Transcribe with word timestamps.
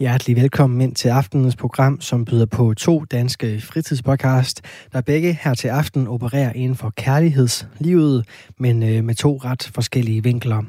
Hjertelig 0.00 0.36
velkommen 0.36 0.80
ind 0.80 0.94
til 0.94 1.08
aftenens 1.08 1.56
program, 1.56 2.00
som 2.00 2.24
byder 2.24 2.46
på 2.46 2.74
to 2.74 3.04
danske 3.04 3.60
fritidspodcast, 3.60 4.60
der 4.92 5.00
begge 5.00 5.38
her 5.42 5.54
til 5.54 5.68
aften 5.68 6.06
opererer 6.06 6.52
inden 6.52 6.76
for 6.76 6.92
kærlighedslivet, 6.96 8.28
men 8.58 8.82
øh, 8.82 9.04
med 9.04 9.14
to 9.14 9.36
ret 9.36 9.70
forskellige 9.74 10.22
vinkler. 10.22 10.62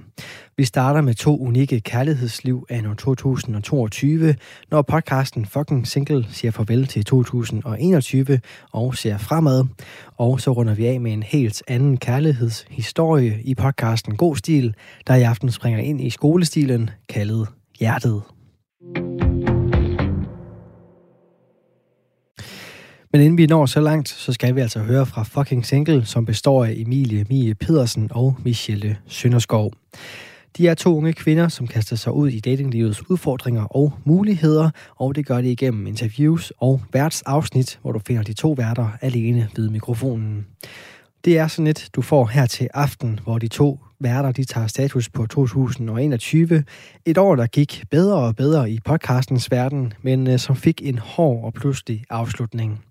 Vi 0.57 0.65
starter 0.65 1.02
med 1.02 1.14
to 1.14 1.38
unikke 1.39 1.79
kærlighedsliv 1.79 2.65
af 2.70 2.84
2022, 2.84 4.36
når 4.71 4.82
podcasten 4.82 5.46
Fucking 5.46 5.88
Single 5.88 6.25
siger 6.30 6.52
farvel 6.52 6.88
til 6.88 7.05
2021 7.05 8.39
og 8.71 8.96
ser 8.96 9.18
fremad. 9.18 9.66
Og 10.18 10.41
så 10.41 10.52
runder 10.52 10.73
vi 10.73 10.86
af 10.86 11.02
med 11.02 11.14
en 11.14 11.23
helt 11.23 11.64
anden 11.68 11.98
kærlighedshistorie 11.98 13.39
i 13.43 13.55
podcasten 13.55 14.18
God 14.18 14.36
Stil, 14.36 14.75
der 15.07 15.16
i 15.16 15.24
aften 15.24 15.52
springer 15.52 15.80
ind 15.80 16.02
i 16.02 16.10
skolestilen 16.10 16.89
kaldet 17.10 17.47
Hjertet. 17.80 18.39
Men 23.11 23.21
inden 23.21 23.38
vi 23.38 23.46
når 23.46 23.65
så 23.65 23.82
langt, 23.82 24.10
så 24.10 24.33
skal 24.33 24.55
vi 24.55 24.61
altså 24.61 24.79
høre 24.79 25.05
fra 25.05 25.24
Fucking 25.24 25.65
Single, 25.65 26.05
som 26.05 26.25
består 26.25 26.65
af 26.65 26.74
Emilie 26.78 27.25
Mie 27.29 27.55
Pedersen 27.55 28.07
og 28.11 28.36
Michelle 28.46 28.97
Sønderskov. 29.07 29.74
De 30.57 30.68
er 30.68 30.74
to 30.74 30.97
unge 30.97 31.14
kvinder, 31.14 31.47
som 31.47 31.68
kaster 31.68 31.96
sig 31.96 32.14
ud 32.14 32.30
i 32.30 32.39
datinglivets 32.39 33.09
udfordringer 33.09 33.64
og 33.64 33.94
muligheder, 34.03 34.69
og 34.95 35.16
det 35.16 35.25
gør 35.25 35.41
de 35.41 35.52
igennem 35.52 35.88
interviews 35.88 36.53
og 36.58 36.81
værtsafsnit, 36.94 37.80
hvor 37.81 37.91
du 37.91 38.00
finder 38.08 38.23
de 38.23 38.33
to 38.33 38.52
værter 38.52 38.88
alene 39.02 39.50
ved 39.55 39.69
mikrofonen. 39.69 40.45
Det 41.25 41.38
er 41.38 41.47
sådan 41.47 41.67
et, 41.67 41.89
du 41.95 42.02
får 42.02 42.25
her 42.25 42.45
til 42.45 42.67
aften, 42.73 43.19
hvor 43.23 43.38
de 43.38 43.47
to 43.47 43.80
værter 44.00 44.31
de 44.31 44.44
tager 44.44 44.67
status 44.67 45.09
på 45.09 45.25
2021. 45.25 46.63
Et 47.05 47.17
år, 47.17 47.35
der 47.35 47.47
gik 47.47 47.83
bedre 47.91 48.17
og 48.17 48.35
bedre 48.35 48.71
i 48.71 48.80
podcastens 48.85 49.52
verden, 49.52 49.94
men 50.02 50.27
øh, 50.27 50.39
som 50.39 50.55
fik 50.55 50.81
en 50.83 50.97
hård 50.97 51.45
og 51.45 51.53
pludselig 51.53 52.03
afslutning. 52.09 52.85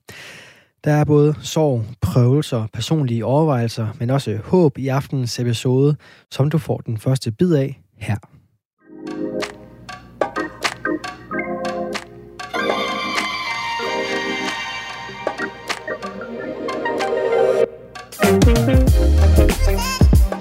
Der 0.85 0.93
er 0.93 1.05
både 1.05 1.35
sorg, 1.43 1.85
prøvelser, 2.01 2.67
personlige 2.73 3.25
overvejelser, 3.25 3.89
men 3.99 4.11
også 4.11 4.39
håb 4.45 4.79
i 4.79 4.89
aftenens 4.89 5.39
episode, 5.39 5.97
som 6.31 6.51
du 6.51 6.59
får 6.59 6.79
den 6.79 6.99
første 6.99 7.33
bid 7.33 7.55
af 7.55 7.81
her. 7.97 8.17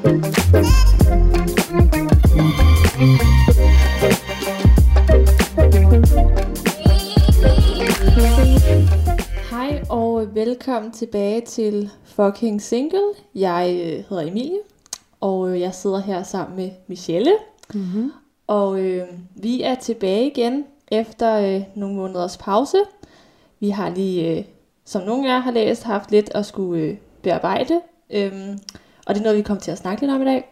Hej 0.08 0.14
og 9.90 10.36
velkommen 10.36 10.92
tilbage 10.92 11.42
til 11.42 11.90
Fucking 12.04 12.62
Single. 12.62 13.00
Jeg 13.36 13.70
øh, 13.72 14.04
hedder 14.10 14.24
Emilie, 14.24 14.60
og 15.20 15.50
øh, 15.50 15.60
jeg 15.60 15.74
sidder 15.74 16.00
her 16.00 16.24
sammen 16.24 16.56
med 16.56 16.72
Michelle. 16.88 17.32
Mm-hmm. 17.74 18.12
Og 18.48 18.80
øh, 18.80 19.08
vi 19.36 19.62
er 19.62 19.76
tilbage 19.76 20.28
igen 20.28 20.66
efter 20.92 21.36
øh, 21.36 21.64
nogle 21.76 21.96
måneders 21.96 22.38
pause. 22.38 22.78
Vi 23.60 23.70
har 23.70 23.90
lige, 23.90 24.38
øh, 24.38 24.44
som 24.86 25.02
nogle 25.02 25.30
af 25.30 25.34
jer 25.34 25.40
har 25.40 25.52
læst, 25.52 25.84
haft 25.84 26.12
lidt 26.12 26.32
at 26.36 26.46
skulle 26.46 26.82
øh, 26.82 26.98
bearbejde. 27.22 27.82
Øhm, 28.10 28.60
og 29.08 29.16
det 29.16 29.22
er 29.22 29.24
noget, 29.24 29.38
vi 29.38 29.44
kommer 29.44 29.62
til 29.62 29.72
at 29.72 29.78
snakke 29.78 30.02
lidt 30.02 30.12
om 30.12 30.22
i 30.22 30.26
dag. 30.26 30.46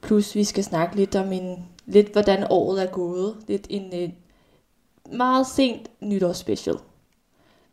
Plus 0.00 0.34
vi 0.34 0.44
skal 0.44 0.64
snakke 0.64 0.96
lidt 0.96 1.16
om 1.16 1.32
en, 1.32 1.64
lidt 1.86 2.12
hvordan 2.12 2.46
året 2.50 2.82
er 2.82 2.86
gået. 2.86 3.36
Lidt 3.48 3.66
en 3.70 4.02
øh, 4.02 4.08
meget 5.16 5.46
sent 5.46 5.90
nytårsspecial. 6.00 6.76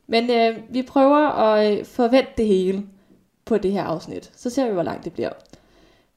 Men 0.07 0.31
øh, 0.31 0.57
vi 0.69 0.81
prøver 0.81 1.28
at 1.29 1.79
øh, 1.79 1.85
forvente 1.85 2.31
det 2.38 2.47
hele 2.47 2.83
på 3.45 3.57
det 3.57 3.72
her 3.72 3.83
afsnit. 3.83 4.31
Så 4.35 4.50
ser 4.50 4.67
vi, 4.67 4.73
hvor 4.73 4.83
langt 4.83 5.06
det 5.06 5.13
bliver. 5.13 5.29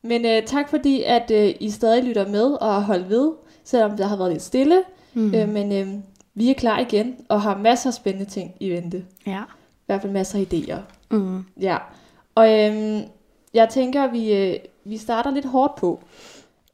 Men 0.03 0.25
øh, 0.25 0.43
tak 0.43 0.71
fordi, 0.71 1.03
at 1.03 1.31
øh, 1.31 1.55
I 1.61 1.71
stadig 1.71 2.05
lytter 2.05 2.29
med 2.29 2.45
og 2.45 2.85
holdt 2.85 3.09
ved, 3.09 3.33
selvom 3.65 3.97
der 3.97 4.07
har 4.07 4.17
været 4.17 4.33
lidt 4.33 4.43
stille. 4.43 4.83
Mm. 5.15 5.35
Øh, 5.35 5.49
men 5.49 5.73
øh, 5.73 5.89
vi 6.35 6.51
er 6.51 6.55
klar 6.55 6.79
igen 6.79 7.17
og 7.29 7.43
har 7.43 7.59
masser 7.59 7.91
af 7.91 7.95
spændende 7.95 8.31
ting 8.31 8.55
i 8.61 8.71
vente. 8.71 9.05
Ja. 9.27 9.43
I 9.73 9.87
hvert 9.87 10.03
fald 10.03 10.13
masser 10.13 10.39
af 10.39 10.43
idéer. 10.43 10.79
Mm. 11.11 11.45
Ja. 11.61 11.77
Og 12.35 12.53
øh, 12.53 13.01
jeg 13.57 13.69
tænker, 13.69 14.07
vi, 14.11 14.33
øh, 14.33 14.57
vi 14.85 14.97
starter 14.97 15.31
lidt 15.31 15.45
hårdt 15.47 15.75
på. 15.75 16.01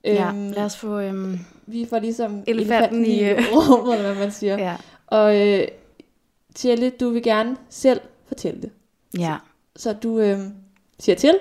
Ja, 0.05 0.29
Øhm, 0.29 0.51
lad 0.51 0.65
os 0.65 0.77
få... 0.77 0.99
Øhm, 0.99 1.39
Vi 1.67 1.87
får 1.91 1.99
ligesom 1.99 2.45
Elefanten 2.47 3.07
i, 3.07 3.25
øh, 3.25 3.39
rummet, 3.53 3.95
eller 3.99 4.13
hvad 4.13 4.25
man 4.25 4.33
siger. 4.33 4.59
ja. 4.59 4.77
Og 5.07 5.49
øh, 5.49 5.69
Tjelle, 6.55 6.91
du 6.91 7.11
vil 7.11 7.23
gerne 7.23 7.57
selv 7.69 8.01
fortælle 8.27 8.63
det. 8.63 8.71
ja. 9.19 9.37
Så 9.77 9.93
du 9.93 10.19
øh, 10.19 10.39
siger 10.99 11.17
til 11.17 11.39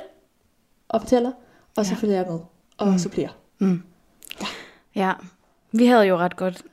og 0.90 1.02
fortæller, 1.02 1.32
og 1.78 1.86
så 1.86 1.92
Ja. 1.94 1.98
følger 2.00 2.16
jeg 2.16 2.26
med 2.30 2.40
og 2.78 2.88
Mm. 2.88 2.98
supplerer. 2.98 3.30
Mm. 3.60 3.82
Ja, 4.96 5.14
vi 5.72 5.86
havde 5.86 6.04
jo 6.04 6.18
ret 6.18 6.36
godt... 6.36 6.64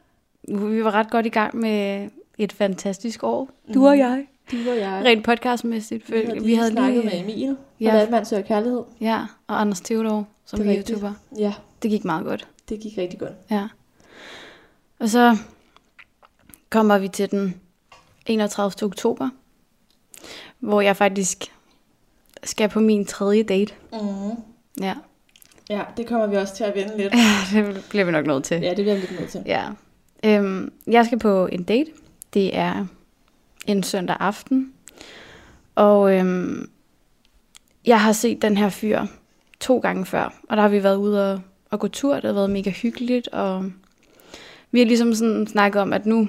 Vi 0.48 0.84
var 0.84 0.94
ret 0.94 1.10
godt 1.10 1.26
i 1.26 1.28
gang 1.28 1.56
med 1.56 2.08
et 2.38 2.52
fantastisk 2.52 3.22
år. 3.24 3.48
Du 3.74 3.86
og 3.86 3.92
Mhm. 3.94 4.00
jeg. 4.00 4.26
Du 4.52 4.70
og 4.70 4.78
jeg. 4.78 5.02
Rent 5.04 5.24
podcastmæssigt. 5.24 6.10
vi 6.12 6.16
havde 6.26 6.44
vi 6.44 6.54
havde 6.54 6.70
snakket 6.70 7.04
lige, 7.04 7.24
med 7.24 7.32
Emil, 7.34 7.56
Ja. 7.80 7.90
hvordan 7.90 8.10
man 8.10 8.24
søger 8.26 8.42
kærlighed. 8.42 8.82
Ja, 9.00 9.20
og 9.46 9.60
Anders 9.60 9.80
Theodor, 9.80 10.26
som 10.46 10.58
Det 10.58 10.68
er 10.68 10.72
er. 10.72 10.76
YouTuber. 10.78 11.12
Ja, 11.38 11.54
Det 11.82 11.90
gik 11.90 12.04
meget 12.04 12.24
godt. 12.24 12.48
det 12.68 12.80
gik 12.80 12.98
rigtig 12.98 13.18
godt. 13.18 13.32
Ja. 13.50 13.68
Og 14.98 15.08
så 15.08 15.36
kommer 16.70 16.98
vi 16.98 17.08
til 17.08 17.30
den 17.30 17.54
31. 18.26 18.86
oktober, 18.86 19.28
hvor 20.58 20.80
jeg 20.80 20.96
faktisk 20.96 21.44
skal 22.44 22.68
på 22.68 22.80
min 22.80 23.04
tredje 23.06 23.42
date. 23.42 23.74
Mm. 23.92 23.98
Ja, 24.80 24.94
Ja, 25.70 25.82
det 25.96 26.06
kommer 26.06 26.26
vi 26.26 26.36
også 26.36 26.54
til 26.56 26.64
at 26.64 26.74
vende 26.74 26.96
lidt. 26.96 27.12
det 27.52 27.84
bliver 27.90 28.04
vi 28.04 28.12
nok 28.12 28.26
nødt 28.26 28.44
til. 28.44 28.60
Ja, 28.60 28.68
det 28.68 28.76
bliver 28.76 28.94
vi 28.94 29.00
lidt 29.00 29.20
nødt 29.20 29.30
til. 29.30 29.42
Ja. 29.46 29.64
Øhm, 30.24 30.72
jeg 30.86 31.06
skal 31.06 31.18
på 31.18 31.46
en 31.46 31.62
date. 31.62 31.90
Det 32.34 32.56
er 32.56 32.86
en 33.68 33.82
søndag 33.82 34.16
aften. 34.20 34.72
Og 35.74 36.14
øhm, 36.14 36.70
jeg 37.86 38.00
har 38.00 38.12
set 38.12 38.42
den 38.42 38.56
her 38.56 38.68
fyr 38.68 39.02
to 39.60 39.78
gange 39.78 40.06
før. 40.06 40.34
Og 40.48 40.56
der 40.56 40.62
har 40.62 40.68
vi 40.68 40.82
været 40.82 40.96
ude 40.96 41.32
og, 41.32 41.40
og 41.70 41.80
gå 41.80 41.88
tur. 41.88 42.14
Det 42.14 42.24
har 42.24 42.32
været 42.32 42.50
mega 42.50 42.70
hyggeligt. 42.70 43.28
Og 43.28 43.72
vi 44.70 44.78
har 44.78 44.86
ligesom 44.86 45.14
sådan 45.14 45.46
snakket 45.46 45.82
om, 45.82 45.92
at 45.92 46.06
nu, 46.06 46.28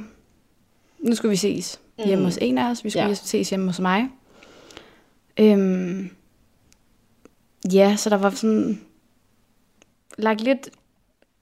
nu 1.00 1.16
skal 1.16 1.30
vi 1.30 1.36
ses 1.36 1.80
hjemme 2.06 2.16
Mm. 2.22 2.26
hos 2.26 2.38
en 2.42 2.58
af 2.58 2.72
os. 2.72 2.84
Vi 2.84 2.90
skal 2.90 3.08
ja. 3.08 3.14
ses 3.14 3.50
hjemme 3.50 3.66
hos 3.66 3.80
mig. 3.80 4.10
Øhm, 5.40 6.10
ja, 7.74 7.96
så 7.96 8.10
der 8.10 8.18
var 8.18 8.30
sådan 8.30 8.82
lagt 10.18 10.42
lidt 10.42 10.70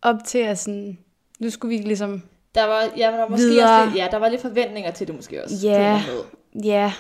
op 0.02 0.16
til, 0.26 0.38
at 0.38 0.60
sådan, 0.60 0.98
nu 1.40 1.50
skulle 1.50 1.78
vi 1.78 1.84
ligesom 1.84 2.22
Der 2.58 2.66
var, 2.66 2.82
ja, 2.98 3.12
der 3.12 3.18
var 3.18 3.28
måske 3.28 3.48
Videre. 3.48 3.80
også 3.80 3.86
lidt, 3.86 3.98
ja, 3.98 4.08
der 4.12 4.18
var 4.18 4.30
lidt 4.30 4.42
forventninger 4.42 4.92
til 4.92 5.08
det 5.08 5.16
måske 5.16 5.44
også. 5.44 5.68
Ja. 5.68 6.02
måde. 6.08 6.66
Ja, 6.68 6.94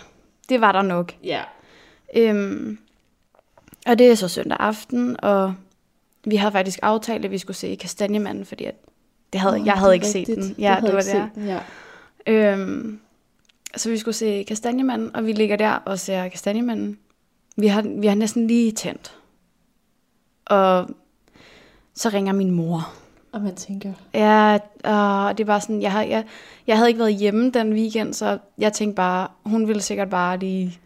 det 0.49 0.61
var 0.61 0.71
der 0.71 0.81
nok. 0.81 1.13
Ja. 1.23 1.41
Øhm, 2.15 2.77
og 3.87 3.99
det 3.99 4.11
er 4.11 4.15
så 4.15 4.27
søndag 4.27 4.57
aften, 4.59 5.15
og 5.23 5.53
vi 6.25 6.35
havde 6.35 6.51
faktisk 6.51 6.79
aftalt, 6.81 7.25
at 7.25 7.31
vi 7.31 7.37
skulle 7.37 7.57
se 7.57 7.75
Kastanjemanden, 7.75 8.45
fordi 8.45 8.65
at 8.65 8.75
det 9.33 9.41
havde, 9.41 9.59
Nå, 9.59 9.65
jeg 9.65 9.73
havde 9.73 9.93
ikke 9.93 10.07
set 10.07 10.15
rigtigt. 10.29 10.37
den. 10.39 10.53
Du 10.53 10.61
Ja, 10.61 10.75
det 10.81 10.89
var 10.93 10.99
det. 10.99 11.03
set 11.05 11.29
den, 11.35 11.45
ja. 11.47 11.59
Øhm, 12.27 12.99
så 13.75 13.89
vi 13.89 13.97
skulle 13.97 14.15
se 14.15 14.45
Kastanjemanden, 14.47 15.15
og 15.15 15.25
vi 15.25 15.31
ligger 15.33 15.55
der 15.55 15.71
og 15.71 15.99
ser 15.99 16.27
Kastanjemanden. 16.27 16.99
Vi 17.57 17.67
har, 17.67 17.81
vi 17.99 18.07
har 18.07 18.15
næsten 18.15 18.47
lige 18.47 18.71
tændt. 18.71 19.15
Og 20.45 20.89
så 21.95 22.09
ringer 22.09 22.33
min 22.33 22.51
mor. 22.51 22.93
Og 23.37 23.43
man 23.43 23.55
tænker, 23.55 23.93
Ja, 24.13 24.57
og 24.83 25.37
det 25.37 25.47
var 25.47 25.59
sådan, 25.59 25.81
jeg 25.81 25.91
havde, 25.91 26.09
jeg, 26.09 26.23
jeg 26.67 26.77
havde 26.77 26.89
ikke 26.89 26.99
været 26.99 27.13
hjemme 27.15 27.49
den 27.51 27.73
weekend, 27.73 28.13
så 28.13 28.37
jeg 28.57 28.73
tænkte 28.73 28.95
bare, 28.95 29.27
hun 29.45 29.67
ville 29.67 29.81
sikkert 29.81 30.09
bare 30.09 30.37
lige, 30.39 30.79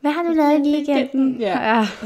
hvad 0.00 0.10
har 0.10 0.22
du 0.22 0.28
lavet 0.32 0.66
i 0.66 0.70
weekenden? 0.74 1.40
Ja. 1.40 1.76
ja. 1.78 1.86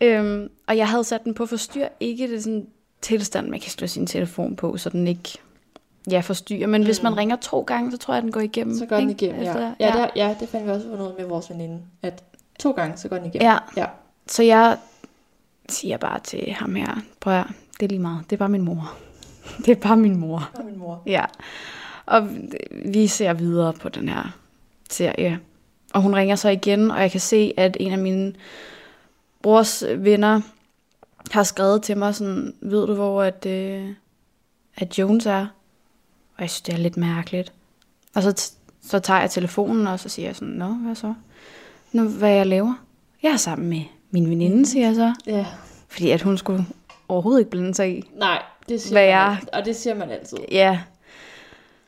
Øhm, 0.00 0.48
og 0.66 0.76
jeg 0.76 0.88
havde 0.88 1.04
sat 1.04 1.24
den 1.24 1.34
på 1.34 1.46
forstyr, 1.46 1.88
ikke 2.00 2.28
det 2.30 2.42
sådan 2.44 2.66
tilstand, 3.02 3.48
man 3.48 3.60
kan 3.60 3.70
slå 3.70 3.86
sin 3.86 4.06
telefon 4.06 4.56
på, 4.56 4.76
så 4.76 4.90
den 4.90 5.06
ikke 5.06 5.38
ja, 6.10 6.20
forstyrrer. 6.20 6.66
Men 6.66 6.80
mm. 6.80 6.84
hvis 6.84 7.02
man 7.02 7.16
ringer 7.16 7.36
to 7.36 7.60
gange, 7.60 7.90
så 7.90 7.98
tror 7.98 8.14
jeg, 8.14 8.22
den 8.22 8.32
går 8.32 8.40
igennem. 8.40 8.78
så 8.78 8.86
går 8.86 8.96
den 8.96 9.10
ikke? 9.10 9.24
igennem, 9.26 9.42
ja. 9.42 9.48
Efter- 9.50 9.74
Ja, 9.80 9.96
ja. 9.96 10.02
Det, 10.02 10.10
ja, 10.16 10.34
det 10.40 10.48
fandt 10.48 10.66
vi 10.66 10.70
også 10.70 10.88
ud 10.88 10.92
af 10.92 11.12
med 11.18 11.26
vores 11.28 11.50
veninde, 11.50 11.80
at 12.02 12.24
to 12.58 12.70
gange, 12.70 12.96
så 12.96 13.08
går 13.08 13.16
den 13.16 13.26
igennem. 13.26 13.48
Ja. 13.48 13.58
ja. 13.76 13.86
Så 14.26 14.42
jeg 14.42 14.78
siger 15.68 15.96
bare 15.96 16.18
til 16.20 16.52
ham 16.52 16.74
her, 16.74 16.94
prøv 17.20 17.32
at, 17.34 17.46
det 17.80 17.86
er 17.86 17.88
lige 17.88 17.98
meget, 17.98 18.24
det 18.30 18.36
er 18.36 18.38
bare 18.38 18.48
min 18.48 18.62
mor. 18.62 18.94
Det 19.66 19.68
er 19.68 19.80
bare 19.80 19.96
min 19.96 20.16
mor. 20.16 20.50
Og 20.54 20.64
min 20.64 20.78
mor. 20.78 21.02
Ja. 21.06 21.24
Og 22.06 22.28
vi 22.84 23.06
ser 23.06 23.32
videre 23.32 23.72
på 23.72 23.88
den 23.88 24.08
her 24.08 24.36
serie. 24.90 25.40
Og 25.94 26.02
hun 26.02 26.14
ringer 26.14 26.36
så 26.36 26.48
igen, 26.48 26.90
og 26.90 27.00
jeg 27.00 27.10
kan 27.10 27.20
se, 27.20 27.52
at 27.56 27.76
en 27.80 27.92
af 27.92 27.98
mine 27.98 28.32
brors 29.42 29.84
venner 29.96 30.40
har 31.30 31.42
skrevet 31.42 31.82
til 31.82 31.98
mig 31.98 32.14
sådan, 32.14 32.54
ved 32.60 32.86
du 32.86 32.94
hvor 32.94 33.22
at, 33.22 33.46
øh, 33.46 33.88
at 34.76 34.98
Jones 34.98 35.26
er? 35.26 35.46
Og 36.36 36.42
jeg 36.42 36.50
synes, 36.50 36.60
det 36.60 36.74
er 36.74 36.78
lidt 36.78 36.96
mærkeligt. 36.96 37.52
Og 38.14 38.22
så, 38.22 38.50
så 38.82 38.98
tager 38.98 39.20
jeg 39.20 39.30
telefonen, 39.30 39.86
og 39.86 40.00
så 40.00 40.08
siger 40.08 40.28
jeg 40.28 40.36
sådan, 40.36 40.54
nå, 40.54 40.66
hvad 40.66 40.94
så? 40.94 41.14
Nå, 41.92 42.02
hvad 42.02 42.30
jeg 42.30 42.46
laver? 42.46 42.74
Jeg 43.22 43.32
er 43.32 43.36
sammen 43.36 43.68
med 43.68 43.82
min 44.10 44.30
veninde, 44.30 44.66
siger 44.66 44.86
jeg 44.86 44.94
så. 44.94 45.14
Ja. 45.26 45.46
Fordi 45.88 46.10
at 46.10 46.22
hun 46.22 46.38
skulle 46.38 46.66
overhovedet 47.08 47.40
ikke 47.40 47.50
blande 47.50 47.74
sig 47.74 47.98
i. 47.98 48.10
Nej, 48.18 48.42
det 48.68 48.80
siger 48.82 48.94
Hvad 48.94 49.02
man 49.02 49.10
jeg- 49.10 49.30
altid. 49.36 49.48
Og 49.52 49.64
det 49.64 49.76
siger 49.76 49.94
man 49.94 50.10
altid. 50.10 50.38
Ja. 50.50 50.80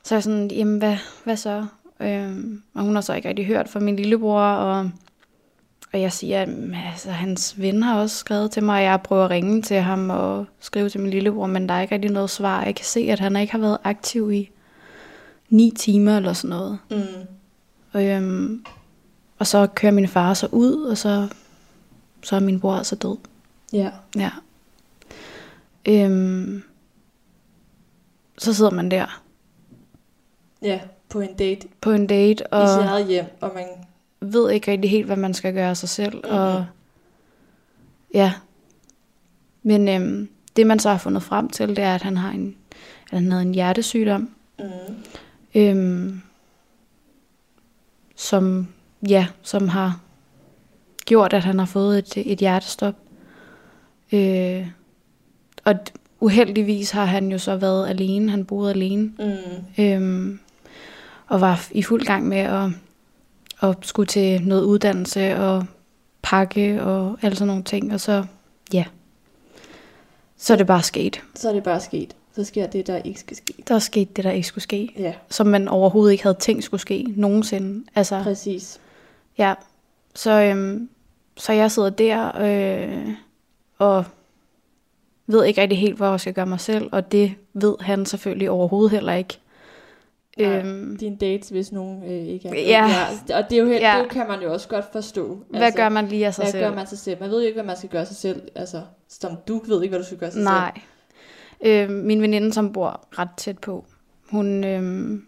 Så 0.05 0.15
jeg 0.15 0.23
sådan, 0.23 0.51
jamen 0.51 0.79
hvad, 0.79 0.97
hvad 1.25 1.37
så? 1.37 1.67
Øhm, 2.01 2.63
og 2.75 2.83
hun 2.83 2.95
har 2.95 3.01
så 3.03 3.15
ikke 3.15 3.29
rigtig 3.29 3.47
hørt 3.47 3.69
fra 3.69 3.81
min 3.81 3.97
lillebror, 3.97 4.41
og, 4.43 4.91
og 5.93 6.01
jeg 6.01 6.13
siger, 6.13 6.43
at 6.43 6.49
altså, 6.93 7.11
hans 7.11 7.61
ven 7.61 7.83
har 7.83 8.01
også 8.01 8.17
skrevet 8.17 8.51
til 8.51 8.63
mig, 8.65 8.77
og 8.79 8.83
jeg 8.85 9.01
prøver 9.03 9.25
at 9.25 9.31
ringe 9.31 9.63
til 9.63 9.77
ham 9.77 10.11
og 10.11 10.47
skrive 10.61 10.89
til 10.89 11.01
min 11.01 11.11
lillebror, 11.11 11.47
men 11.47 11.69
der 11.69 11.75
er 11.75 11.81
ikke 11.81 11.95
rigtig 11.95 12.11
noget 12.11 12.31
svar. 12.31 12.65
Jeg 12.65 12.75
kan 12.75 12.85
se, 12.85 13.01
at 13.01 13.21
han 13.21 13.37
ikke 13.37 13.53
har 13.53 13.59
været 13.59 13.79
aktiv 13.85 14.33
i 14.33 14.51
ni 15.49 15.73
timer 15.77 16.17
eller 16.17 16.33
sådan 16.33 16.51
noget. 16.57 16.79
Mm. 16.91 16.97
Og, 17.93 18.05
øhm, 18.07 18.65
og 19.39 19.47
så 19.47 19.67
kører 19.67 19.93
min 19.93 20.09
far 20.09 20.35
så 20.35 20.49
ud, 20.53 20.83
og 20.83 20.99
så, 20.99 21.29
så 22.23 22.37
er 22.37 22.41
min 22.41 22.61
bror 22.61 22.75
altså 22.75 22.97
død. 22.97 23.17
Ja. 23.73 23.91
Ja. 24.17 24.31
Øhm, 25.89 26.63
så 28.39 28.55
sidder 28.55 28.71
man 28.71 28.91
der 28.91 29.23
Ja, 30.63 30.81
på 31.09 31.21
en 31.21 31.35
date 31.35 31.69
på 31.81 31.91
en 31.91 32.07
date, 32.07 32.47
og... 32.47 32.65
i 32.65 32.67
sit 32.69 32.91
eget 32.91 33.07
hjem, 33.07 33.25
og 33.41 33.51
man... 33.55 33.67
ved 34.33 34.51
ikke 34.51 34.71
rigtig 34.73 34.91
helt, 34.91 35.07
hvad 35.07 35.17
man 35.17 35.35
skal 35.35 35.55
gøre 35.55 35.71
af 35.71 35.77
sig 35.77 35.89
selv. 35.89 36.15
Mhm. 36.15 36.25
Og 36.31 36.67
ja. 38.15 38.33
Men 39.63 39.89
øhm, 39.89 40.29
det, 40.57 40.67
man 40.67 40.79
så 40.79 40.91
har 40.91 40.99
fundet 40.99 41.23
frem 41.23 41.51
til, 41.51 41.69
det 41.69 41.79
er, 41.79 41.95
at 41.95 42.03
han 42.03 42.17
har 42.17 42.31
en, 42.31 42.57
at 43.13 43.19
han 43.19 43.31
havde 43.33 43.43
en 43.43 43.55
hjertesygdom, 43.55 44.31
Mm. 44.59 44.65
øhm, 45.55 46.21
som, 48.17 48.69
ja, 49.09 49.27
som 49.43 49.69
har 49.69 50.01
gjort, 51.07 51.33
at 51.33 51.45
han 51.45 51.59
har 51.59 51.67
fået 51.67 51.99
et, 51.99 52.33
et 52.33 52.39
hjertestop. 52.39 52.95
Øh, 54.13 54.67
og 55.69 55.75
uheldigvis 56.21 56.91
har 56.91 57.05
han 57.05 57.33
jo 57.33 57.39
så 57.39 57.57
været 57.57 57.89
alene. 57.89 58.31
Han 58.31 58.45
boede 58.45 58.71
alene. 58.71 59.13
Mm. 59.19 59.85
Øhm, 59.85 60.41
og 61.27 61.41
var 61.41 61.67
i 61.71 61.83
fuld 61.83 62.05
gang 62.05 62.29
med 62.29 62.39
at, 62.39 62.71
at 63.63 63.77
skulle 63.83 64.07
til 64.07 64.43
noget 64.43 64.63
uddannelse 64.63 65.37
og 65.37 65.65
pakke 66.23 66.83
og 66.83 67.19
alle 67.23 67.37
sådan 67.37 67.47
nogle 67.47 67.63
ting. 67.63 67.95
Og 67.95 68.01
så, 68.01 68.25
ja, 68.73 68.85
så 70.37 70.53
er 70.53 70.57
det 70.57 70.67
bare 70.67 70.83
sket. 70.83 71.23
Så 71.35 71.49
er 71.49 71.53
det 71.53 71.63
bare 71.63 71.81
sket. 71.81 72.17
Så 72.35 72.45
sker 72.45 72.67
det, 72.67 72.87
der 72.87 72.97
ikke 72.97 73.21
skal 73.21 73.37
ske. 73.37 73.55
Der 73.69 73.75
er 73.75 73.79
sket 73.79 74.17
det, 74.17 74.25
der 74.25 74.31
ikke 74.31 74.49
skulle 74.49 74.63
ske. 74.63 74.93
Ja, 74.99 75.13
Som 75.31 75.47
man 75.47 75.69
overhovedet 75.69 76.13
ikke 76.13 76.23
havde 76.23 76.37
tænkt 76.41 76.65
skulle 76.65 76.81
ske 76.81 77.05
nogensinde. 77.17 77.85
Altså, 77.95 78.23
præcis. 78.23 78.81
ja. 79.39 79.55
Så, 80.15 80.31
øhm, 80.31 80.89
så 81.37 81.53
jeg 81.53 81.71
sidder 81.71 81.91
der 81.91 82.31
øh, 82.41 83.09
og 83.79 84.05
ved 85.29 85.45
ikke 85.45 85.61
rigtig 85.63 85.79
helt, 85.79 85.97
hvor 85.97 86.07
jeg 86.07 86.21
skal 86.21 86.35
gøre 86.35 86.47
mig 86.47 86.61
selv. 86.61 86.89
Og 86.93 87.13
det 87.13 87.35
ved 87.55 87.75
han 87.81 88.07
selvfølgelig 88.07 88.51
overhovedet 88.51 88.91
heller 88.91 89.15
ikke. 89.15 89.39
Nej. 90.39 90.59
Øhm, 90.59 90.97
Dine 90.97 91.17
dates, 91.17 91.49
hvis 91.49 91.73
nogen 91.73 92.03
øh, 92.05 92.11
ikke 92.11 92.49
er... 92.49 92.55
Ja. 92.55 92.85
Og 93.39 93.45
det, 93.51 93.59
er 93.59 93.63
jo 93.63 93.67
helt, 93.69 93.81
Ja. 93.81 93.99
det 94.03 94.11
kan 94.11 94.27
man 94.29 94.43
jo 94.43 94.53
også 94.53 94.69
godt 94.69 94.85
forstå. 94.93 95.39
hvad 95.51 95.73
gør 95.73 95.89
man 95.89 96.09
lige 96.09 96.27
af 96.27 96.35
sig 96.35 96.43
Hvad 96.45 96.53
selv? 96.53 96.65
gør 96.65 96.75
man 96.75 96.87
sig 96.87 96.99
selv? 96.99 97.21
Man 97.21 97.31
ved 97.31 97.41
jo 97.41 97.47
ikke, 97.47 97.57
hvad 97.57 97.65
man 97.67 97.77
skal 97.77 97.89
gøre 97.89 98.07
sig 98.07 98.17
selv. 98.17 98.43
Altså, 98.55 98.81
som 99.09 99.31
du 99.49 99.61
ved 99.67 99.83
ikke, 99.83 99.91
hvad 99.93 100.01
du 100.01 100.07
skal 100.07 100.19
gøre 100.19 100.31
sig 100.31 100.43
Nej. 100.43 100.73
Øh, 101.65 101.91
min 101.91 102.23
veninde, 102.23 102.53
som 102.53 102.73
bor 102.73 103.07
ret 103.19 103.29
tæt 103.37 103.59
på, 103.59 103.85
hun... 104.31 104.65
Øh, 104.65 105.19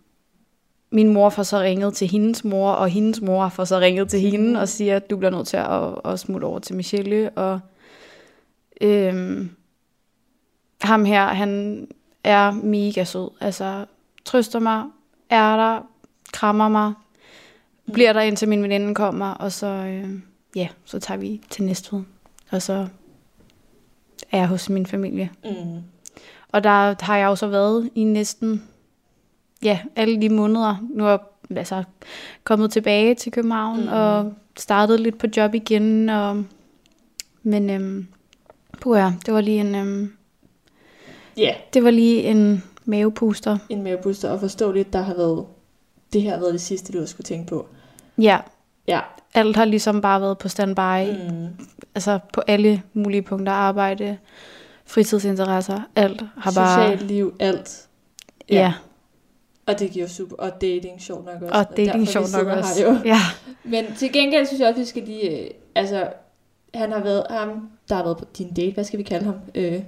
min 0.92 1.08
mor 1.08 1.28
får 1.28 1.42
så 1.42 1.60
ringet 1.60 1.94
til 1.94 2.08
hendes 2.08 2.44
mor, 2.44 2.70
og 2.70 2.88
hendes 2.88 3.20
mor 3.20 3.48
får 3.48 3.64
så 3.64 3.78
ringet 3.80 4.08
til 4.10 4.20
hende 4.20 4.60
og 4.60 4.68
siger, 4.68 4.96
at 4.96 5.10
du 5.10 5.16
bliver 5.16 5.30
nødt 5.30 5.46
til 5.48 5.56
at, 5.56 6.12
at 6.12 6.18
smutte 6.18 6.44
over 6.44 6.58
til 6.58 6.76
Michelle. 6.76 7.30
Og 7.30 7.60
øh, 8.80 9.46
ham 10.82 11.04
her, 11.04 11.26
han 11.26 11.86
er 12.24 12.50
mega 12.50 13.04
sød. 13.04 13.30
Altså, 13.40 13.86
trøster 14.24 14.58
mig, 14.58 14.84
er 15.30 15.56
der, 15.56 15.80
krammer 16.32 16.68
mig, 16.68 16.92
bliver 17.92 18.12
der 18.12 18.20
indtil 18.20 18.48
min 18.48 18.62
veninde 18.62 18.94
kommer, 18.94 19.30
og 19.30 19.52
så, 19.52 19.66
øh, 19.66 20.10
ja, 20.56 20.68
så 20.84 20.98
tager 20.98 21.18
vi 21.18 21.40
til 21.50 21.64
Næstved. 21.64 22.02
Og 22.50 22.62
så 22.62 22.88
er 24.32 24.38
jeg 24.38 24.48
hos 24.48 24.70
min 24.70 24.86
familie. 24.86 25.30
Mm. 25.44 25.82
Og 26.48 26.64
der 26.64 27.04
har 27.04 27.16
jeg 27.16 27.26
jo 27.26 27.36
så 27.36 27.46
været 27.46 27.90
i 27.94 28.04
næsten, 28.04 28.62
ja, 29.62 29.80
alle 29.96 30.20
de 30.20 30.28
måneder. 30.28 30.76
Nu 30.90 31.04
er 31.04 31.10
jeg 31.10 31.18
altså, 31.56 31.84
kommet 32.44 32.72
tilbage 32.72 33.14
til 33.14 33.32
København 33.32 33.80
mm. 33.80 33.88
og 33.88 34.34
startet 34.56 35.00
lidt 35.00 35.18
på 35.18 35.26
job 35.36 35.54
igen. 35.54 36.08
Og, 36.08 36.44
men 37.42 37.70
øhm, 37.70 38.08
puh, 38.80 38.98
ja, 38.98 39.12
det 39.26 39.34
var 39.34 39.40
lige 39.40 39.60
en, 39.60 39.74
øhm, 39.74 40.12
Ja, 41.40 41.54
det 41.74 41.84
var 41.84 41.90
lige 41.90 42.22
en 42.22 42.64
mavepuster. 42.84 43.58
en 43.68 43.82
mavepuster. 43.82 44.30
Og 44.30 44.40
forståeligt, 44.40 44.92
der 44.92 45.02
har 45.02 45.14
været... 45.14 45.44
Det 46.12 46.22
her 46.22 46.30
har 46.30 46.38
været 46.40 46.52
det 46.52 46.60
sidste, 46.60 46.92
du 46.92 46.98
har 46.98 47.06
skulle 47.06 47.24
tænke 47.24 47.46
på. 47.46 47.66
Ja, 48.18 48.38
Ja. 48.88 49.00
alt 49.34 49.56
har 49.56 49.64
ligesom 49.64 50.00
bare 50.00 50.20
været 50.20 50.38
på 50.38 50.48
standby. 50.48 51.10
Mm. 51.30 51.46
Altså 51.94 52.18
på 52.32 52.42
alle 52.46 52.82
mulige 52.92 53.22
punkter. 53.22 53.52
Arbejde, 53.52 54.18
fritidsinteresser, 54.86 55.80
alt 55.96 56.22
har 56.36 56.52
bare... 56.52 56.82
Socialt 56.82 57.08
liv, 57.10 57.34
alt. 57.40 57.88
Ja, 58.50 58.54
ja. 58.54 58.72
Og 59.66 59.78
det 59.78 59.90
giver 59.90 60.06
super. 60.06 60.36
Og 60.36 60.60
dating, 60.60 61.00
sjovt 61.02 61.24
nok 61.26 61.42
også. 61.42 61.54
og 61.54 61.76
dating 61.76 62.08
sjovt 62.08 62.32
nok 62.32 62.46
også. 62.46 62.82
Jo. 62.82 62.96
Ja. 63.04 63.18
Men 63.64 63.84
til 63.96 64.12
gengæld 64.12 64.46
synes 64.46 64.60
jeg 64.60 64.68
også, 64.68 64.80
vi 64.80 64.84
skal 64.86 65.02
lige... 65.02 65.44
Øh, 65.44 65.50
altså, 65.74 66.08
han 66.74 66.92
har 66.92 67.00
været... 67.00 67.26
Ham, 67.30 67.68
der 67.88 67.94
har 67.94 68.02
været 68.02 68.16
på 68.18 68.24
din 68.38 68.52
date, 68.54 68.72
hvad 68.74 68.84
skal 68.84 68.98
vi 68.98 69.02
kalde 69.04 69.24
ham? 69.24 69.34
Øh, 69.54 69.80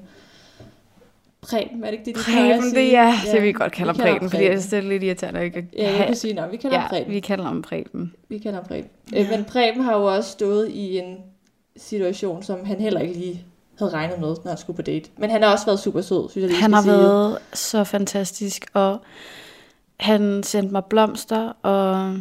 Preben, 1.42 1.84
er 1.84 1.90
det 1.90 1.92
ikke 1.92 2.04
det, 2.04 2.16
de 2.16 2.20
plejer 2.30 2.46
Preben, 2.48 2.70
sige? 2.70 2.74
det 2.82 2.96
er, 2.96 3.12
ja, 3.26 3.32
det 3.32 3.42
vi 3.42 3.52
godt 3.52 3.72
kalder 3.72 3.92
vi 3.92 3.98
Preben, 4.00 4.30
fordi 4.30 4.44
jeg 4.44 4.52
synes, 4.52 4.66
det 4.66 4.78
er 4.78 4.82
lidt 4.82 5.02
irriterende. 5.02 5.40
at 5.40 5.46
Ikke? 5.46 5.68
Ja, 5.78 5.96
jeg 5.96 6.06
kan 6.06 6.16
sige 6.16 6.34
navn. 6.34 6.52
Vi 6.52 6.56
kalder 6.56 6.80
ja, 6.80 6.88
Preben. 6.88 7.12
vi 7.12 7.20
kalder 7.20 7.44
ham 7.44 7.62
Preben. 7.62 8.14
Vi 8.28 8.38
kalder 8.38 8.58
ham 8.58 8.66
Preben. 8.68 8.90
Øh, 9.16 9.30
men 9.30 9.44
Preben 9.44 9.80
har 9.82 9.96
jo 9.98 10.04
også 10.04 10.30
stået 10.30 10.68
i 10.68 10.98
en 10.98 11.16
situation, 11.76 12.42
som 12.42 12.64
han 12.64 12.80
heller 12.80 13.00
ikke 13.00 13.14
lige 13.14 13.44
havde 13.78 13.92
regnet 13.92 14.20
med, 14.20 14.28
når 14.28 14.48
han 14.48 14.58
skulle 14.58 14.76
på 14.76 14.82
date. 14.82 15.10
Men 15.18 15.30
han 15.30 15.42
har 15.42 15.52
også 15.52 15.66
været 15.66 15.80
super 15.80 16.00
sød, 16.00 16.30
synes 16.30 16.42
jeg 16.42 16.50
lige 16.50 16.62
Han 16.62 16.72
har 16.72 16.82
sige. 16.82 16.92
været 16.92 17.38
så 17.52 17.84
fantastisk, 17.84 18.66
og 18.74 18.98
han 20.00 20.42
sendte 20.42 20.72
mig 20.72 20.84
blomster, 20.84 21.52
og 21.62 22.16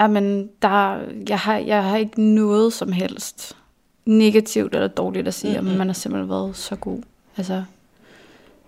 jamen, 0.00 0.48
der, 0.62 0.98
jeg, 1.28 1.38
har, 1.38 1.56
jeg 1.56 1.84
har 1.84 1.96
ikke 1.96 2.22
noget 2.22 2.72
som 2.72 2.92
helst 2.92 3.56
negativt 4.04 4.74
eller 4.74 4.88
dårligt 4.88 5.28
at 5.28 5.34
sige, 5.34 5.50
mm-hmm. 5.52 5.64
Mhm. 5.64 5.70
men 5.70 5.78
man 5.78 5.86
har 5.88 5.94
simpelthen 5.94 6.30
været 6.30 6.56
så 6.56 6.76
god. 6.76 7.02
Altså, 7.36 7.64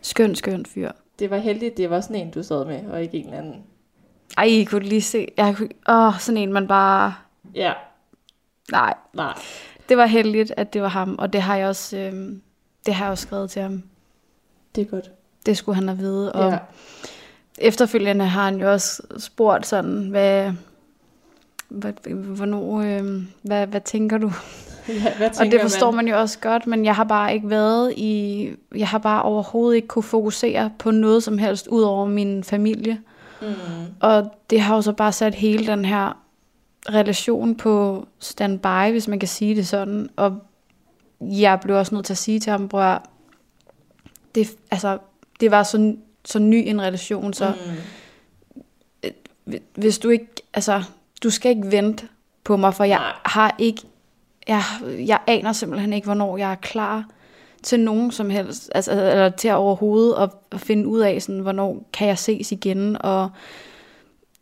skøn, 0.06 0.34
skøn 0.34 0.66
fyr. 0.66 0.90
Det 1.18 1.30
var 1.30 1.36
heldigt, 1.36 1.76
det 1.76 1.90
var 1.90 2.00
sådan 2.00 2.16
en, 2.16 2.30
du 2.30 2.42
sad 2.42 2.64
med, 2.64 2.86
og 2.90 3.02
ikke 3.02 3.18
en 3.18 3.24
eller 3.24 3.38
anden. 3.38 3.62
Ej, 4.38 4.44
I 4.44 4.64
kunne 4.64 4.84
lige 4.84 5.02
se, 5.02 5.28
jeg 5.36 5.54
kunne, 5.56 5.68
åh, 5.88 6.18
sådan 6.18 6.36
en, 6.42 6.52
man 6.52 6.66
bare, 6.68 7.14
Ja, 7.54 7.72
nej, 8.72 8.94
nej. 9.14 9.34
det 9.88 9.96
var 9.96 10.06
heldigt, 10.06 10.52
at 10.56 10.72
det 10.72 10.82
var 10.82 10.88
ham, 10.88 11.16
og 11.18 11.32
det 11.32 11.42
har 11.42 11.56
jeg 11.56 11.68
også, 11.68 11.96
øhm, 11.96 12.42
det 12.86 12.94
har 12.94 13.04
jeg 13.04 13.12
også 13.12 13.22
skrevet 13.22 13.50
til 13.50 13.62
ham. 13.62 13.82
Det 14.74 14.80
er 14.80 14.86
godt. 14.86 15.10
Det 15.46 15.56
skulle 15.56 15.76
han 15.76 15.88
have 15.88 15.98
vide, 15.98 16.32
og 16.32 16.50
Ja. 16.52 16.58
efterfølgende 17.58 18.24
har 18.24 18.44
han 18.44 18.60
jo 18.60 18.72
også 18.72 19.02
spurgt 19.18 19.66
sådan, 19.66 20.08
hvad, 20.08 20.52
hvad 21.68 21.92
hvornår, 22.14 22.80
øh, 22.80 23.22
hvad, 23.42 23.66
hvad 23.66 23.80
tænker 23.80 24.18
du? 24.18 24.32
Ja 24.88 25.30
Og 25.40 25.46
det 25.46 25.60
forstår 25.60 25.90
man 25.90 26.08
jo 26.08 26.18
også 26.18 26.38
godt, 26.38 26.66
men 26.66 26.84
jeg 26.84 26.94
har 26.94 27.04
bare 27.04 27.34
ikke 27.34 27.50
været 27.50 27.92
i, 27.96 28.50
jeg 28.76 28.88
har 28.88 28.98
bare 28.98 29.22
overhovedet 29.22 29.76
ikke 29.76 29.88
kunne 29.88 30.02
fokusere 30.02 30.70
på 30.78 30.90
noget 30.90 31.22
som 31.22 31.38
helst, 31.38 31.66
ud 31.66 31.82
over 31.82 32.06
min 32.06 32.44
familie. 32.44 33.00
Mm. 33.42 33.46
Og 34.00 34.30
det 34.50 34.60
har 34.60 34.74
jo 34.76 34.82
så 34.82 34.92
bare 34.92 35.12
sat 35.12 35.34
hele 35.34 35.66
den 35.66 35.84
her 35.84 36.22
relation 36.92 37.54
på 37.54 38.06
standby, 38.18 38.90
hvis 38.90 39.08
man 39.08 39.18
kan 39.18 39.28
sige 39.28 39.56
det 39.56 39.66
sådan. 39.66 40.08
Og 40.16 40.38
jeg 41.20 41.60
blev 41.60 41.76
også 41.76 41.94
nødt 41.94 42.06
til 42.06 42.12
at 42.12 42.18
sige 42.18 42.40
til 42.40 42.50
ham, 42.52 42.68
bror, 42.68 43.02
det, 44.34 44.50
altså, 44.70 44.98
det 45.40 45.50
var 45.50 45.62
så, 45.62 45.94
så 46.24 46.38
ny 46.38 46.62
en 46.66 46.82
relation, 46.82 47.32
så 47.32 47.52
Mm. 49.46 49.54
hvis 49.74 49.98
du 49.98 50.08
ikke, 50.08 50.26
altså, 50.54 50.82
du 51.22 51.30
skal 51.30 51.50
ikke 51.56 51.70
vente 51.70 52.08
på 52.44 52.56
mig, 52.56 52.74
for 52.74 52.84
jeg 52.84 52.98
Nej. 52.98 53.12
har 53.24 53.54
ikke, 53.58 53.82
jeg, 54.48 54.62
jeg 55.06 55.20
aner 55.26 55.52
simpelthen 55.52 55.92
ikke, 55.92 56.04
hvornår 56.04 56.36
jeg 56.36 56.50
er 56.50 56.54
klar 56.54 57.04
til 57.62 57.80
nogen 57.80 58.10
som 58.10 58.30
helst, 58.30 58.70
altså, 58.74 58.92
eller 58.92 59.28
til 59.28 59.52
overhovedet 59.52 60.14
at, 60.22 60.30
at 60.52 60.60
finde 60.60 60.86
ud 60.88 61.00
af, 61.00 61.22
sådan, 61.22 61.40
hvornår 61.40 61.88
kan 61.92 62.08
jeg 62.08 62.18
ses 62.18 62.52
igen, 62.52 62.96
og 63.02 63.30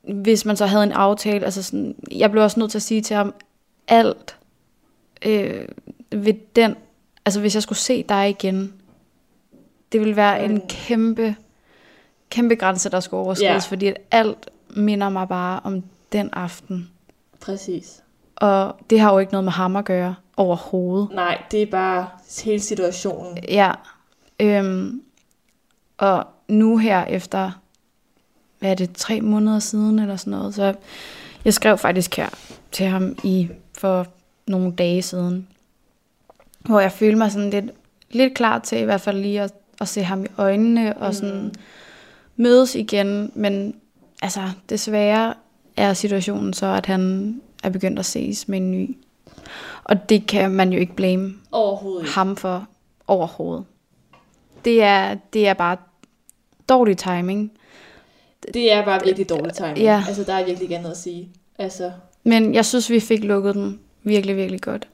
hvis 0.03 0.45
man 0.45 0.57
så 0.57 0.67
havde 0.67 0.85
en 0.85 0.93
aftale, 0.93 1.45
altså 1.45 1.63
sådan, 1.63 1.95
jeg 2.13 2.31
blev 2.31 2.43
også 2.43 2.61
nødt 2.61 2.71
til 2.71 2.79
at 2.79 2.83
sige 2.83 3.01
til 3.01 3.17
ham, 3.17 3.35
alt, 3.89 4.37
øh, 5.27 5.69
ved 6.13 6.35
den, 6.57 6.77
altså 7.25 7.41
hvis 7.41 7.55
jeg 7.55 7.63
skulle 7.63 7.79
se 7.79 8.03
dig 8.09 8.29
igen, 8.31 8.73
det 9.93 10.01
ville 10.01 10.17
være 10.17 10.45
en 10.45 10.61
kæmpe, 10.69 11.37
kæmpe 12.31 12.55
grænse, 12.55 12.91
der 12.91 13.01
skulle 13.01 13.21
overskrides, 13.23 13.67
Ja. 13.67 13.71
fordi 13.71 13.87
at 13.87 13.97
alt 14.11 14.51
minder 14.77 15.09
mig 15.09 15.29
bare 15.29 15.61
om 15.65 15.83
den 16.13 16.31
aften. 16.33 16.91
Præcis. 17.41 18.03
Og 18.37 18.77
det 18.91 19.01
har 19.01 19.13
jo 19.13 19.19
ikke 19.19 19.33
noget 19.33 19.45
med 19.45 19.53
ham 19.53 19.77
at 19.77 19.85
gøre 19.85 20.15
overhovedet. 20.37 21.09
Nej, 21.13 21.43
det 21.51 21.63
er 21.63 21.67
bare 21.67 22.09
hele 22.45 22.61
situationen. 22.61 23.39
Ja. 23.49 23.73
Øhm, 24.41 25.03
og 25.99 26.27
nu 26.49 26.77
her 26.77 27.05
efter, 27.05 27.51
hvad 28.59 28.71
er 28.71 28.75
det, 28.75 28.93
tre 28.95 29.21
måneder 29.21 29.59
siden 29.59 29.99
eller 29.99 30.17
sådan 30.17 30.31
noget, 30.31 30.55
så 30.55 30.75
jeg 31.45 31.55
skrev 31.55 31.79
faktisk 31.79 32.17
her 32.17 32.29
til 32.73 32.87
ham 32.87 33.17
i 33.25 33.49
for 33.79 34.07
nogle 34.47 34.73
dage 34.73 35.03
siden, 35.03 35.49
hvor 36.61 36.81
jeg 36.81 36.93
følte 36.93 37.19
mig 37.19 37.33
sådan 37.33 37.51
lidt, 37.51 37.71
lidt 38.11 38.35
klar 38.35 38.59
til 38.59 38.79
i 38.79 38.85
hvert 38.85 39.01
fald 39.01 39.19
lige 39.19 39.41
at, 39.41 39.53
at 39.81 39.89
se 39.89 40.03
ham 40.03 40.25
i 40.25 40.29
øjnene 40.39 40.97
og 40.97 41.15
sådan 41.15 41.55
mødes 42.37 42.75
igen, 42.75 43.33
men 43.35 43.75
altså 44.23 44.41
desværre 44.69 45.35
er 45.77 45.93
situationen 45.93 46.53
så, 46.53 46.67
at 46.67 46.87
han 46.87 47.35
er 47.65 47.69
begyndt 47.71 47.99
at 47.99 48.05
ses 48.05 48.49
med 48.49 48.59
en 48.59 48.71
ny. 48.73 48.97
Og 49.85 50.09
det 50.09 50.27
kan 50.27 50.51
man 50.51 50.73
jo 50.73 50.79
ikke 50.79 50.95
blame 50.97 51.35
Overhovedet 51.53 52.09
ham 52.09 52.37
for 52.37 52.67
overhovedet. 53.07 53.65
Det 54.65 54.83
er, 54.83 55.17
det 55.33 55.49
er 55.49 55.55
bare 55.55 55.77
dårlig 56.69 56.99
timing. 56.99 57.53
Det 58.55 58.73
er 58.73 58.85
bare 58.85 59.01
virkelig 59.05 59.29
dårlig 59.29 59.53
timing. 59.55 59.79
Ja. 59.79 60.05
Altså, 60.09 60.25
der 60.25 60.33
er 60.35 60.39
virkelig 60.45 60.63
ikke 60.63 60.77
andet 60.77 60.91
at 60.91 60.97
sige. 60.97 61.29
Altså, 61.59 61.93
Men 62.25 62.55
jeg 62.55 62.65
synes, 62.65 62.91
vi 62.91 63.01
fik 63.01 63.25
lukket 63.25 63.55
den 63.55 63.81
virkelig, 64.03 64.37
virkelig 64.37 64.61
godt. 64.61 64.89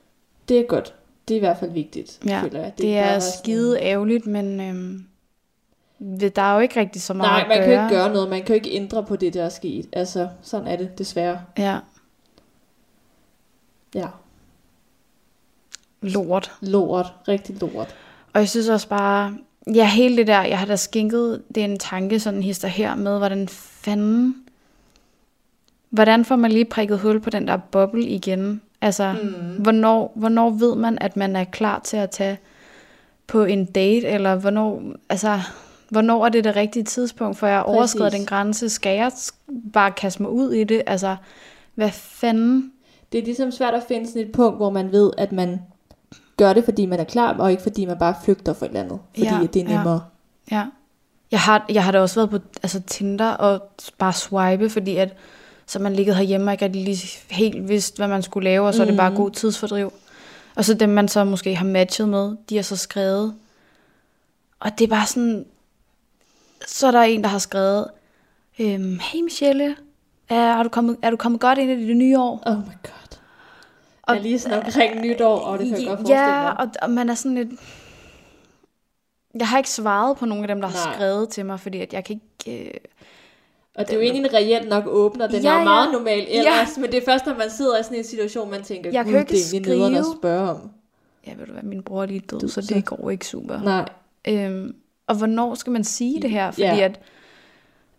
det 0.48 0.58
er 0.58 0.62
godt. 0.66 0.94
Det 1.28 1.34
er 1.34 1.38
i 1.38 1.40
hvert 1.40 1.56
fald 1.58 1.70
vigtigt, 1.72 2.18
Ja, 2.26 2.42
føler 2.42 2.60
jeg. 2.60 2.72
Det, 2.76 2.78
det 2.78 2.96
er 2.98 3.10
bare 3.10 3.20
sådan- 3.20 3.38
skide 3.38 3.78
ærgerligt, 3.80 4.26
men 4.26 4.60
øhm, 4.60 5.04
der 6.36 6.42
er 6.42 6.54
jo 6.54 6.60
ikke 6.60 6.80
rigtig 6.80 7.02
så 7.02 7.14
meget 7.14 7.30
Nej, 7.30 7.40
at 7.42 7.48
man 7.48 7.56
gøre. 7.58 7.66
kan 7.66 7.74
jo 7.76 7.82
ikke 7.84 7.94
gøre 7.96 8.12
noget. 8.12 8.30
Man 8.30 8.38
kan 8.40 8.48
jo 8.48 8.54
ikke 8.54 8.70
ændre 8.72 9.04
på 9.04 9.16
det, 9.16 9.34
der 9.34 9.44
er 9.44 9.48
sket. 9.48 9.86
Altså, 9.92 10.28
sådan 10.42 10.66
er 10.66 10.76
det 10.76 10.98
desværre. 10.98 11.40
Ja, 11.58 11.78
Ja. 13.94 14.06
lort. 16.02 16.52
Lort. 16.60 17.06
Rigtig 17.28 17.60
lort. 17.60 17.94
Og 18.32 18.40
jeg 18.40 18.48
synes 18.48 18.68
også 18.68 18.88
bare, 18.88 19.36
ja, 19.74 19.88
hele 19.88 20.16
det 20.16 20.26
der, 20.26 20.42
jeg 20.42 20.58
har 20.58 20.66
da 20.66 20.76
skænket 20.76 21.42
det 21.54 21.64
en 21.64 21.78
tanke, 21.78 22.20
sådan 22.20 22.42
hister 22.42 22.68
her 22.68 22.94
med, 22.94 23.18
hvordan 23.18 23.48
fanden, 23.48 24.34
hvordan 25.90 26.24
får 26.24 26.36
man 26.36 26.52
lige 26.52 26.64
prikket 26.64 26.98
hul 26.98 27.20
på 27.20 27.30
den 27.30 27.48
der 27.48 27.56
boble 27.56 28.04
igen? 28.04 28.60
Altså, 28.80 29.14
mm. 29.22 29.62
hvornår, 29.62 30.12
hvornår 30.16 30.50
ved 30.50 30.76
man, 30.76 30.98
at 31.00 31.16
man 31.16 31.36
er 31.36 31.44
klar 31.44 31.78
til 31.78 31.96
at 31.96 32.10
tage 32.10 32.38
på 33.26 33.44
en 33.44 33.64
date, 33.64 34.06
eller 34.06 34.36
hvornår, 34.36 34.82
altså, 35.08 35.40
hvornår 35.88 36.24
er 36.24 36.28
det 36.28 36.44
det 36.44 36.56
rigtige 36.56 36.84
tidspunkt, 36.84 37.38
for 37.38 37.46
jeg 37.46 37.62
overskrider 37.62 38.10
den 38.10 38.26
grænse? 38.26 38.68
Skal 38.68 38.96
jeg 38.96 39.12
bare 39.72 39.92
kaste 39.92 40.22
mig 40.22 40.30
ud 40.30 40.52
i 40.52 40.64
det? 40.64 40.82
Altså, 40.86 41.16
hvad 41.74 41.90
fanden? 41.90 42.72
Det 43.12 43.18
er 43.18 43.24
ligesom 43.24 43.50
svært 43.50 43.74
at 43.74 43.82
finde 43.88 44.06
sådan 44.06 44.22
et 44.22 44.32
punkt, 44.32 44.56
hvor 44.56 44.70
man 44.70 44.92
ved, 44.92 45.12
at 45.18 45.32
man 45.32 45.60
gør 46.36 46.52
det, 46.52 46.64
fordi 46.64 46.86
man 46.86 47.00
er 47.00 47.04
klar, 47.04 47.38
og 47.38 47.50
ikke 47.50 47.62
fordi 47.62 47.84
man 47.84 47.98
bare 47.98 48.14
flygter 48.24 48.52
for 48.52 48.66
et 48.66 48.68
eller 48.68 48.82
andet. 48.82 48.98
Fordi 49.14 49.26
Ja, 49.26 49.38
ja, 49.38 49.46
det 49.46 49.62
er 49.62 49.70
ja. 49.70 49.76
nemmere. 49.76 50.02
Ja. 50.50 50.66
Jeg 51.30 51.40
har, 51.40 51.66
jeg 51.68 51.84
har 51.84 51.92
da 51.92 52.00
også 52.00 52.20
været 52.20 52.30
på 52.30 52.38
altså 52.62 52.80
Tinder 52.80 53.30
og 53.30 53.70
bare 53.98 54.12
swipe, 54.12 54.70
fordi 54.70 54.96
at, 54.96 55.16
så 55.66 55.78
man 55.78 55.92
ligget 55.92 56.16
herhjemme 56.16 56.50
og 56.50 56.52
ikke 56.52 56.68
lige 56.68 57.08
helt 57.30 57.68
vidst, 57.68 57.96
hvad 57.96 58.08
man 58.08 58.22
skulle 58.22 58.44
lave, 58.44 58.66
og 58.66 58.74
så 58.74 58.82
mm. 58.82 58.86
er 58.86 58.90
det 58.90 58.96
bare 58.96 59.14
god 59.14 59.30
tidsfordriv. 59.30 59.92
Og 60.56 60.64
så 60.64 60.74
dem, 60.74 60.88
man 60.88 61.08
så 61.08 61.24
måske 61.24 61.54
har 61.54 61.66
matchet 61.66 62.08
med, 62.08 62.36
de 62.48 62.56
har 62.56 62.62
så 62.62 62.76
skrevet. 62.76 63.34
Og 64.60 64.78
det 64.78 64.84
er 64.84 64.88
bare 64.88 65.06
sådan, 65.06 65.44
så 66.66 66.86
er 66.86 66.90
der 66.90 67.02
en, 67.02 67.22
der 67.22 67.28
har 67.28 67.38
skrevet, 67.38 67.86
øhm, 68.58 68.98
hey 69.02 69.20
Michelle, 69.22 69.76
er, 70.28 70.58
er, 70.58 70.62
du 70.62 70.68
kommet, 70.68 70.96
er 71.02 71.10
du 71.10 71.16
kommet 71.16 71.40
godt 71.40 71.58
ind 71.58 71.70
i 71.70 71.86
det 71.88 71.96
nye 71.96 72.18
år? 72.18 72.42
Oh 72.46 72.56
my 72.58 72.72
god. 72.82 72.99
Og, 74.10 74.16
er 74.16 74.20
lige 74.22 74.38
sådan 74.38 74.58
omkring 74.64 75.00
nytår, 75.00 75.38
og 75.38 75.58
det 75.58 75.68
kan 75.68 75.78
jeg 75.78 75.86
godt 75.86 75.98
forestille 75.98 76.20
Ja, 76.20 76.42
mig. 76.42 76.60
og, 76.60 76.68
og 76.82 76.90
man 76.90 77.08
er 77.08 77.14
sådan 77.14 77.34
lidt... 77.34 77.48
Jeg 79.34 79.48
har 79.48 79.58
ikke 79.58 79.70
svaret 79.70 80.16
på 80.16 80.26
nogle 80.26 80.44
af 80.44 80.48
dem, 80.48 80.60
der 80.60 80.68
har 80.68 80.86
Nej. 80.86 80.94
skrevet 80.94 81.28
til 81.28 81.46
mig, 81.46 81.60
fordi 81.60 81.80
at 81.80 81.92
jeg 81.92 82.04
kan 82.04 82.20
ikke... 82.46 82.64
Øh... 82.64 82.74
Og 83.74 83.86
det 83.86 83.92
er 83.92 83.96
jo 83.96 84.02
egentlig 84.02 84.34
reelt 84.34 84.68
nok 84.68 84.84
åbner, 84.86 85.26
den 85.26 85.42
Ja, 85.42 85.54
er 85.54 85.58
jo 85.58 85.64
meget 85.64 85.86
ja. 85.86 85.92
normal 85.92 86.26
ellers, 86.28 86.78
men 86.78 86.92
det 86.92 86.94
er 86.94 87.04
først, 87.04 87.26
når 87.26 87.34
man 87.34 87.50
sidder 87.50 87.78
i 87.78 87.82
sådan 87.82 87.98
en 87.98 88.04
situation, 88.04 88.50
man 88.50 88.62
tænker, 88.62 88.90
Jeg 88.92 89.04
kan 89.04 89.18
ikke 89.18 89.30
det 89.32 89.40
er 89.40 89.50
egentlig 89.52 89.76
nederen 89.76 89.94
at 89.94 90.04
spørge 90.20 90.50
om. 90.50 90.70
Ja, 91.26 91.32
ved 91.38 91.46
du 91.46 91.52
hvad, 91.52 91.62
min 91.62 91.82
bror 91.82 92.02
er 92.02 92.06
lige 92.06 92.20
død, 92.20 92.40
Du, 92.40 92.48
så 92.48 92.62
så- 92.62 92.74
det 92.74 92.84
går 92.84 93.10
ikke 93.10 93.26
super. 93.26 93.60
Nej, 93.62 93.88
Øhm, 94.28 94.74
og 95.06 95.14
hvornår 95.16 95.54
skal 95.54 95.70
man 95.72 95.84
sige 95.84 96.22
det 96.22 96.30
her? 96.30 96.50
Fordi 96.50 96.62
Ja. 96.66 96.78
at, 96.84 97.00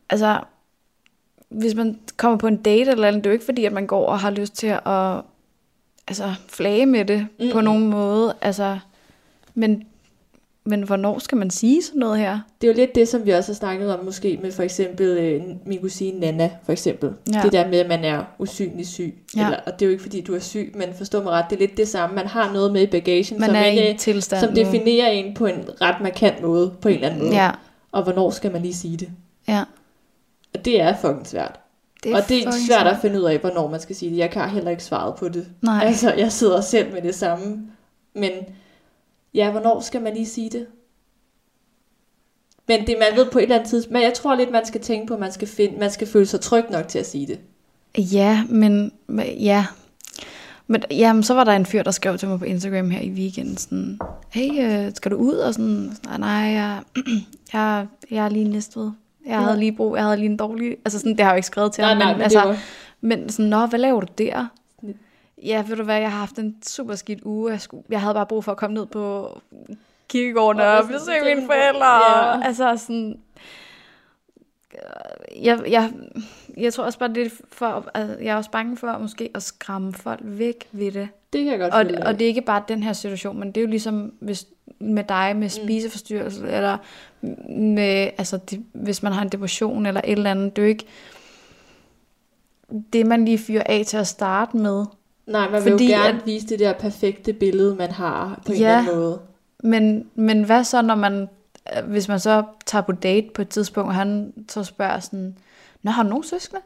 altså, 0.09 0.39
hvis 1.49 1.75
man 1.75 1.99
kommer 2.17 2.37
på 2.37 2.47
en 2.47 2.57
date 2.57 2.91
eller 2.91 3.07
andet, 3.07 3.23
det 3.23 3.29
er 3.29 3.31
jo 3.31 3.33
ikke 3.33 3.45
fordi, 3.45 3.65
at 3.65 3.73
man 3.73 3.87
går 3.87 4.05
og 4.07 4.19
har 4.19 4.29
lyst 4.31 4.53
til 4.55 4.67
at 4.85 5.21
altså, 6.07 6.33
flage 6.47 6.85
med 6.85 7.05
det 7.05 7.27
mm. 7.39 7.51
på 7.51 7.61
nogen 7.61 7.87
måde. 7.87 8.33
Altså, 8.41 8.79
men, 9.53 9.83
men 10.63 10.83
hvornår 10.83 11.19
skal 11.19 11.37
man 11.37 11.49
sige 11.49 11.83
sådan 11.83 11.99
noget 11.99 12.19
her? 12.19 12.39
det 12.61 12.67
er 12.67 12.71
jo 12.71 12.77
lidt 12.77 12.95
det, 12.95 13.07
som 13.07 13.25
vi 13.25 13.31
også 13.31 13.51
har 13.51 13.55
snakket 13.55 13.95
om, 13.95 14.05
måske 14.05 14.39
med 14.41 14.51
for 14.51 14.63
eksempel 14.63 15.05
øh, 15.05 15.41
min 15.65 15.81
kusine 15.81 16.19
Nana, 16.19 16.49
for 16.63 16.71
eksempel. 16.71 17.09
Ja. 17.33 17.41
Det 17.43 17.51
der 17.51 17.67
med, 17.67 17.79
at 17.79 17.87
man 17.87 18.03
er 18.05 18.23
usynlig 18.39 18.87
syg. 18.87 19.17
Ja. 19.35 19.45
Eller, 19.45 19.57
og 19.65 19.73
det 19.73 19.81
er 19.81 19.85
jo 19.85 19.91
ikke, 19.91 20.03
fordi 20.03 20.21
du 20.21 20.35
er 20.35 20.39
syg, 20.39 20.73
men 20.75 20.93
forstå 20.97 21.23
mig 21.23 21.31
ret, 21.31 21.45
det 21.49 21.55
er 21.55 21.59
lidt 21.59 21.77
det 21.77 21.87
samme. 21.87 22.15
Man 22.15 22.27
har 22.27 22.53
noget 22.53 22.73
med 22.73 22.81
i 22.81 22.87
bagagen, 22.87 23.39
Man 23.39 23.49
som, 23.49 23.55
er 23.55 23.63
en 23.63 23.97
tilstand 23.97 24.45
som 24.45 24.55
definerer 24.55 25.07
en 25.07 25.33
på 25.33 25.45
en 25.45 25.69
ret 25.81 26.01
markant 26.01 26.41
måde, 26.41 26.73
på 26.81 26.87
en 26.87 26.95
eller 26.95 27.07
anden 27.07 27.23
måde. 27.23 27.35
Ja, 27.35 27.51
Og 27.91 28.03
hvornår 28.03 28.29
skal 28.29 28.51
man 28.51 28.61
lige 28.61 28.73
sige 28.73 28.97
det? 28.97 29.09
ja. 29.47 29.63
Og 30.53 30.65
det 30.65 30.81
er 30.81 30.95
fucking 31.01 31.27
svært. 31.27 31.59
Det 32.03 32.15
og 32.15 32.21
det 32.29 32.47
er 32.47 32.51
svært 32.67 32.87
at 32.87 32.97
finde 33.01 33.19
ud 33.19 33.25
af, 33.25 33.39
hvornår 33.39 33.69
man 33.69 33.79
skal 33.79 33.95
sige 33.95 34.11
det. 34.11 34.17
Jeg 34.17 34.31
kan 34.31 34.49
heller 34.49 34.71
ikke 34.71 34.83
svaret 34.83 35.15
på 35.15 35.29
det. 35.29 35.47
Nej. 35.61 35.83
Altså, 35.85 36.13
jeg 36.13 36.31
sidder 36.31 36.61
selv 36.61 36.93
med 36.93 37.01
det 37.01 37.15
samme. 37.15 37.67
Men 38.15 38.31
ja, 39.33 39.51
hvornår 39.51 39.79
skal 39.79 40.01
man 40.01 40.13
lige 40.13 40.25
sige 40.25 40.49
det? 40.49 40.67
Men 42.67 42.87
det 42.87 42.95
man 42.99 43.17
ved 43.17 43.31
på 43.31 43.39
et 43.39 43.43
eller 43.43 43.55
andet 43.55 43.69
tidspunkt. 43.69 43.93
Men 43.93 44.01
jeg 44.01 44.13
tror 44.13 44.35
lidt, 44.35 44.51
man 44.51 44.65
skal 44.65 44.81
tænke 44.81 45.07
på, 45.07 45.13
at 45.13 45.19
man 45.19 45.31
skal, 45.31 45.47
finde, 45.47 45.79
man 45.79 45.91
skal 45.91 46.07
føle 46.07 46.25
sig 46.25 46.41
tryg 46.41 46.63
nok 46.71 46.87
til 46.87 46.99
at 46.99 47.05
sige 47.09 47.27
det. 47.27 47.39
Ja, 48.13 48.43
men 48.49 48.91
men- 49.07 49.37
ja. 49.37 49.65
Men 50.67 50.83
jamen, 50.91 51.23
så 51.23 51.33
var 51.33 51.43
der 51.43 51.51
en 51.51 51.65
fyr, 51.65 51.83
der 51.83 51.91
skrev 51.91 52.17
til 52.17 52.27
mig 52.27 52.39
på 52.39 52.45
Instagram 52.45 52.89
her 52.89 53.01
i 53.01 53.09
weekenden, 53.09 53.57
sådan, 53.57 53.99
hey, 54.29 54.49
øh, 54.87 54.91
skal 54.95 55.11
du 55.11 55.15
ud? 55.17 55.33
Og 55.33 55.53
sådan, 55.53 55.97
nej, 56.05 56.17
nej, 56.17 56.29
jeg, 56.29 56.79
jeg, 57.53 57.87
jeg 58.11 58.25
er 58.25 58.29
lige 58.29 58.49
næstved. 58.49 58.91
Jeg 59.25 59.39
havde 59.39 59.59
lige 59.59 59.71
brug, 59.71 59.95
jeg 59.95 60.03
havde 60.03 60.17
lige 60.17 60.29
en 60.29 60.37
dårlig, 60.37 60.77
altså 60.85 60.99
sådan, 60.99 61.11
det 61.11 61.19
har 61.19 61.31
jeg 61.31 61.35
jo 61.35 61.37
ikke 61.37 61.47
skrevet 61.47 61.71
til 61.73 61.81
Nej, 61.81 61.89
ham, 61.89 61.97
nej, 61.97 62.07
men, 62.07 62.17
men 62.17 62.23
altså, 62.23 62.39
var... 62.39 62.57
men 63.01 63.29
sådan, 63.29 63.49
nå, 63.49 63.65
hvad 63.65 63.79
laver 63.79 64.01
du 64.01 64.07
der? 64.17 64.47
Ja, 65.43 65.63
ved 65.67 65.75
du 65.75 65.83
hvad, 65.83 65.99
jeg 65.99 66.11
har 66.11 66.19
haft 66.19 66.39
en 66.39 66.55
super 66.67 66.95
skidt 66.95 67.19
uge. 67.23 67.51
Jeg, 67.51 67.61
skulle, 67.61 67.83
jeg 67.89 68.01
havde 68.01 68.13
bare 68.13 68.25
brug 68.25 68.43
for 68.43 68.51
at 68.51 68.57
komme 68.57 68.73
ned 68.73 68.85
på 68.85 69.37
kirkegården 70.09 70.61
Og 70.61 70.77
og 70.77 70.87
besøge 70.87 71.35
mine 71.35 71.45
forældre. 71.45 71.87
ja. 71.87 72.47
Altså 72.47 72.77
sådan... 72.77 73.19
Jeg, 75.41 75.59
jeg, 75.69 75.91
jeg 76.57 76.73
tror 76.73 76.83
også 76.83 76.99
bare, 76.99 77.13
det 77.13 77.31
for, 77.51 77.89
altså, 77.93 78.17
jeg 78.17 78.31
er 78.31 78.35
også 78.35 78.51
bange 78.51 78.77
for 78.77 78.97
måske 78.97 79.29
at 79.35 79.43
skræmme 79.43 79.93
folk 79.93 80.19
væk 80.23 80.67
ved 80.71 80.91
det. 80.91 81.09
Det 81.33 81.43
kan 81.43 81.51
jeg 81.51 81.59
godt 81.59 81.73
Og, 81.73 82.07
og 82.07 82.13
det 82.13 82.21
er 82.21 82.27
ikke 82.27 82.41
bare 82.41 82.63
den 82.67 82.83
her 82.83 82.93
situation, 82.93 83.39
men 83.39 83.47
det 83.47 83.57
er 83.57 83.61
jo 83.61 83.67
ligesom 83.69 84.13
hvis, 84.19 84.45
med 84.81 85.03
dig 85.03 85.31
Mm. 85.33 85.39
med 85.39 85.49
spiseforstyrrelse, 85.49 86.47
eller 86.47 86.77
med, 87.49 88.09
altså, 88.17 88.37
det, 88.37 88.63
hvis 88.73 89.03
man 89.03 89.11
har 89.13 89.21
en 89.21 89.29
depression 89.29 89.85
eller 89.85 90.01
et 90.03 90.11
eller 90.11 90.31
andet. 90.31 90.55
Det 90.55 90.61
er 90.61 90.65
jo 90.65 90.69
ikke 90.69 90.85
det, 92.93 93.05
man 93.05 93.25
lige 93.25 93.37
fyrer 93.37 93.63
af 93.65 93.83
til 93.87 93.97
at 93.97 94.07
starte 94.07 94.57
med. 94.57 94.85
Nej, 95.27 95.49
man 95.49 95.63
vil 95.63 95.71
fordi 95.71 95.91
jo 95.91 95.99
gerne 95.99 96.19
at- 96.19 96.25
vise 96.25 96.47
det 96.47 96.59
der 96.59 96.73
perfekte 96.73 97.33
billede, 97.33 97.75
man 97.75 97.91
har 97.91 98.41
på 98.45 98.51
en 98.51 98.57
Ja. 98.57 98.67
eller 98.67 98.79
anden 98.79 98.95
måde. 98.95 99.19
Men, 99.63 100.05
men 100.15 100.43
hvad 100.43 100.63
så, 100.63 100.81
når 100.81 100.95
man, 100.95 101.29
hvis 101.87 102.07
man 102.07 102.19
så 102.19 102.43
tager 102.65 102.81
på 102.81 102.91
date 102.91 103.27
på 103.33 103.41
et 103.41 103.49
tidspunkt, 103.49 103.87
og 103.87 103.95
han 103.95 104.33
så 104.49 104.63
spørger 104.63 104.99
sådan, 104.99 105.35
Nå, 105.83 105.91
har 105.91 106.03
du 106.03 106.09
nogen 106.09 106.23
søskende? 106.23 106.61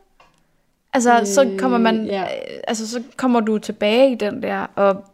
Altså, 0.94 1.20
øh, 1.20 1.26
så 1.26 1.56
kommer 1.60 1.78
man, 1.78 2.06
ja. 2.06 2.22
øh, 2.22 2.28
altså, 2.68 2.88
så 2.88 3.04
kommer 3.18 3.40
du 3.40 3.58
tilbage 3.58 4.12
i 4.12 4.16
den 4.16 4.42
der, 4.44 4.66
og 4.76 5.06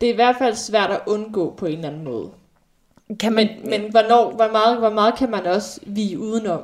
Det 0.00 0.08
er 0.08 0.12
i 0.12 0.14
hvert 0.14 0.36
fald 0.38 0.54
svært 0.54 0.90
at 0.90 1.00
undgå 1.06 1.54
på 1.56 1.66
en 1.66 1.72
eller 1.72 1.88
anden 1.88 2.04
måde. 2.04 2.30
kan 3.20 3.32
man, 3.32 3.48
Men, 3.60 3.70
men 3.70 3.90
hvornår, 3.90 4.30
hvor, 4.32 4.48
meget, 4.52 4.78
hvor 4.78 4.90
meget 4.90 5.14
kan 5.18 5.30
man 5.30 5.46
også 5.46 5.80
vige 5.86 6.18
udenom? 6.18 6.60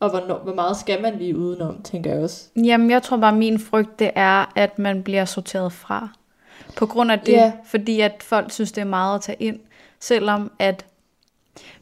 Og 0.00 0.10
hvornår, 0.10 0.38
hvor 0.38 0.54
meget 0.54 0.76
skal 0.76 1.02
man 1.02 1.18
vige 1.18 1.36
udenom, 1.36 1.82
tænker 1.82 2.12
jeg 2.14 2.22
også. 2.22 2.44
Jamen, 2.56 2.90
jeg 2.90 3.02
tror 3.02 3.16
bare, 3.16 3.32
min 3.36 3.58
frygt, 3.58 3.98
det 3.98 4.10
er, 4.14 4.52
at 4.56 4.78
man 4.78 5.02
bliver 5.02 5.24
sorteret 5.24 5.72
fra. 5.72 6.08
På 6.76 6.86
grund 6.86 7.10
af 7.12 7.20
det, 7.20 7.32
Ja. 7.32 7.52
fordi 7.64 8.00
at 8.00 8.22
folk 8.22 8.52
synes, 8.52 8.72
det 8.72 8.80
er 8.80 8.84
meget 8.84 9.14
at 9.14 9.20
tage 9.22 9.36
ind. 9.42 9.58
Selvom 10.00 10.50
at, 10.58 10.84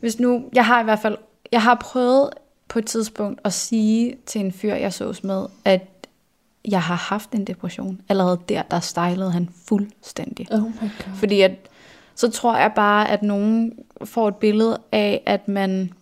hvis 0.00 0.18
nu, 0.20 0.44
jeg 0.54 0.66
har 0.66 0.80
i 0.80 0.84
hvert 0.84 0.98
fald, 0.98 1.16
jeg 1.52 1.62
har 1.62 1.74
prøvet 1.74 2.30
på 2.68 2.78
et 2.78 2.86
tidspunkt 2.86 3.40
at 3.44 3.52
sige 3.52 4.16
til 4.26 4.40
en 4.40 4.52
fyr, 4.52 4.74
jeg 4.74 4.92
sås 4.92 5.24
med, 5.24 5.46
at 5.64 5.80
jeg 6.68 6.83
har 6.83 6.94
haft 6.94 7.33
en 7.33 7.44
depression. 7.44 8.00
Allerede 8.09 8.38
der, 8.49 8.62
der 8.62 8.80
stylede 8.80 9.33
han 9.33 9.49
fuldstændig. 9.68 10.47
Oh 10.52 10.61
my 10.62 10.80
god. 10.80 11.14
Fordi 11.14 11.40
at, 11.40 11.52
så 12.14 12.30
tror 12.30 12.56
jeg 12.56 12.73
bare, 12.76 13.11
at 13.11 13.23
nogen 13.23 13.73
får 14.04 14.28
et 14.28 14.37
billede 14.37 14.78
af, 14.92 15.23
at 15.26 15.49
man 15.49 15.92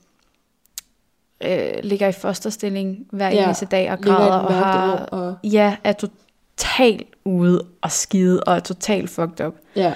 øh, 1.41 1.73
ligger 1.83 2.09
i 2.09 2.13
fosterstilling 2.13 3.07
hver 3.11 3.29
Ja, 3.31 3.45
eneste 3.45 3.67
dag 3.67 3.93
og 3.93 3.99
græder 4.01 4.33
og 4.33 4.55
har, 4.55 4.97
og- 4.97 5.37
ja, 5.45 5.77
er 5.85 5.93
totalt 5.93 7.07
ude 7.25 7.65
og 7.81 7.91
skide 7.91 8.43
og 8.45 8.55
er 8.57 8.61
totalt 8.61 9.11
fucked 9.11 9.47
up. 9.47 9.55
Ja. 9.77 9.95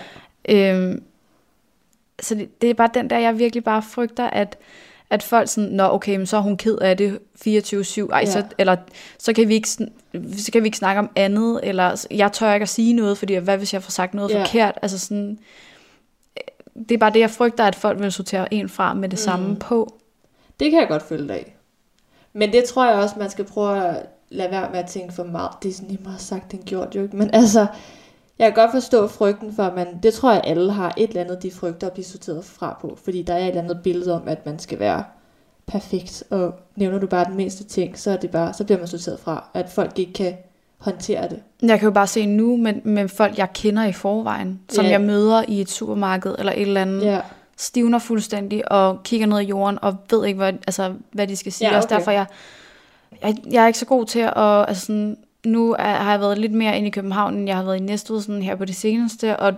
Øhm, 0.49 1.03
så 2.23 2.35
det, 2.35 2.63
det 2.63 2.71
er 2.71 2.75
bare 2.75 2.91
den 2.95 3.11
der, 3.11 3.19
jeg 3.19 3.39
virkelig 3.39 3.65
bare 3.65 3.83
frygter, 3.83 4.31
at, 4.31 4.57
at 5.11 5.23
folk 5.23 5.49
sådan, 5.49 5.71
nå 5.71 5.85
okay, 5.85 6.17
men 6.17 6.27
så 6.27 6.37
er 6.37 6.41
hun 6.41 6.57
ked 6.57 6.79
af 6.79 6.97
det 6.97 7.19
24-7, 7.47 8.09
ej, 8.13 8.19
Ja. 8.19 8.31
så, 8.31 8.45
eller 8.59 8.77
så 9.19 9.33
kan, 9.33 9.49
vi 9.49 9.55
ikke, 9.55 9.69
så 9.69 10.51
kan 10.53 10.63
vi 10.63 10.67
ikke 10.67 10.79
snakke 10.79 10.99
om 10.99 11.11
andet, 11.17 11.61
eller 11.63 12.07
jeg 12.11 12.33
tør 12.33 12.55
ikke 12.55 12.63
at 12.63 12.69
sige 12.69 12.93
noget, 12.93 13.19
fordi 13.19 13.35
hvad 13.35 13.57
hvis 13.59 13.75
jeg 13.75 13.83
får 13.83 13.91
sagt 13.91 14.15
noget 14.15 14.31
Ja. 14.31 14.43
forkert, 14.43 14.79
altså 14.83 14.99
sådan, 14.99 15.39
øh, 16.37 16.83
det 16.89 16.95
er 16.95 16.99
bare 16.99 17.13
det, 17.13 17.21
jeg 17.21 17.31
frygter, 17.31 17.65
at 17.65 17.75
folk 17.75 18.01
vil 18.01 18.13
sortere 18.13 18.55
en 18.55 18.69
fra 18.69 18.95
med 18.95 19.09
det 19.09 19.17
mm. 19.19 19.23
samme 19.25 19.57
på. 19.57 19.95
Det 20.61 20.71
kan 20.71 20.81
jeg 20.81 20.89
godt 20.89 21.03
følge 21.03 21.29
dig 21.29 21.35
af. 21.37 21.57
Men 22.33 22.53
det 22.53 22.65
tror 22.65 22.87
jeg 22.87 22.95
også, 22.95 23.15
man 23.19 23.31
skal 23.31 23.45
prøve 23.45 23.85
at 23.89 24.07
lade 24.29 24.51
være 24.51 24.71
med 24.71 24.79
at 24.79 24.87
tænke 24.87 25.15
for 25.15 25.25
meget. 25.25 25.51
Det 25.63 25.69
er 25.69 25.73
sådan 25.73 25.89
lige 25.89 26.03
meget 26.05 26.21
sagt, 26.21 26.53
den 26.53 26.63
gjort 26.67 26.95
jo 26.95 27.03
ikke. 27.03 27.17
Men 27.17 27.31
altså, 27.33 27.67
jeg 28.39 28.47
kan 28.47 28.63
godt 28.63 28.71
forstå 28.73 29.07
frygten 29.09 29.53
for, 29.55 29.63
at 29.63 29.75
man, 29.75 29.87
det 30.03 30.15
tror 30.15 30.33
jeg 30.33 30.41
alle 30.45 30.73
har 30.73 30.95
et 30.97 31.09
eller 31.09 31.21
andet, 31.21 31.43
de 31.43 31.51
frygter 31.51 31.87
at 31.87 31.93
blive 31.93 32.05
sorteret 32.05 32.45
fra 32.45 32.79
på. 32.81 32.99
Fordi 33.05 33.23
der 33.23 33.35
er 33.35 33.39
et 33.39 33.49
eller 33.49 33.63
andet 33.63 33.81
billede 33.83 34.15
om, 34.15 34.23
at 34.29 34.47
man 34.47 34.59
skal 34.59 34.79
være 34.79 35.05
perfekt. 35.67 36.25
Og 36.31 36.55
nævner 36.77 36.99
du 36.99 37.07
bare 37.07 37.25
den 37.25 37.37
mindste 37.37 37.65
ting, 37.65 37.99
så, 37.99 38.11
er 38.11 38.17
det 38.17 38.31
bare, 38.31 38.53
så 38.53 38.65
bliver 38.65 38.79
man 38.79 38.89
sorteret 38.89 39.21
fra. 39.21 39.45
At 39.55 39.71
folk 39.71 39.99
ikke 39.99 40.13
kan 40.13 40.35
håndtere 40.79 41.29
det. 41.29 41.41
Jeg 41.63 41.79
kan 41.79 41.87
jo 41.87 41.93
bare 41.93 42.07
se 42.07 42.27
nu 42.27 42.57
med, 42.57 42.75
med 42.85 43.09
folk, 43.09 43.39
jeg 43.39 43.53
kender 43.53 43.85
i 43.85 43.93
forvejen, 43.93 44.61
som 44.69 44.85
Ja. 44.85 44.91
jeg 44.91 45.01
møder 45.01 45.45
i 45.49 45.61
et 45.61 45.71
supermarked 45.71 46.35
eller 46.39 46.53
et 46.53 46.63
eller 46.63 46.83
andet, 46.83 47.03
Ja, 47.03 47.21
stivner 47.57 47.99
fuldstændig 47.99 48.73
og 48.73 49.03
kigger 49.05 49.27
ned 49.27 49.41
i 49.41 49.45
jorden 49.45 49.79
og 49.83 49.97
ved 50.11 50.27
ikke, 50.27 50.37
hvad, 50.37 50.53
altså, 50.53 50.95
hvad 51.13 51.27
de 51.27 51.37
skal 51.37 51.53
sige. 51.53 51.69
Ja, 51.69 51.71
okay. 51.73 51.77
Også 51.77 51.89
derfor, 51.95 52.11
jeg, 52.11 52.27
jeg, 53.23 53.37
jeg 53.51 53.63
er 53.63 53.67
ikke 53.67 53.79
så 53.79 53.87
god 53.87 54.05
til 54.07 54.21
at... 54.21 54.69
Altså 54.69 54.87
sådan, 54.87 55.17
nu 55.47 55.73
er, 55.79 55.95
har 55.95 56.11
jeg 56.11 56.21
været 56.21 56.39
lidt 56.39 56.53
mere 56.53 56.77
inde 56.77 56.89
i 56.89 56.91
København, 56.91 57.35
end 57.35 57.47
jeg 57.47 57.57
har 57.57 57.65
været 57.65 57.77
i 57.77 57.83
Næstved 57.83 58.21
sådan 58.21 58.43
her 58.43 58.55
på 58.55 58.65
det 58.65 58.77
seneste, 58.77 59.37
og 59.37 59.55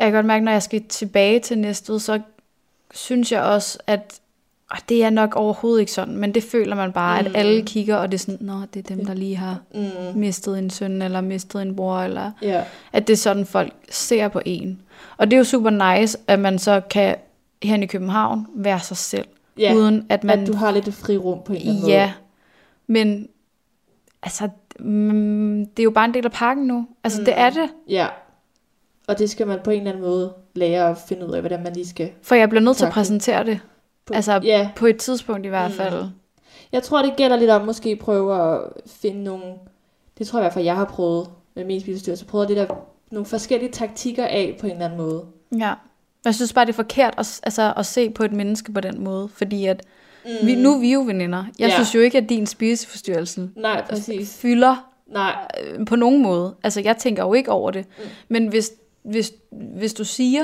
jeg 0.00 0.06
kan 0.06 0.12
godt 0.12 0.26
mærke, 0.26 0.44
når 0.44 0.52
jeg 0.52 0.62
skal 0.62 0.84
tilbage 0.88 1.40
til 1.40 1.58
Næstved, 1.58 1.98
så 1.98 2.20
synes 2.94 3.32
jeg 3.32 3.42
også, 3.42 3.78
at 3.86 4.20
og 4.72 4.78
det 4.88 5.04
er 5.04 5.10
nok 5.10 5.36
overhovedet 5.36 5.80
ikke 5.80 5.92
sådan, 5.92 6.16
men 6.16 6.34
det 6.34 6.42
føler 6.42 6.76
man 6.76 6.92
bare, 6.92 7.20
mm. 7.22 7.26
at 7.26 7.36
alle 7.36 7.62
kigger, 7.62 7.96
og 7.96 8.12
det 8.12 8.14
er 8.14 8.18
sådan, 8.18 8.38
nå, 8.40 8.54
det 8.74 8.90
er 8.90 8.94
dem, 8.96 9.06
der 9.06 9.14
lige 9.14 9.36
har 9.36 9.58
mm, 9.74 10.18
mistet 10.18 10.58
en 10.58 10.70
søn, 10.70 11.02
eller 11.02 11.20
mistet 11.20 11.62
en 11.62 11.76
bror, 11.76 11.98
eller 11.98 12.30
ja, 12.42 12.64
at 12.92 13.06
det 13.06 13.12
er 13.12 13.16
sådan, 13.16 13.46
folk 13.46 13.72
ser 13.90 14.28
på 14.28 14.40
en. 14.44 14.80
Og 15.16 15.26
det 15.26 15.32
er 15.32 15.38
jo 15.38 15.44
super 15.44 15.70
nice, 15.70 16.18
at 16.26 16.38
man 16.38 16.58
så 16.58 16.80
kan 16.90 17.16
her 17.62 17.82
i 17.82 17.86
København 17.86 18.46
være 18.54 18.80
sig 18.80 18.96
selv, 18.96 19.26
ja. 19.58 19.74
uden 19.74 20.06
at 20.08 20.24
man... 20.24 20.40
at 20.40 20.46
du 20.46 20.54
har 20.54 20.70
lidt 20.70 20.88
et 20.88 20.94
fri 20.94 21.16
rum 21.16 21.38
på 21.44 21.52
en 21.52 21.58
eller 21.58 21.72
anden 21.72 21.88
ja, 21.88 22.12
men 22.86 23.28
altså, 24.22 24.48
mm, 24.80 25.66
det 25.66 25.78
er 25.82 25.84
jo 25.84 25.90
bare 25.90 26.04
en 26.04 26.14
del 26.14 26.24
af 26.24 26.32
pakken 26.32 26.66
nu. 26.66 26.86
Altså, 27.04 27.20
mm. 27.20 27.24
det 27.24 27.38
er 27.38 27.50
det. 27.50 27.56
måde. 27.58 27.68
Ja. 27.88 28.06
Og 29.08 29.18
det 29.18 29.30
skal 29.30 29.46
man 29.46 29.58
på 29.64 29.70
en 29.70 29.78
eller 29.78 29.90
anden 29.92 30.04
måde 30.04 30.32
lære 30.54 30.90
at 30.90 30.98
finde 31.08 31.26
ud 31.26 31.32
af, 31.32 31.40
hvordan 31.40 31.62
man 31.62 31.72
lige 31.72 31.86
skal 31.88 32.10
For 32.22 32.34
jeg 32.34 32.48
bliver 32.48 32.62
nødt 32.62 32.76
til 32.76 32.84
at 32.86 32.92
præsentere 32.92 33.44
det. 33.44 33.60
På, 34.06 34.14
Altså, 34.14 34.40
ja, 34.44 34.70
på 34.76 34.86
et 34.86 34.96
tidspunkt 34.96 35.46
i 35.46 35.48
hvert 35.48 35.70
Mm. 35.70 35.76
fald. 35.76 36.04
jeg 36.72 36.82
tror, 36.82 37.02
det 37.02 37.16
gælder 37.16 37.36
lidt 37.36 37.50
om 37.50 37.64
måske 37.66 37.96
prøve 37.96 38.52
at 38.54 38.60
finde 38.86 39.24
nogle... 39.24 39.44
Det 40.18 40.26
tror 40.26 40.38
jeg 40.38 40.42
i 40.42 40.44
hvert 40.44 40.52
fald, 40.54 40.64
jeg 40.64 40.76
har 40.76 40.84
prøvet 40.84 41.28
med 41.54 41.64
min 41.64 41.80
spiseforstyrrelse. 41.80 42.24
Prøvet 42.24 42.48
lidt 42.48 42.58
at 42.58 42.70
nogle 43.10 43.26
forskellige 43.26 43.72
taktikker 43.72 44.26
af 44.26 44.56
på 44.60 44.66
en 44.66 44.72
eller 44.72 44.84
anden 44.84 44.98
måde. 44.98 45.24
Ja. 45.58 45.74
Jeg 46.24 46.34
synes 46.34 46.52
bare, 46.52 46.64
det 46.64 46.72
er 46.72 46.76
forkert 46.76 47.14
at, 47.18 47.40
altså, 47.42 47.72
at 47.76 47.86
se 47.86 48.10
på 48.10 48.24
et 48.24 48.32
menneske 48.32 48.72
på 48.72 48.80
den 48.80 49.04
måde, 49.04 49.28
fordi 49.28 49.66
at 49.66 49.82
mm. 50.24 50.46
vi, 50.46 50.54
nu 50.54 50.74
er 50.74 50.78
vi 50.80 50.92
jo 50.92 51.00
veninder. 51.00 51.44
Jeg 51.58 51.68
Ja. 51.68 51.74
synes 51.74 51.94
jo 51.94 52.00
ikke, 52.00 52.18
at 52.18 52.28
din 52.28 52.46
spiseforstyrrelse 52.46 53.50
Nej, 53.56 53.84
præcis. 53.88 54.38
fylder 54.38 54.88
Nej, 55.06 55.34
øh, 55.64 55.86
på 55.86 55.96
nogen 55.96 56.22
måde. 56.22 56.54
Altså, 56.64 56.80
jeg 56.80 56.96
tænker 56.96 57.22
jo 57.24 57.34
ikke 57.34 57.50
over 57.52 57.70
det. 57.70 57.84
Mm. 57.98 58.04
Men 58.28 58.46
hvis, 58.46 58.72
hvis, 59.02 59.32
hvis 59.50 59.94
du 59.94 60.04
siger 60.04 60.42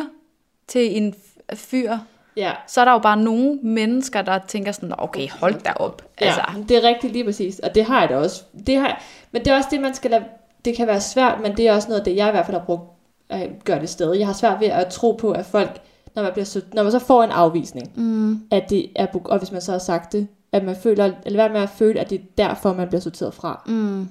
til 0.69 0.97
en 0.97 1.15
fyr, 1.55 1.99
ja. 2.37 2.53
så 2.67 2.81
er 2.81 2.85
der 2.85 2.93
jo 2.93 2.99
bare 2.99 3.17
nogle 3.17 3.59
mennesker, 3.63 4.23
der 4.23 4.39
tænker 4.49 4.73
sådan, 4.73 4.89
"Nå, 4.89 4.95
okay, 4.99 5.29
hold 5.31 5.55
da 5.63 5.73
op. 5.77 6.03
Ja, 6.21 6.27
Altså, 6.27 6.43
det 6.69 6.77
er 6.77 6.89
rigtigt 6.89 7.13
lige 7.13 7.25
præcis. 7.25 7.59
Og 7.59 7.75
det 7.75 7.85
har 7.85 8.01
jeg 8.01 8.09
da 8.09 8.17
også. 8.17 8.43
Det 8.67 8.77
har 8.77 8.87
jeg. 8.87 8.97
Men 9.33 9.45
det 9.45 9.51
er 9.53 9.57
også 9.57 9.69
det, 9.71 9.81
man 9.81 9.95
skal 9.95 10.11
lade... 10.11 10.25
Det 10.65 10.77
kan 10.77 10.87
være 10.87 11.01
svært, 11.01 11.41
men 11.43 11.57
det 11.57 11.69
er 11.69 11.73
også 11.73 11.89
noget, 11.89 12.05
det 12.05 12.17
jeg 12.17 12.29
i 12.29 12.31
hvert 12.31 12.47
fald 12.47 12.57
har 12.57 12.65
brugt 12.65 12.83
at 13.29 13.49
gøre 13.65 13.81
det 13.81 13.89
stadig. 13.89 14.19
Jeg 14.19 14.27
har 14.27 14.35
svært 14.35 14.61
ved 14.61 14.69
at 14.69 14.87
tro 14.87 15.13
på, 15.13 15.31
at 15.33 15.47
folk, 15.47 15.81
når 16.19 16.23
man, 16.23 16.33
bliver 16.33 16.45
så, 16.47 16.61
når 16.73 16.83
man 16.83 16.93
så 16.93 16.99
får 16.99 17.23
en 17.23 17.31
afvisning, 17.31 17.93
mm, 17.97 18.43
at 18.51 18.71
det 18.71 18.87
er, 18.97 19.07
og 19.25 19.39
hvis 19.39 19.53
man 19.53 19.61
så 19.61 19.73
har 19.73 19.79
sagt 19.79 20.13
det, 20.13 20.29
at 20.53 20.65
man 20.65 20.77
føler, 20.77 21.13
eller 21.27 21.39
hvad 21.43 21.49
med 21.51 21.61
at 21.61 21.71
føle, 21.71 22.01
at 22.01 22.11
det 22.11 22.21
er 22.21 22.25
derfor, 22.39 22.73
man 22.73 22.89
bliver 22.89 23.01
sorteret 23.01 23.35
fra. 23.35 23.63
mm, 23.67 24.09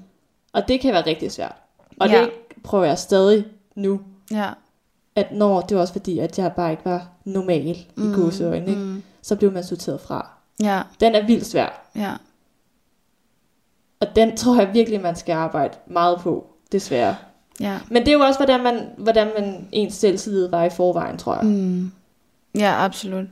Og 0.53 0.67
det 0.67 0.79
kan 0.81 0.93
være 0.93 1.05
rigtig 1.05 1.31
svært. 1.31 1.55
Og 1.99 2.09
Ja. 2.09 2.21
det 2.21 2.29
prøver 2.63 2.85
jeg 2.85 2.97
stadig 2.97 3.45
nu, 3.75 3.99
ja. 4.31 4.49
at 5.15 5.31
når 5.31 5.61
det 5.61 5.75
var 5.75 5.81
også 5.81 5.93
fordi, 5.93 6.19
at 6.19 6.39
jeg 6.39 6.53
bare 6.53 6.71
ikke 6.71 6.85
var 6.85 7.07
normal 7.25 7.67
i 7.67 7.87
Mm, 7.95 8.13
gåseøjne, 8.13 8.67
ikke? 8.69 8.81
Mm, 8.81 9.03
så 9.21 9.35
blev 9.35 9.51
man 9.51 9.63
sorteret 9.63 10.01
fra. 10.01 10.29
ja, 10.61 10.81
Den 10.99 11.15
er 11.15 11.25
vildt 11.25 11.45
svær. 11.45 11.89
ja. 11.95 12.13
Og 13.99 14.07
den 14.15 14.37
tror 14.37 14.55
jeg 14.59 14.73
virkelig, 14.73 15.01
man 15.01 15.15
skal 15.15 15.33
arbejde 15.33 15.77
meget 15.87 16.19
på, 16.19 16.47
desværre. 16.71 17.15
Ja. 17.59 17.79
Men 17.89 18.01
det 18.01 18.07
er 18.07 18.13
jo 18.13 18.19
også, 18.19 18.39
hvordan 18.39 18.63
man, 18.63 18.89
hvordan 18.97 19.27
man 19.39 19.67
ens 19.71 19.93
selvtillid 19.93 20.47
var 20.47 20.63
i 20.63 20.69
forvejen, 20.69 21.17
tror 21.17 21.35
jeg. 21.35 21.45
Mm. 21.45 21.91
Ja, 22.57 22.85
absolut. 22.85 23.25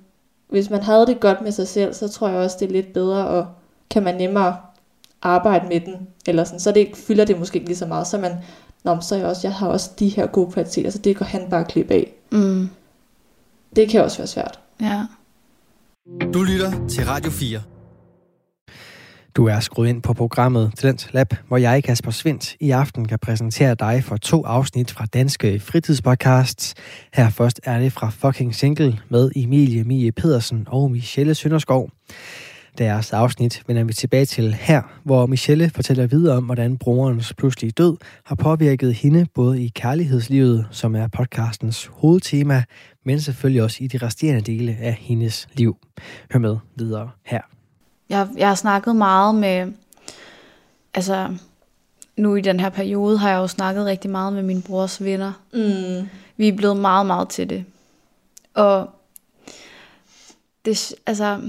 Hvis 0.50 0.70
man 0.70 0.84
havde 0.84 1.08
det 1.08 1.20
godt 1.20 1.42
med 1.42 1.52
sig 1.52 1.68
selv, 1.68 1.94
så 1.94 2.08
tror 2.08 2.30
jeg 2.30 2.38
også, 2.38 2.58
det 2.60 2.68
er 2.68 2.72
lidt 2.72 2.94
bedre, 2.94 3.28
og 3.28 3.48
kan 3.90 4.04
man 4.04 4.16
nemmere 4.16 4.58
arbejde 5.22 5.68
med 5.68 5.80
den. 5.80 6.08
Eller 6.28 6.44
sådan, 6.44 6.60
så 6.60 6.72
det 6.72 6.90
fylder 6.94 7.26
det 7.26 7.40
måske 7.40 7.56
ikke 7.56 7.68
lige 7.68 7.78
så 7.78 7.86
meget. 7.86 8.08
Så 8.08 8.18
man, 8.18 8.32
Nå, 8.86 9.02
så 9.02 9.16
er 9.16 9.20
jeg, 9.20 9.28
også, 9.28 9.48
jeg 9.48 9.56
har 9.56 9.68
også 9.68 9.92
de 10.00 10.10
her 10.10 10.28
gode 10.28 10.52
kvaliteter, 10.52 10.90
så 10.90 10.98
det 10.98 11.18
går 11.18 11.26
han 11.26 11.50
bare 11.50 11.66
klippe 11.66 11.94
af. 11.94 12.14
Mm. 12.32 12.70
Det 13.76 13.90
kan 13.90 14.04
også 14.04 14.18
være 14.18 14.28
svært. 14.28 14.60
Ja. 14.82 15.06
Du 16.34 16.44
lytter 16.44 16.88
til 16.88 17.06
Radio 17.06 17.32
4. 17.32 17.62
Du 19.36 19.46
er 19.46 19.60
skruet 19.60 19.90
ind 19.90 20.02
på 20.02 20.14
programmet 20.14 20.72
Talent 20.78 21.10
Lab, 21.14 21.34
hvor 21.48 21.58
jeg, 21.58 21.84
Kasper 21.84 22.12
Svindt, 22.12 22.56
i 22.60 22.72
aften 22.72 23.08
kan 23.08 23.20
præsentere 23.20 23.76
dig 23.76 24.04
for 24.04 24.18
to 24.18 24.46
afsnit 24.46 24.92
fra 24.92 25.06
Danske 25.06 25.60
Fritidspodcasts. 25.60 26.74
Her 27.14 27.30
først 27.30 27.62
er 27.64 27.80
det 27.80 27.94
fra 27.94 28.10
Fucking 28.10 28.56
Single 28.56 29.00
med 29.10 29.32
Emilie 29.36 29.84
Mie 29.84 30.12
Pedersen 30.12 30.68
og 30.68 30.92
Michelle 30.92 31.36
Sønderskov. 31.36 31.90
Deres 32.78 33.14
afsnit 33.14 33.64
vender 33.68 33.84
vi 33.84 33.94
tilbage 33.94 34.26
til 34.26 34.54
her, 34.54 34.82
hvor 35.04 35.26
Michelle 35.26 35.70
fortæller 35.70 36.08
videre 36.08 36.38
om, 36.38 36.44
hvordan 36.44 36.78
brorens 36.78 37.34
pludselige 37.34 37.72
død 37.72 37.98
har 38.26 38.36
påvirket 38.36 38.94
hende 38.94 39.26
både 39.34 39.64
i 39.64 39.72
kærlighedslivet, 39.76 40.68
som 40.72 40.96
er 40.96 41.08
podcastens 41.08 41.90
hovedtema, 41.94 42.64
men 43.06 43.20
selvfølgelig 43.22 43.64
også 43.64 43.78
i 43.84 43.88
de 43.88 43.98
resterende 43.98 44.42
dele 44.42 44.78
af 44.80 44.94
hendes 44.94 45.48
liv. 45.54 45.78
Hør 46.32 46.40
med 46.40 46.58
videre 46.76 47.10
her. 47.26 47.55
Jeg, 48.10 48.28
jeg 48.38 48.48
har 48.48 48.56
snakket 48.56 48.96
meget 48.96 49.36
med, 49.36 49.72
altså 50.94 51.38
nu 52.18 52.36
i 52.36 52.42
den 52.42 52.60
her 52.60 52.70
periode 52.70 53.18
har 53.18 53.30
jeg 53.30 53.38
jo 53.38 53.48
snakket 53.48 53.86
rigtig 53.86 54.12
meget 54.12 54.34
med 54.34 54.44
min 54.44 54.62
brors 54.62 55.04
venner. 55.04 55.34
Mm. 55.54 56.10
Vi 56.38 56.48
er 56.48 56.56
blevet 56.56 56.78
meget, 56.78 57.06
meget 57.06 57.30
til 57.30 57.50
det. 57.50 57.66
Og 58.54 58.90
det, 60.66 60.94
altså, 61.06 61.42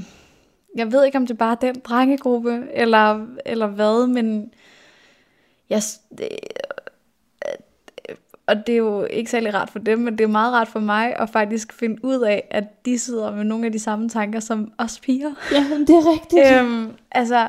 jeg 0.77 0.93
ved 0.93 1.05
ikke, 1.05 1.19
om 1.19 1.27
det 1.27 1.39
bare 1.39 1.53
er 1.53 1.73
den 1.73 1.81
drengegruppe, 1.85 2.63
eller, 2.75 3.27
eller 3.47 3.67
hvad, 3.67 4.07
men 4.07 4.53
jeg, 5.71 5.83
og 8.47 8.67
det 8.67 8.73
er 8.73 8.77
jo 8.77 9.05
ikke 9.05 9.31
særlig 9.31 9.55
rart 9.55 9.71
for 9.71 9.79
dem, 9.79 9.99
men 9.99 10.19
det 10.19 10.25
er 10.25 10.29
meget 10.29 10.53
rart 10.53 10.69
for 10.69 10.81
mig 10.81 11.17
at 11.17 11.31
faktisk 11.31 11.73
finde 11.73 12.05
ud 12.05 12.21
af, 12.21 12.49
at 12.51 12.85
de 12.87 12.99
sidder 12.99 13.37
med 13.37 13.45
nogle 13.45 13.67
af 13.67 13.73
de 13.73 13.79
samme 13.79 14.09
tanker 14.09 14.41
som 14.41 14.73
os 14.79 15.01
piger. 15.01 15.31
Ja, 15.53 15.65
det 15.81 15.91
er 15.91 16.13
rigtigt. 16.13 16.61
øhm, 16.61 16.91
altså, 17.13 17.49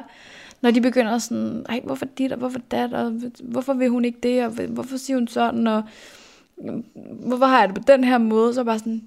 når 0.61 0.71
de 0.71 0.81
begynder 0.81 1.17
sådan, 1.17 1.65
ej, 1.69 1.81
hvorfor 1.83 2.05
dit, 2.17 2.31
og 2.31 2.37
hvorfor 2.37 2.59
dat, 2.71 2.93
og 2.93 3.13
hvorfor 3.43 3.73
vil 3.73 3.89
hun 3.89 4.05
ikke 4.05 4.19
det, 4.23 4.45
og 4.45 4.51
hvorfor 4.51 4.97
siger 4.97 5.17
hun 5.17 5.27
sådan, 5.27 5.67
og 5.67 5.83
hvorfor 7.25 7.45
har 7.45 7.59
jeg 7.59 7.67
det 7.69 7.75
på 7.75 7.83
den 7.87 8.03
her 8.03 8.17
måde, 8.17 8.53
så 8.53 8.63
bare 8.63 8.79
sådan, 8.79 9.03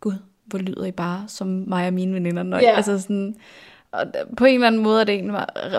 gud, 0.00 0.12
hvor 0.44 0.58
lyder 0.58 0.84
I 0.84 0.90
bare 0.92 1.24
som 1.26 1.64
mig 1.66 1.86
og 1.86 1.92
mine 1.92 2.14
veninder. 2.14 2.42
Når, 2.42 2.58
Ja. 2.58 2.70
Altså 2.76 2.98
sådan, 2.98 3.34
og 3.92 4.06
på 4.36 4.44
en 4.44 4.54
eller 4.54 4.66
anden 4.66 4.82
måde 4.82 5.00
er 5.00 5.04
det 5.04 5.12
egentlig 5.14 5.32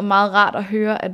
meget- 0.03 0.33
rart 0.33 0.55
at 0.55 0.63
høre, 0.63 1.05
at 1.05 1.11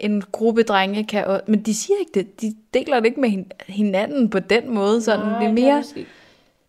en 0.00 0.22
gruppe 0.32 0.62
drenge 0.62 1.04
kan, 1.04 1.24
også- 1.26 1.44
men 1.46 1.62
de 1.62 1.74
siger 1.74 1.96
ikke 2.00 2.12
det, 2.14 2.40
de 2.40 2.54
deler 2.74 2.96
det 3.00 3.06
ikke 3.06 3.20
med 3.20 3.28
hin- 3.28 3.50
hinanden 3.68 4.30
på 4.30 4.38
den 4.38 4.74
måde, 4.74 5.02
sådan, 5.02 5.26
Nej, 5.26 5.38
det 5.40 5.48
er 5.48 5.52
mere, 5.52 5.84
ikke. 5.96 6.10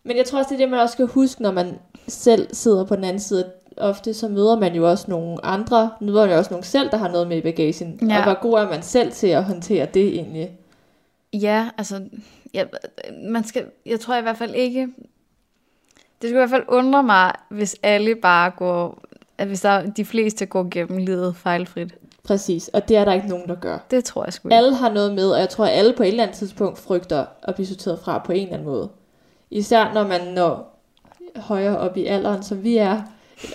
Men 0.04 0.16
jeg 0.16 0.24
tror 0.24 0.38
også, 0.38 0.48
det 0.48 0.54
er 0.54 0.58
det, 0.64 0.70
man 0.70 0.80
også 0.80 0.92
skal 0.92 1.06
huske, 1.06 1.42
når 1.42 1.52
man 1.52 1.74
selv 2.08 2.48
sidder 2.54 2.84
på 2.84 2.96
den 2.96 3.04
anden 3.04 3.20
side 3.20 3.52
ofte 3.76 4.14
så 4.14 4.28
møder 4.28 4.58
man 4.58 4.74
jo 4.74 4.90
også 4.90 5.04
nogle 5.08 5.44
andre, 5.44 5.90
møder 6.00 6.20
man 6.20 6.30
jo 6.30 6.36
også 6.38 6.50
nogle 6.50 6.64
selv, 6.64 6.90
der 6.90 6.96
har 6.96 7.08
noget 7.08 7.28
med 7.28 7.36
i 7.36 7.40
bagagen. 7.40 7.98
Ja. 8.10 8.16
Og 8.18 8.22
hvor 8.24 8.40
god 8.42 8.58
er 8.58 8.68
man 8.70 8.82
selv 8.82 9.12
til 9.12 9.26
at 9.26 9.44
håndtere 9.44 9.86
det 9.94 10.06
egentlig? 10.06 10.50
Ja, 11.32 11.68
altså, 11.78 12.02
ja, 12.54 12.64
man 13.24 13.44
skal, 13.44 13.64
jeg 13.86 14.00
tror 14.00 14.16
i 14.16 14.22
hvert 14.22 14.36
fald 14.36 14.54
ikke, 14.54 14.80
det 16.22 16.28
skulle 16.30 16.30
i 16.30 16.32
hvert 16.32 16.50
fald 16.50 16.64
undre 16.68 17.02
mig, 17.02 17.32
hvis 17.48 17.76
alle 17.82 18.14
bare 18.14 18.50
går, 18.50 19.02
at 19.38 19.46
hvis 19.46 19.60
der, 19.60 19.90
de 19.90 20.04
fleste 20.04 20.46
går 20.46 20.68
gennem 20.70 20.98
livet 20.98 21.36
fejlfrit. 21.36 21.94
Præcis, 22.24 22.68
og 22.68 22.88
det 22.88 22.96
er 22.96 23.04
der 23.04 23.12
ikke 23.12 23.28
nogen, 23.28 23.48
der 23.48 23.54
gør. 23.54 23.78
Det 23.90 24.04
tror 24.04 24.24
jeg 24.24 24.32
sgu 24.32 24.48
ikke. 24.48 24.56
Alle 24.56 24.74
har 24.74 24.92
noget 24.92 25.14
med, 25.14 25.30
og 25.30 25.40
jeg 25.40 25.48
tror, 25.48 25.64
at 25.64 25.78
alle 25.78 25.92
på 25.96 26.02
et 26.02 26.08
eller 26.08 26.22
andet 26.22 26.36
tidspunkt 26.36 26.78
frygter 26.78 27.24
at 27.42 27.54
blive 27.54 27.66
sorteret 27.66 27.98
fra 27.98 28.18
på 28.18 28.32
en 28.32 28.42
eller 28.42 28.54
anden 28.54 28.68
måde. 28.68 28.88
Især 29.50 29.92
når 29.94 30.06
man 30.06 30.20
når 30.34 30.78
højere 31.36 31.78
op 31.78 31.96
i 31.96 32.06
alderen, 32.06 32.42
som 32.42 32.62
vi 32.62 32.76
er. 32.76 33.02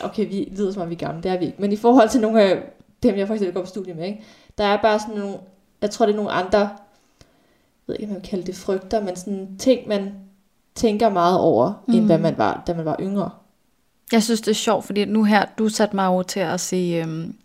Okay, 0.02 0.28
vi 0.28 0.54
lyder 0.58 0.72
som 0.72 0.82
om 0.82 0.90
vi 0.90 0.96
er 0.96 1.00
gamle, 1.00 1.24
det 1.24 1.32
er 1.32 1.38
vi 1.38 1.46
ikke. 1.46 1.62
Men 1.62 1.72
i 1.72 1.76
forhold 1.76 2.10
til 2.10 2.22
nogle 2.22 2.42
af 2.42 2.64
dem, 3.04 3.16
jeg 3.16 3.28
for 3.28 3.34
eksempel 3.34 3.54
går 3.54 3.62
på 3.62 3.68
studie 3.68 3.94
med, 3.94 4.06
ikke? 4.06 4.24
der 4.58 4.64
er 4.64 4.82
bare 4.82 5.00
sådan 5.00 5.16
nogle, 5.16 5.38
jeg 5.82 5.90
tror, 5.90 6.06
det 6.06 6.14
er 6.14 6.18
nogle 6.18 6.32
andre, 6.32 6.60
jeg 6.60 6.70
ved 7.88 7.96
ikke, 7.96 8.06
om 8.06 8.10
man 8.10 8.22
vil 8.22 8.30
kalde 8.30 8.46
det 8.46 8.56
frygter, 8.56 9.02
men 9.02 9.16
sådan 9.16 9.56
ting, 9.60 9.88
man 9.88 10.14
tænker 10.76 11.10
meget 11.10 11.40
over, 11.40 11.84
mm. 11.88 11.94
end 11.94 12.06
hvad 12.06 12.18
man 12.18 12.38
var, 12.38 12.64
da 12.68 12.74
man 12.74 12.86
var 12.86 12.96
yngre. 13.00 13.30
Jeg 14.12 14.24
synes, 14.24 14.42
det 14.42 14.52
er 14.52 14.56
sjovt, 14.56 14.86
fordi 14.86 15.06
nu 15.06 15.24
her, 15.24 15.46
du 15.58 15.70
satte 15.70 15.96
mig 15.96 16.08
over 16.08 16.24
til 16.24 16.40
at 16.40 16.60
se 16.60 17.04
um, 17.04 17.36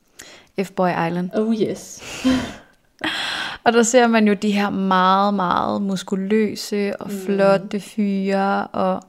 F-Boy 0.61 1.07
Island. 1.09 1.31
Oh 1.35 1.55
yes. 1.55 2.03
Og 3.65 3.73
der 3.73 3.83
ser 3.83 4.07
man 4.07 4.29
jo 4.29 4.35
de 4.35 4.51
her 4.51 4.71
meget, 4.71 5.35
meget 5.35 5.83
muskuløse 5.83 6.97
og 7.01 7.11
Mm. 7.11 7.17
flotte 7.27 7.81
fyre, 7.81 8.67
og 8.67 9.03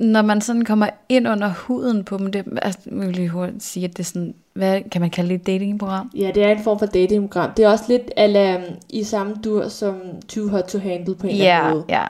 når 0.00 0.22
man 0.22 0.40
sådan 0.40 0.64
kommer 0.64 0.88
ind 1.08 1.28
under 1.28 1.48
huden 1.48 2.04
på 2.04 2.18
dem, 2.18 2.32
det, 2.32 2.44
altså, 2.62 2.80
jeg 2.90 2.98
vil 3.06 3.16
lige 3.16 3.28
hurtigt 3.28 3.62
sige, 3.62 3.84
at 3.84 3.90
det 3.90 3.98
er 3.98 4.04
sådan, 4.04 4.34
hvad 4.52 4.80
kan 4.92 5.00
man 5.00 5.10
kalde 5.10 5.28
det, 5.28 5.40
et 5.40 5.46
datingprogram? 5.46 6.10
Ja, 6.14 6.30
det 6.34 6.44
er 6.44 6.48
en 6.50 6.62
form 6.62 6.78
for 6.78 6.86
datingprogram. 6.86 7.50
Det 7.56 7.64
er 7.64 7.68
også 7.68 7.84
lidt 7.88 8.10
ala, 8.16 8.62
i 8.90 9.04
samme 9.04 9.34
dur 9.44 9.68
som 9.68 10.00
Too 10.28 10.48
Hot 10.48 10.64
to 10.64 10.78
Handle 10.78 11.14
på 11.14 11.26
en 11.26 11.32
eller 11.32 11.54
anden 11.54 11.66
Ja, 11.68 11.74
måde. 11.74 11.84
ja. 11.88 12.04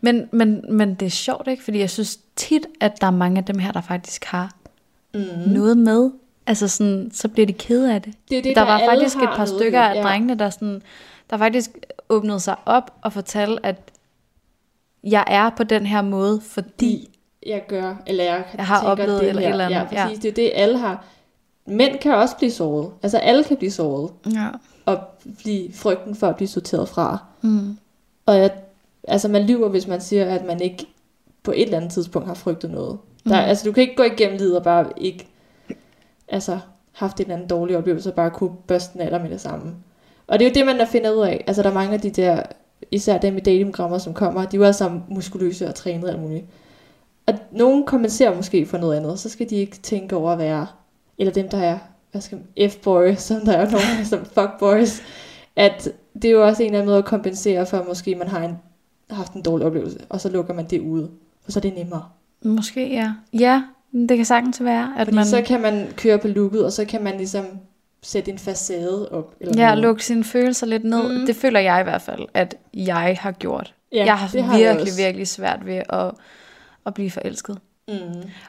Men, 0.00 0.28
men, 0.32 0.64
men 0.76 0.94
det 0.94 1.06
er 1.06 1.10
sjovt, 1.10 1.48
ikke? 1.48 1.64
Fordi 1.64 1.78
jeg 1.78 1.90
synes 1.90 2.18
tit, 2.36 2.66
at 2.80 3.00
der 3.00 3.06
er 3.06 3.10
mange 3.10 3.38
af 3.38 3.44
dem 3.44 3.58
her, 3.58 3.72
der 3.72 3.80
faktisk 3.80 4.24
har 4.24 4.50
Mm. 5.14 5.20
noget 5.46 5.78
med. 5.78 6.10
Altså 6.46 6.68
sådan, 6.68 7.10
så 7.14 7.28
bliver 7.28 7.46
de 7.46 7.52
kede 7.52 7.94
af 7.94 8.02
det. 8.02 8.14
Det 8.30 8.38
er 8.38 8.42
det, 8.42 8.56
der 8.56 8.64
der 8.64 8.70
var 8.72 8.78
faktisk 8.88 9.16
et 9.16 9.28
par 9.36 9.44
stykker 9.44 9.80
af 9.80 9.94
ja. 9.94 10.02
drengene, 10.02 10.34
der, 10.34 10.50
sådan, 10.50 10.82
der 11.30 11.36
faktisk 11.36 11.70
åbnede 12.08 12.40
sig 12.40 12.56
op 12.66 12.92
og 13.02 13.12
fortalte, 13.12 13.66
at 13.66 13.76
jeg 15.04 15.24
er 15.26 15.50
på 15.50 15.64
den 15.64 15.86
her 15.86 16.02
måde, 16.02 16.40
fordi... 16.40 17.08
jeg 17.46 17.62
gør, 17.68 17.94
eller 18.06 18.24
jeg, 18.24 18.44
Jeg 18.56 18.66
har 18.66 18.76
tænker 18.80 18.90
oplevet 18.90 19.20
det 19.20 19.28
eller 19.28 19.42
her. 19.42 19.50
eller 19.50 19.64
andet, 19.64 19.92
Ja, 19.92 20.04
præcis. 20.04 20.18
Det 20.22 20.28
er 20.28 20.34
det, 20.34 20.50
alle 20.54 20.78
har. 20.78 21.04
Mænd 21.66 21.98
kan 21.98 22.14
også 22.14 22.36
blive 22.36 22.50
såret. 22.50 22.90
Altså 23.02 23.18
alle 23.18 23.44
kan 23.44 23.56
blive 23.56 23.70
såret. 23.70 24.10
Ja. 24.34 24.48
Og 24.86 24.98
blive 25.38 25.72
frygten 25.74 26.14
for 26.14 26.26
at 26.28 26.36
blive 26.36 26.48
sorteret 26.48 26.88
fra. 26.88 27.18
Mm. 27.42 27.78
Og 28.26 28.38
jeg, 28.38 28.50
altså 29.08 29.28
man 29.28 29.42
lyver, 29.46 29.68
hvis 29.68 29.86
man 29.86 30.00
siger, 30.00 30.24
at 30.34 30.44
man 30.46 30.60
ikke 30.60 30.86
på 31.42 31.50
et 31.52 31.62
eller 31.62 31.76
andet 31.76 31.92
tidspunkt 31.92 32.28
har 32.28 32.34
frygtet 32.34 32.70
noget. 32.70 32.98
Der, 33.24 33.42
Mm. 33.42 33.48
Altså 33.48 33.64
du 33.68 33.72
kan 33.72 33.80
ikke 33.82 33.96
gå 33.96 34.02
igennem 34.02 34.38
livet 34.38 34.56
og 34.56 34.62
bare 34.62 34.86
ikke 34.96 35.26
altså, 36.32 36.58
haft 36.92 37.20
en 37.20 37.22
eller 37.22 37.34
anden 37.34 37.48
dårlig 37.48 37.76
oplevelse 37.76 38.10
og 38.10 38.14
bare 38.14 38.30
kunne 38.30 38.50
børste 38.66 38.92
den 38.92 39.00
alder 39.00 39.22
med 39.22 39.30
det 39.30 39.40
samme. 39.40 39.74
Og 40.26 40.38
det 40.38 40.46
er 40.46 40.50
jo 40.50 40.54
det, 40.54 40.66
man 40.66 40.76
har 40.76 40.86
finder 40.86 41.10
ud 41.10 41.22
af. 41.22 41.44
Altså 41.46 41.62
der 41.62 41.70
er 41.70 41.74
mange 41.74 41.94
af 41.94 42.00
de 42.00 42.10
der, 42.10 42.42
især 42.90 43.18
dem 43.18 43.34
med 43.34 43.42
datingprogrammer, 43.42 43.98
som 43.98 44.14
kommer, 44.14 44.44
de 44.44 44.56
er 44.56 44.58
jo 44.58 44.64
alle 44.64 44.74
sammen 44.74 45.04
muskuløse 45.08 45.68
og 45.68 45.74
trænet 45.74 46.04
og 46.04 46.10
alt 46.10 46.20
muligt. 46.20 46.44
Og 47.26 47.34
nogen 47.50 47.86
kompenserer 47.86 48.36
måske 48.36 48.66
for 48.66 48.78
noget 48.78 48.96
andet, 48.96 49.18
så 49.18 49.28
skal 49.28 49.50
de 49.50 49.56
ikke 49.56 49.76
tænke 49.76 50.16
over 50.16 50.32
at 50.32 50.38
være, 50.38 50.66
eller 51.18 51.32
dem 51.32 51.48
der 51.48 51.58
er, 51.58 51.78
hvad 52.10 52.20
skal 52.20 52.38
man, 52.38 52.70
F-boy, 52.70 53.14
som 53.14 53.40
der 53.40 53.52
er 53.52 53.70
nogen 53.70 54.04
som 54.10 54.24
fuckboys, 54.24 55.02
at 55.56 55.88
det 56.14 56.24
er 56.24 56.32
jo 56.32 56.46
også 56.46 56.62
en 56.62 56.74
af 56.74 56.84
måde 56.84 56.98
at 56.98 57.04
kompensere 57.04 57.66
for, 57.66 57.78
at 57.78 57.88
måske 57.88 58.14
man 58.14 58.28
har 58.28 58.44
en, 58.44 58.58
haft 59.10 59.32
en 59.32 59.42
dårlig 59.42 59.66
oplevelse, 59.66 59.98
og 60.08 60.20
så 60.20 60.28
lukker 60.28 60.54
man 60.54 60.66
det 60.66 60.80
ud, 60.80 61.02
og 61.46 61.52
så 61.52 61.58
er 61.58 61.60
det 61.60 61.74
nemmere. 61.74 62.04
Måske, 62.44 62.92
ja. 62.92 63.14
Ja, 63.32 63.62
det 63.92 64.16
kan 64.16 64.24
sagtens 64.26 64.64
være, 64.64 64.92
at 64.98 65.06
Fordi 65.06 65.14
man 65.14 65.26
så 65.26 65.42
kan 65.46 65.60
man 65.60 65.88
køre 65.96 66.18
på 66.18 66.28
looket, 66.28 66.64
og 66.64 66.72
så 66.72 66.84
kan 66.84 67.02
man 67.04 67.16
ligesom 67.16 67.44
sætte 68.02 68.30
en 68.30 68.38
facade 68.38 69.08
op. 69.08 69.34
Eller 69.40 69.54
ja, 69.62 69.66
noget. 69.68 69.82
lukke 69.82 70.04
sine 70.04 70.24
følelser 70.24 70.66
lidt 70.66 70.84
ned. 70.84 71.18
Mm. 71.20 71.26
Det 71.26 71.36
føler 71.36 71.60
jeg 71.60 71.80
i 71.80 71.82
hvert 71.82 72.02
fald, 72.02 72.20
at 72.34 72.54
jeg 72.74 73.16
har 73.20 73.32
gjort. 73.32 73.74
Ja, 73.92 74.04
jeg 74.04 74.18
har 74.18 74.28
det 74.28 74.44
virkelig, 74.44 74.86
jeg 74.98 75.06
virkelig 75.06 75.28
svært 75.28 75.66
ved 75.66 75.82
at, 75.88 76.10
at 76.86 76.94
blive 76.94 77.10
forelsket. 77.10 77.58
Mm. 77.88 77.94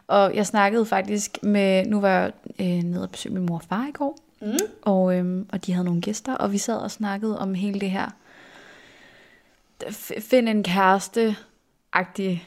Og 0.07 0.35
jeg 0.35 0.45
snakkede 0.45 0.85
faktisk 0.85 1.43
med, 1.43 1.85
nu 1.85 1.99
var 1.99 2.09
jeg 2.09 2.31
øh, 2.59 2.83
nede 2.83 3.03
og 3.03 3.09
besøge 3.09 3.35
min 3.35 3.45
mor 3.45 3.55
og 3.55 3.61
far 3.69 3.87
i 3.89 3.91
går, 3.91 4.17
Mm. 4.41 4.57
og, 4.81 5.15
øhm, 5.15 5.47
og 5.51 5.65
de 5.65 5.73
havde 5.73 5.85
nogle 5.85 6.01
gæster, 6.01 6.33
og 6.33 6.51
vi 6.51 6.57
sad 6.57 6.75
og 6.75 6.91
snakkede 6.91 7.39
om 7.39 7.53
hele 7.53 7.79
det 7.79 7.91
her, 7.91 8.09
find 10.19 10.49
en 10.49 10.63
kæreste-agtige 10.67 12.43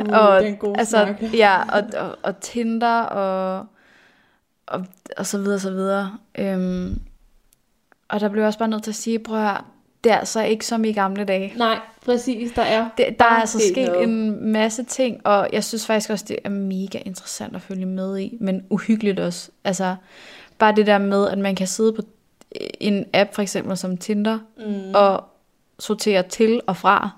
Uh, 0.00 0.04
og, 0.08 0.40
det 0.40 0.48
er 0.48 0.50
en 0.52 0.56
god 0.56 0.74
altså, 0.78 1.14
snak. 1.20 1.32
Ja, 1.44 1.62
og, 1.62 1.82
og, 2.00 2.18
og 2.22 2.40
Tinder 2.40 3.00
og, 3.02 3.66
og, 4.66 4.86
og 5.16 5.26
så 5.26 5.38
videre, 5.38 5.58
så 5.58 5.70
videre. 5.70 6.18
Øhm, 6.38 7.00
og 8.08 8.20
der 8.20 8.28
blev 8.28 8.42
jeg 8.42 8.46
også 8.46 8.58
bare 8.58 8.68
nødt 8.68 8.82
til 8.82 8.90
at 8.90 8.94
sige, 8.94 9.18
prøv 9.18 9.36
at 9.38 9.42
høre, 9.42 9.58
det 10.04 10.12
er 10.12 10.16
altså 10.16 10.42
ikke 10.42 10.66
som 10.66 10.84
i 10.84 10.92
gamle 10.92 11.24
dage. 11.24 11.52
Nej, 11.56 11.78
præcis, 12.04 12.52
der 12.52 12.62
er. 12.62 12.88
Det, 12.96 13.06
der 13.18 13.24
er 13.24 13.28
altså 13.28 13.58
sket 13.58 13.72
sket 13.72 13.86
noget. 13.88 14.02
en 14.02 14.52
masse 14.52 14.82
ting, 14.84 15.26
og 15.26 15.48
jeg 15.52 15.64
synes 15.64 15.86
faktisk 15.86 16.10
også, 16.10 16.24
det 16.28 16.38
er 16.44 16.48
mega 16.48 16.98
interessant 17.04 17.56
at 17.56 17.62
følge 17.62 17.86
med 17.86 18.18
i, 18.18 18.36
men 18.40 18.64
uhyggeligt 18.70 19.20
også. 19.20 19.50
Altså, 19.64 19.96
bare 20.58 20.74
det 20.74 20.86
der 20.86 20.98
med, 20.98 21.28
at 21.28 21.38
man 21.38 21.54
kan 21.54 21.66
sidde 21.66 21.92
på 21.92 22.02
en 22.80 23.06
app, 23.14 23.34
for 23.34 23.42
eksempel 23.42 23.76
som 23.76 23.96
Tinder, 23.96 24.38
Mm. 24.66 24.94
og 24.94 25.24
sortere 25.78 26.22
til 26.22 26.60
og 26.66 26.76
fra. 26.76 27.10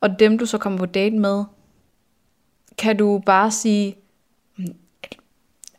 Og 0.00 0.18
dem, 0.18 0.38
du 0.38 0.46
så 0.46 0.58
kommer 0.58 0.78
på 0.78 0.86
date 0.86 1.16
med, 1.16 1.44
kan 2.78 2.96
du 2.96 3.18
bare 3.26 3.50
sige, 3.50 3.96
"Mm, 4.56 4.64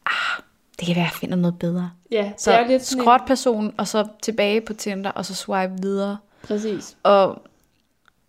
ah, 0.05 0.43
det 0.79 0.87
kan 0.87 0.95
være, 0.95 1.05
jeg 1.05 1.13
finder 1.13 1.35
noget 1.35 1.59
bedre. 1.59 1.91
Ja, 2.11 2.31
Så 2.37 2.51
det 2.51 2.59
er 2.59 2.67
lidt 2.67 2.85
sådan 2.85 3.03
skråt 3.03 3.21
person, 3.27 3.73
og 3.77 3.87
så 3.87 4.07
tilbage 4.21 4.61
på 4.61 4.73
Tinder, 4.73 5.11
og 5.11 5.25
så 5.25 5.35
swipe 5.35 5.73
videre. 5.81 6.17
Præcis. 6.43 6.97
Og 7.03 7.41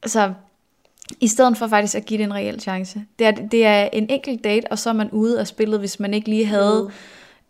altså, 0.03 0.33
i 1.21 1.29
stedet 1.29 1.57
for 1.57 1.67
faktisk 1.67 1.95
at 1.95 2.05
give 2.07 2.19
det 2.19 2.25
en 2.25 2.35
reel 2.35 2.61
chance. 2.61 3.01
Det 3.19 3.27
er, 3.27 3.31
det 3.31 3.67
er 3.67 3.89
en 3.93 4.11
enkelt 4.11 4.45
date, 4.45 4.65
og 4.73 4.79
så 4.79 4.89
er 4.91 4.95
man 4.95 5.11
ude 5.11 5.41
af 5.41 5.47
spillet, 5.47 5.79
hvis 5.81 6.01
man 6.01 6.15
ikke 6.15 6.29
lige 6.29 6.47
havde, 6.47 6.91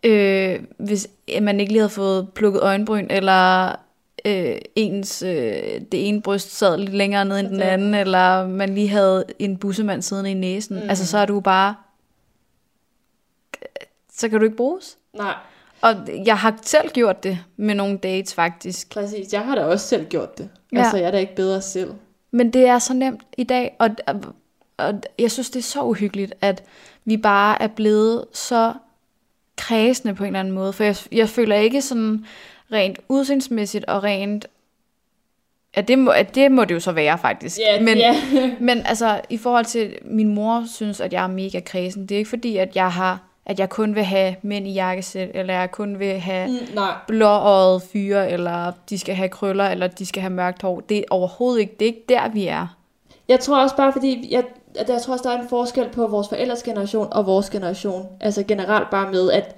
øh, 0.03 0.59
hvis 0.77 1.07
man 1.41 1.59
ikke 1.59 1.71
lige 1.71 1.79
havde 1.81 1.89
fået 1.89 2.29
plukket 2.33 2.61
øjenbryn, 2.61 3.07
eller 3.09 3.75
øh, 4.25 4.57
ens, 4.75 5.21
øh, 5.21 5.81
det 5.91 6.07
ene 6.07 6.21
bryst 6.21 6.57
sad 6.57 6.77
lidt 6.77 6.93
længere 6.93 7.25
ned 7.25 7.39
end 7.39 7.47
den 7.47 7.61
anden, 7.61 7.93
eller 7.93 8.47
man 8.47 8.75
lige 8.75 8.89
havde 8.89 9.25
en 9.39 9.57
bussemand 9.57 10.01
siddende 10.01 10.31
i 10.31 10.33
næsen. 10.33 10.75
Mm. 10.83 10.89
Altså, 10.89 11.05
så 11.07 11.17
er 11.17 11.25
du 11.25 11.39
bare... 11.39 11.75
Så 14.13 14.29
kan 14.29 14.39
du 14.39 14.45
ikke 14.45 14.57
bruges. 14.57 14.97
Nej, 15.13 15.33
Og 15.81 15.95
jeg 16.25 16.37
har 16.37 16.57
selv 16.61 16.89
gjort 16.91 17.23
det 17.23 17.39
med 17.57 17.75
nogle 17.75 17.97
dates, 17.97 18.33
faktisk. 18.33 18.89
præcis. 18.93 19.33
Jeg 19.33 19.41
har 19.45 19.55
da 19.55 19.63
også 19.65 19.87
selv 19.87 20.05
gjort 20.05 20.37
det. 20.37 20.49
Ja. 20.73 20.79
Altså, 20.79 20.97
jeg 20.97 21.07
er 21.07 21.11
da 21.11 21.17
ikke 21.17 21.35
bedre 21.35 21.61
selv. 21.61 21.93
Men 22.31 22.53
det 22.53 22.65
er 22.65 22.79
så 22.79 22.93
nemt 22.93 23.21
i 23.37 23.43
dag, 23.43 23.75
og, 23.79 23.89
og 24.77 24.93
jeg 25.19 25.31
synes, 25.31 25.49
det 25.49 25.59
er 25.59 25.63
så 25.63 25.83
uhyggeligt, 25.83 26.33
at 26.41 26.63
vi 27.05 27.17
bare 27.17 27.61
er 27.61 27.67
blevet 27.67 28.25
så 28.33 28.73
kredsende 29.57 30.15
på 30.15 30.23
en 30.23 30.27
eller 30.27 30.39
anden 30.39 30.53
måde. 30.53 30.73
For 30.73 30.83
jeg, 30.83 30.95
jeg 31.11 31.29
føler 31.29 31.55
ikke 31.55 31.81
sådan 31.81 32.25
rent 32.73 32.99
udseendsmæssigt 33.09 33.85
og 33.85 34.03
rent... 34.03 34.47
Ja, 35.75 35.81
det 35.81 35.99
må, 35.99 36.13
det 36.35 36.51
må 36.51 36.65
det 36.65 36.75
jo 36.75 36.79
så 36.79 36.91
være, 36.91 37.17
faktisk. 37.17 37.59
Ja, 37.59 37.81
men, 37.81 37.97
ja. 37.97 38.15
men 38.59 38.85
altså, 38.85 39.21
i 39.29 39.37
forhold 39.37 39.65
til, 39.65 39.95
min 40.05 40.33
mor 40.35 40.63
synes, 40.67 41.01
at 41.01 41.13
jeg 41.13 41.23
er 41.23 41.27
mega 41.27 41.59
kredsen. 41.59 42.01
Det 42.01 42.11
er 42.15 42.17
ikke 42.17 42.29
fordi, 42.29 42.57
at 42.57 42.75
jeg 42.75 42.91
har 42.91 43.29
at 43.49 43.59
jeg 43.59 43.69
kun 43.69 43.95
vil 43.95 44.03
have 44.03 44.35
mænd 44.41 44.67
i 44.67 44.73
jakkesæt, 44.73 45.29
eller 45.33 45.53
jeg 45.53 45.71
kun 45.71 45.99
vil 45.99 46.19
have 46.19 46.47
Mm, 46.47 46.75
nej, 46.75 46.93
blåøjet 47.07 47.81
fyre, 47.81 48.31
eller 48.31 48.71
de 48.89 48.99
skal 48.99 49.15
have 49.15 49.29
krøller, 49.29 49.65
eller 49.65 49.87
de 49.87 50.05
skal 50.05 50.21
have 50.21 50.33
mørkt 50.33 50.61
hår. 50.61 50.79
Det 50.79 50.97
er 50.97 51.03
overhovedet 51.09 51.59
ikke, 51.59 51.75
det 51.79 51.85
er 51.85 51.89
ikke 51.89 52.05
der, 52.09 52.29
vi 52.29 52.47
er. 52.47 52.75
Jeg 53.27 53.39
tror 53.39 53.61
også 53.61 53.75
bare, 53.75 53.91
fordi 53.91 54.27
jeg, 54.31 54.43
at 54.75 54.89
jeg 54.89 55.01
tror 55.01 55.13
også, 55.13 55.29
der 55.29 55.35
er 55.35 55.41
en 55.41 55.49
forskel 55.49 55.89
på 55.89 56.07
vores 56.07 56.29
forældres 56.29 56.63
generation 56.63 57.07
og 57.11 57.25
vores 57.25 57.49
generation. 57.49 58.07
Altså 58.21 58.43
generelt 58.43 58.89
bare 58.89 59.11
med, 59.11 59.31
at 59.31 59.55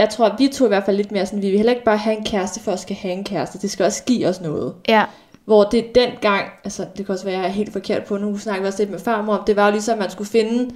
jeg 0.00 0.08
tror, 0.08 0.26
at 0.26 0.34
vi 0.38 0.48
to 0.48 0.64
i 0.64 0.68
hvert 0.68 0.84
fald 0.84 0.96
lidt 0.96 1.12
mere 1.12 1.26
sådan, 1.26 1.42
vi 1.42 1.46
vil 1.48 1.56
heller 1.56 1.72
ikke 1.72 1.84
bare 1.84 1.96
have 1.96 2.16
en 2.16 2.24
kæreste 2.24 2.60
for 2.60 2.72
at 2.72 2.80
skal 2.80 2.96
have 2.96 3.14
en 3.14 3.24
kæreste. 3.24 3.58
Det 3.58 3.70
skal 3.70 3.86
også 3.86 4.04
give 4.04 4.26
os 4.26 4.40
noget. 4.40 4.74
Ja, 4.88 5.04
Hvor 5.44 5.64
det 5.64 5.94
dengang, 5.94 6.44
altså 6.64 6.86
det 6.96 7.06
kan 7.06 7.12
også 7.12 7.24
være, 7.24 7.34
at 7.34 7.40
jeg 7.40 7.48
er 7.48 7.52
helt 7.52 7.72
forkert 7.72 8.04
på, 8.04 8.16
nu 8.16 8.38
snakker 8.38 8.62
vi 8.62 8.66
også 8.68 8.78
lidt 8.82 8.90
med 8.90 8.98
farmor 8.98 9.34
om, 9.36 9.44
det 9.46 9.56
var 9.56 9.66
jo 9.66 9.72
ligesom, 9.72 9.92
at 9.92 9.98
man 9.98 10.10
skulle 10.10 10.30
finde 10.30 10.74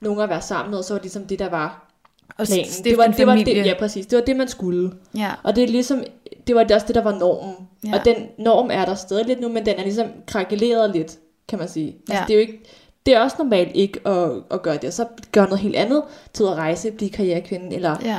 nogen 0.00 0.20
at 0.20 0.28
være 0.28 0.42
sammen 0.42 0.70
med, 0.70 0.78
og 0.78 0.84
så 0.84 0.94
var 0.94 0.98
det 0.98 1.04
ligesom 1.04 1.24
det, 1.26 1.38
der 1.38 1.48
var 1.50 1.82
og 2.38 2.46
planen. 2.46 2.64
stifte 2.66 2.90
Det 2.90 2.98
var, 2.98 3.06
det 3.06 3.26
var 3.26 3.34
det, 3.34 3.56
ja, 3.66 3.74
præcis. 3.78 4.06
Det 4.06 4.16
var 4.18 4.24
det, 4.24 4.36
man 4.36 4.48
skulle. 4.48 4.90
ja. 5.16 5.30
Og 5.42 5.56
det 5.56 5.64
er 5.64 5.68
ligesom, 5.68 6.04
det 6.46 6.54
var 6.54 6.66
også 6.74 6.86
det, 6.86 6.94
der 6.94 7.02
var 7.02 7.18
normen. 7.18 7.54
Ja. 7.86 7.98
Og 7.98 8.04
den 8.04 8.14
norm 8.38 8.70
er 8.72 8.84
der 8.84 8.94
stadig 8.94 9.26
lidt 9.26 9.40
nu, 9.40 9.48
men 9.48 9.66
den 9.66 9.74
er 9.78 9.82
ligesom 9.82 10.06
krakeleret 10.26 10.90
lidt, 10.90 11.12
kan 11.48 11.58
man 11.58 11.68
sige. 11.68 11.96
Altså, 12.08 12.14
Ja. 12.14 12.24
det 12.26 12.30
er 12.30 12.34
jo 12.34 12.40
ikke, 12.40 12.62
Det 13.06 13.14
er 13.14 13.20
også 13.20 13.36
normalt 13.38 13.70
ikke 13.74 14.08
at, 14.08 14.30
at 14.50 14.62
gøre 14.62 14.74
det, 14.74 14.84
og 14.84 14.92
så 14.92 15.06
gøre 15.32 15.44
noget 15.44 15.58
helt 15.60 15.76
andet, 15.76 16.02
til 16.32 16.42
at 16.44 16.50
rejse, 16.54 16.90
blive 16.90 17.10
karrierekvinde, 17.10 17.76
eller 17.76 17.96
Ja. 18.04 18.18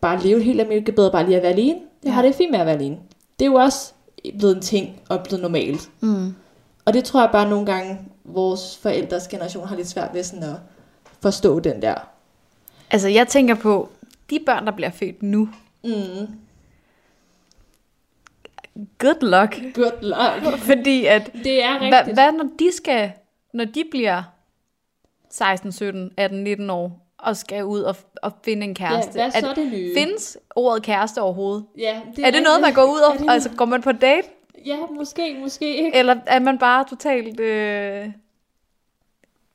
Bare 0.00 0.20
leve 0.22 0.42
helt 0.42 0.60
almindeligt 0.60 0.96
bedre, 0.96 1.10
bare 1.12 1.24
lige 1.24 1.36
at 1.36 1.42
være 1.42 1.52
alene. 1.52 1.78
Jeg 2.04 2.14
har 2.14 2.22
det 2.22 2.34
fint 2.34 2.50
med 2.50 2.58
at 2.60 2.66
være 2.66 2.74
alene. 2.74 2.98
Det 3.38 3.44
er 3.44 3.50
jo 3.50 3.54
også 3.54 3.92
blevet 4.38 4.56
en 4.56 4.62
ting, 4.62 5.00
og 5.08 5.22
blevet 5.22 5.42
normalt. 5.42 5.90
Mm. 6.00 6.34
Og 6.84 6.92
det 6.94 7.04
tror 7.04 7.20
jeg 7.20 7.30
bare 7.32 7.48
nogle 7.50 7.66
gange, 7.66 7.98
vores 8.24 8.76
forældres 8.82 9.28
generation 9.28 9.66
har 9.68 9.76
lidt 9.76 9.88
svært 9.88 10.14
ved 10.14 10.22
sådan 10.22 10.42
at 10.42 10.56
forstå 11.22 11.60
den 11.60 11.82
der. 11.82 11.94
Altså, 12.90 13.08
jeg 13.08 13.28
tænker 13.28 13.54
på, 13.54 13.88
de 14.30 14.38
børn, 14.46 14.66
der 14.66 14.72
bliver 14.72 14.90
født 14.90 15.22
nu, 15.22 15.48
Mm, 15.84 16.26
good 18.98 19.20
luck. 19.22 19.74
good 19.74 20.02
luck. 20.02 20.58
Fordi 20.70 21.06
at, 21.06 21.30
Det 21.44 21.62
er 21.64 21.78
hvad, 21.78 21.92
rigtigt. 21.98 22.16
hvad 22.16 22.32
når 22.32 22.44
de 22.58 22.72
skal, 22.76 23.12
når 23.54 23.64
de 23.64 23.84
bliver 23.90 24.22
16, 25.30 25.72
17, 25.72 26.10
18, 26.16 26.44
19 26.44 26.70
år, 26.70 27.06
og 27.22 27.36
skal 27.36 27.64
ud 27.64 27.80
og, 27.80 27.96
og 28.22 28.32
finde 28.44 28.64
en 28.64 28.70
ja, 28.70 28.74
kæreste? 28.88 29.12
hvad 29.12 29.26
Er- 29.26 29.30
så 29.40 29.52
det 29.56 29.72
nye? 29.72 29.94
Findes 29.96 30.38
ordet 30.56 30.82
kæreste 30.82 31.22
overhovedet? 31.22 31.64
Ja, 31.78 32.00
Det 32.16 32.26
er 32.26 32.30
det 32.30 32.42
noget, 32.42 32.60
man 32.60 32.72
går 32.74 32.82
ud 32.84 32.98
Er 33.00 33.06
og, 33.12 33.18
det 33.18 33.26
altså 33.30 33.50
går 33.56 33.64
man 33.64 33.82
på 33.82 33.92
date? 33.92 34.28
Ja, 34.66 34.76
måske, 34.96 35.36
måske 35.40 35.76
ikke. 35.76 35.96
Eller 35.98 36.16
er 36.26 36.38
man 36.38 36.58
bare 36.58 36.84
totalt 36.90 37.40
øh, 37.40 38.06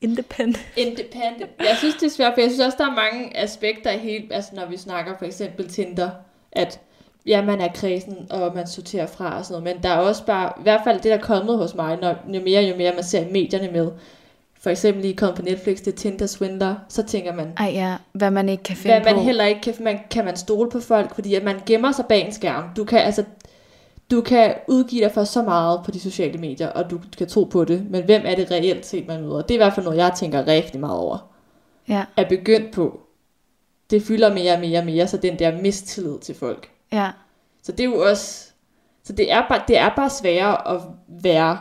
independent? 0.02 0.58
Independent. 0.78 1.50
Jeg 1.60 1.76
synes, 1.78 1.96
det 1.96 2.06
er 2.06 2.10
svært, 2.10 2.34
for 2.34 2.42
jeg 2.42 2.50
synes 2.52 2.66
også, 2.66 2.78
der 2.78 2.86
er 2.92 2.96
mange 2.96 3.38
aspekter 3.38 3.92
i 3.92 3.98
hele, 3.98 4.28
altså 4.32 4.56
når 4.56 4.66
vi 4.66 4.78
snakker 4.78 5.18
for 5.18 5.26
eksempel 5.26 5.70
Tinder, 5.70 6.10
at 6.52 6.80
ja, 7.26 7.42
man 7.46 7.62
er 7.62 7.68
kredsen, 7.76 8.28
og 8.30 8.56
man 8.56 8.68
sorterer 8.68 9.08
fra 9.08 9.38
og 9.38 9.46
sådan 9.46 9.62
noget, 9.64 9.76
men 9.76 9.84
der 9.84 9.90
er 9.90 9.98
også 9.98 10.26
bare, 10.26 10.54
i 10.60 10.62
hvert 10.62 10.82
fald 10.84 10.96
det, 10.96 11.04
der 11.12 11.18
er 11.18 11.22
kommet 11.22 11.58
hos 11.58 11.76
mig, 11.76 11.98
når, 12.02 12.16
jo 12.34 12.42
mere 12.42 12.62
jo 12.62 12.76
mere 12.76 12.94
man 12.96 13.04
ser 13.04 13.32
medierne 13.32 13.72
med, 13.72 13.92
for 14.60 14.70
eksempel 14.70 15.02
lige 15.02 15.16
kommet 15.16 15.36
på 15.36 15.42
Netflix, 15.42 15.78
det 15.78 15.88
er 15.88 15.98
Tinder 15.98 16.26
Swindler, 16.28 16.76
så 16.90 17.04
tænker 17.04 17.34
man, 17.34 17.54
Ej 17.58 17.72
ja, 17.74 17.96
hvad 18.14 18.32
man 18.32 18.50
ikke 18.50 18.64
kan 18.64 18.78
finde 18.78 18.96
hvad 18.96 19.14
man 19.14 19.16
på. 19.16 19.22
heller 19.26 19.46
ikke 19.46 19.62
kan, 19.62 19.74
man, 19.80 20.00
kan 20.12 20.26
man 20.26 20.36
stole 20.36 20.70
på 20.72 20.80
folk, 20.80 21.16
fordi 21.16 21.36
at 21.36 21.44
man 21.44 21.60
gemmer 21.66 21.92
sig 21.92 22.06
bag 22.10 22.26
en 22.26 22.34
skærm. 22.34 22.64
Du 22.78 22.84
kan 22.84 23.00
altså, 23.00 23.24
du 24.12 24.22
kan 24.22 24.54
udgive 24.68 25.04
dig 25.04 25.12
for 25.12 25.24
så 25.24 25.42
meget 25.44 25.82
på 25.86 25.92
de 25.92 26.00
sociale 26.00 26.38
medier, 26.38 26.70
og 26.70 26.90
du 26.90 27.00
kan 27.18 27.28
tro 27.28 27.44
på 27.44 27.66
det, 27.66 27.86
men 27.90 28.04
hvem 28.04 28.22
er 28.26 28.36
det 28.36 28.52
reelt 28.52 28.86
set, 28.86 29.08
man 29.08 29.22
møder? 29.22 29.42
Det 29.42 29.52
er 29.52 29.56
i 29.56 29.58
hvert 29.58 29.74
fald 29.74 29.86
noget, 29.86 29.98
jeg 29.98 30.12
tænker 30.18 30.48
rigtig 30.48 30.80
meget 30.80 31.00
over 31.00 31.18
Ja, 31.88 32.04
er 32.18 32.30
begyndt 32.30 32.74
på. 32.74 33.00
Det 33.90 34.04
fylder 34.04 34.34
mere 34.34 34.54
og 34.54 34.60
mere 34.60 34.80
og 34.80 34.86
mere, 34.86 35.08
så 35.08 35.18
den 35.18 35.40
der 35.40 35.62
mistillid 35.62 36.20
til 36.20 36.36
folk. 36.36 36.70
ja. 36.92 37.12
Så 37.64 37.72
det 37.72 37.80
er 37.80 37.84
jo 37.90 38.02
også... 38.10 38.46
Så 39.04 39.14
det 39.14 39.32
er 39.32 39.44
bare, 39.50 39.62
det 39.68 39.78
er 39.78 39.90
bare 39.96 40.10
sværere 40.10 40.76
at 40.76 40.82
være 41.08 41.58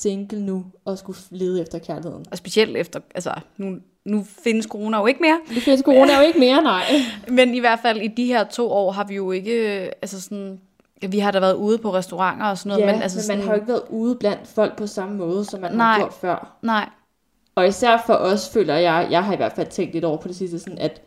single 0.00 0.40
nu, 0.46 0.64
og 0.84 0.98
skulle 0.98 1.18
lede 1.30 1.60
efter 1.62 1.78
kærligheden. 1.78 2.24
Og 2.30 2.38
specielt 2.38 2.76
efter, 2.76 3.00
altså 3.14 3.34
nu, 3.56 3.76
nu 4.04 4.26
findes 4.44 4.66
corona 4.66 4.98
jo 4.98 5.06
ikke 5.06 5.20
mere. 5.20 5.40
Det 5.54 5.62
findes 5.62 5.82
corona 5.84 6.16
jo 6.16 6.22
ikke 6.26 6.38
mere, 6.38 6.62
nej. 6.62 6.82
Men 7.28 7.54
i 7.54 7.58
hvert 7.58 7.78
fald 7.82 8.00
i 8.00 8.08
de 8.08 8.26
her 8.26 8.44
to 8.44 8.70
år 8.70 8.92
har 8.92 9.04
vi 9.04 9.14
jo 9.14 9.30
ikke, 9.30 9.80
øh, 9.84 9.88
altså 10.02 10.20
sådan, 10.20 10.60
vi 11.08 11.18
har 11.18 11.30
da 11.30 11.40
været 11.40 11.54
ude 11.54 11.78
på 11.78 11.94
restauranter 11.94 12.46
og 12.46 12.58
sådan 12.58 12.68
noget, 12.70 12.86
Ja, 12.86 12.92
men 12.92 13.02
altså 13.02 13.16
men 13.18 13.22
sådan, 13.22 13.38
man 13.38 13.46
har 13.46 13.54
jo 13.54 13.60
ikke 13.60 13.68
været 13.68 13.82
ude 13.90 14.14
blandt 14.14 14.46
folk 14.48 14.76
på 14.76 14.86
samme 14.86 15.16
måde, 15.16 15.44
som 15.44 15.60
man 15.60 15.72
Nej. 15.74 15.92
har 15.92 15.98
gjort 15.98 16.12
før. 16.12 16.56
nej, 16.62 16.88
Og 17.54 17.68
især 17.68 18.02
for 18.06 18.14
os 18.14 18.48
føler 18.48 18.74
jeg, 18.74 19.08
jeg 19.10 19.24
har 19.24 19.32
i 19.32 19.36
hvert 19.36 19.52
fald 19.52 19.66
tænkt 19.66 19.92
lidt 19.94 20.04
over 20.04 20.16
på 20.16 20.28
det 20.28 20.36
sidste, 20.36 20.58
sådan 20.58 20.78
at 20.78 21.02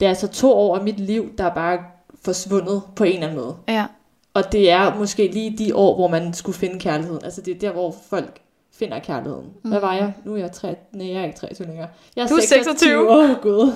det 0.00 0.04
er 0.04 0.08
altså 0.08 0.28
to 0.28 0.52
år 0.52 0.76
af 0.76 0.84
mit 0.84 1.00
liv, 1.00 1.32
der 1.38 1.44
er 1.44 1.54
bare 1.54 1.78
forsvundet 2.24 2.82
på 2.96 3.04
en 3.04 3.12
eller 3.12 3.26
anden 3.26 3.40
måde. 3.44 3.56
ja, 3.68 3.86
Og 4.34 4.52
det 4.52 4.70
er 4.70 4.94
måske 4.94 5.26
lige 5.28 5.58
de 5.58 5.74
år, 5.74 5.94
hvor 5.96 6.08
man 6.08 6.34
skulle 6.34 6.58
finde 6.58 6.78
kærligheden. 6.78 7.24
Altså 7.24 7.40
det 7.40 7.54
er 7.54 7.58
der, 7.58 7.72
hvor 7.72 7.94
folk 8.10 8.40
finder 8.74 8.98
kærligheden. 8.98 9.46
Hvad 9.64 9.80
var 9.80 9.94
jeg? 9.94 10.12
Nu 10.24 10.32
er 10.34 10.38
jeg, 10.38 10.52
tre... 10.52 10.76
Nej, 10.92 11.08
jeg 11.12 11.20
er 11.20 11.24
ikke 11.24 11.38
23 11.38 11.66
længere. 11.66 11.88
Jeg 12.16 12.22
er 12.22 12.28
Du 12.28 12.34
er 12.34 12.40
26. 12.40 13.10
Åh, 13.12 13.30
oh, 13.30 13.36
gud. 13.42 13.72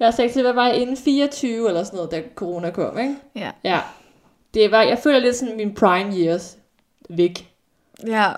Jeg 0.00 0.06
er 0.06 0.10
26. 0.10 0.42
Hvad 0.42 0.52
var 0.52 0.66
jeg? 0.66 0.76
Inden 0.76 0.96
24 0.96 1.68
eller 1.68 1.84
sådan 1.84 1.96
noget, 1.96 2.10
da 2.10 2.22
corona 2.34 2.70
kom, 2.70 2.98
ikke? 2.98 3.16
ja, 3.36 3.50
Ja. 3.64 3.80
Det 4.54 4.70
var, 4.70 4.82
jeg 4.82 4.98
føler 4.98 5.18
lidt 5.18 5.36
sådan 5.36 5.56
min 5.56 5.74
prime 5.74 6.14
years 6.16 6.56
væk. 7.10 7.50
ja. 8.06 8.32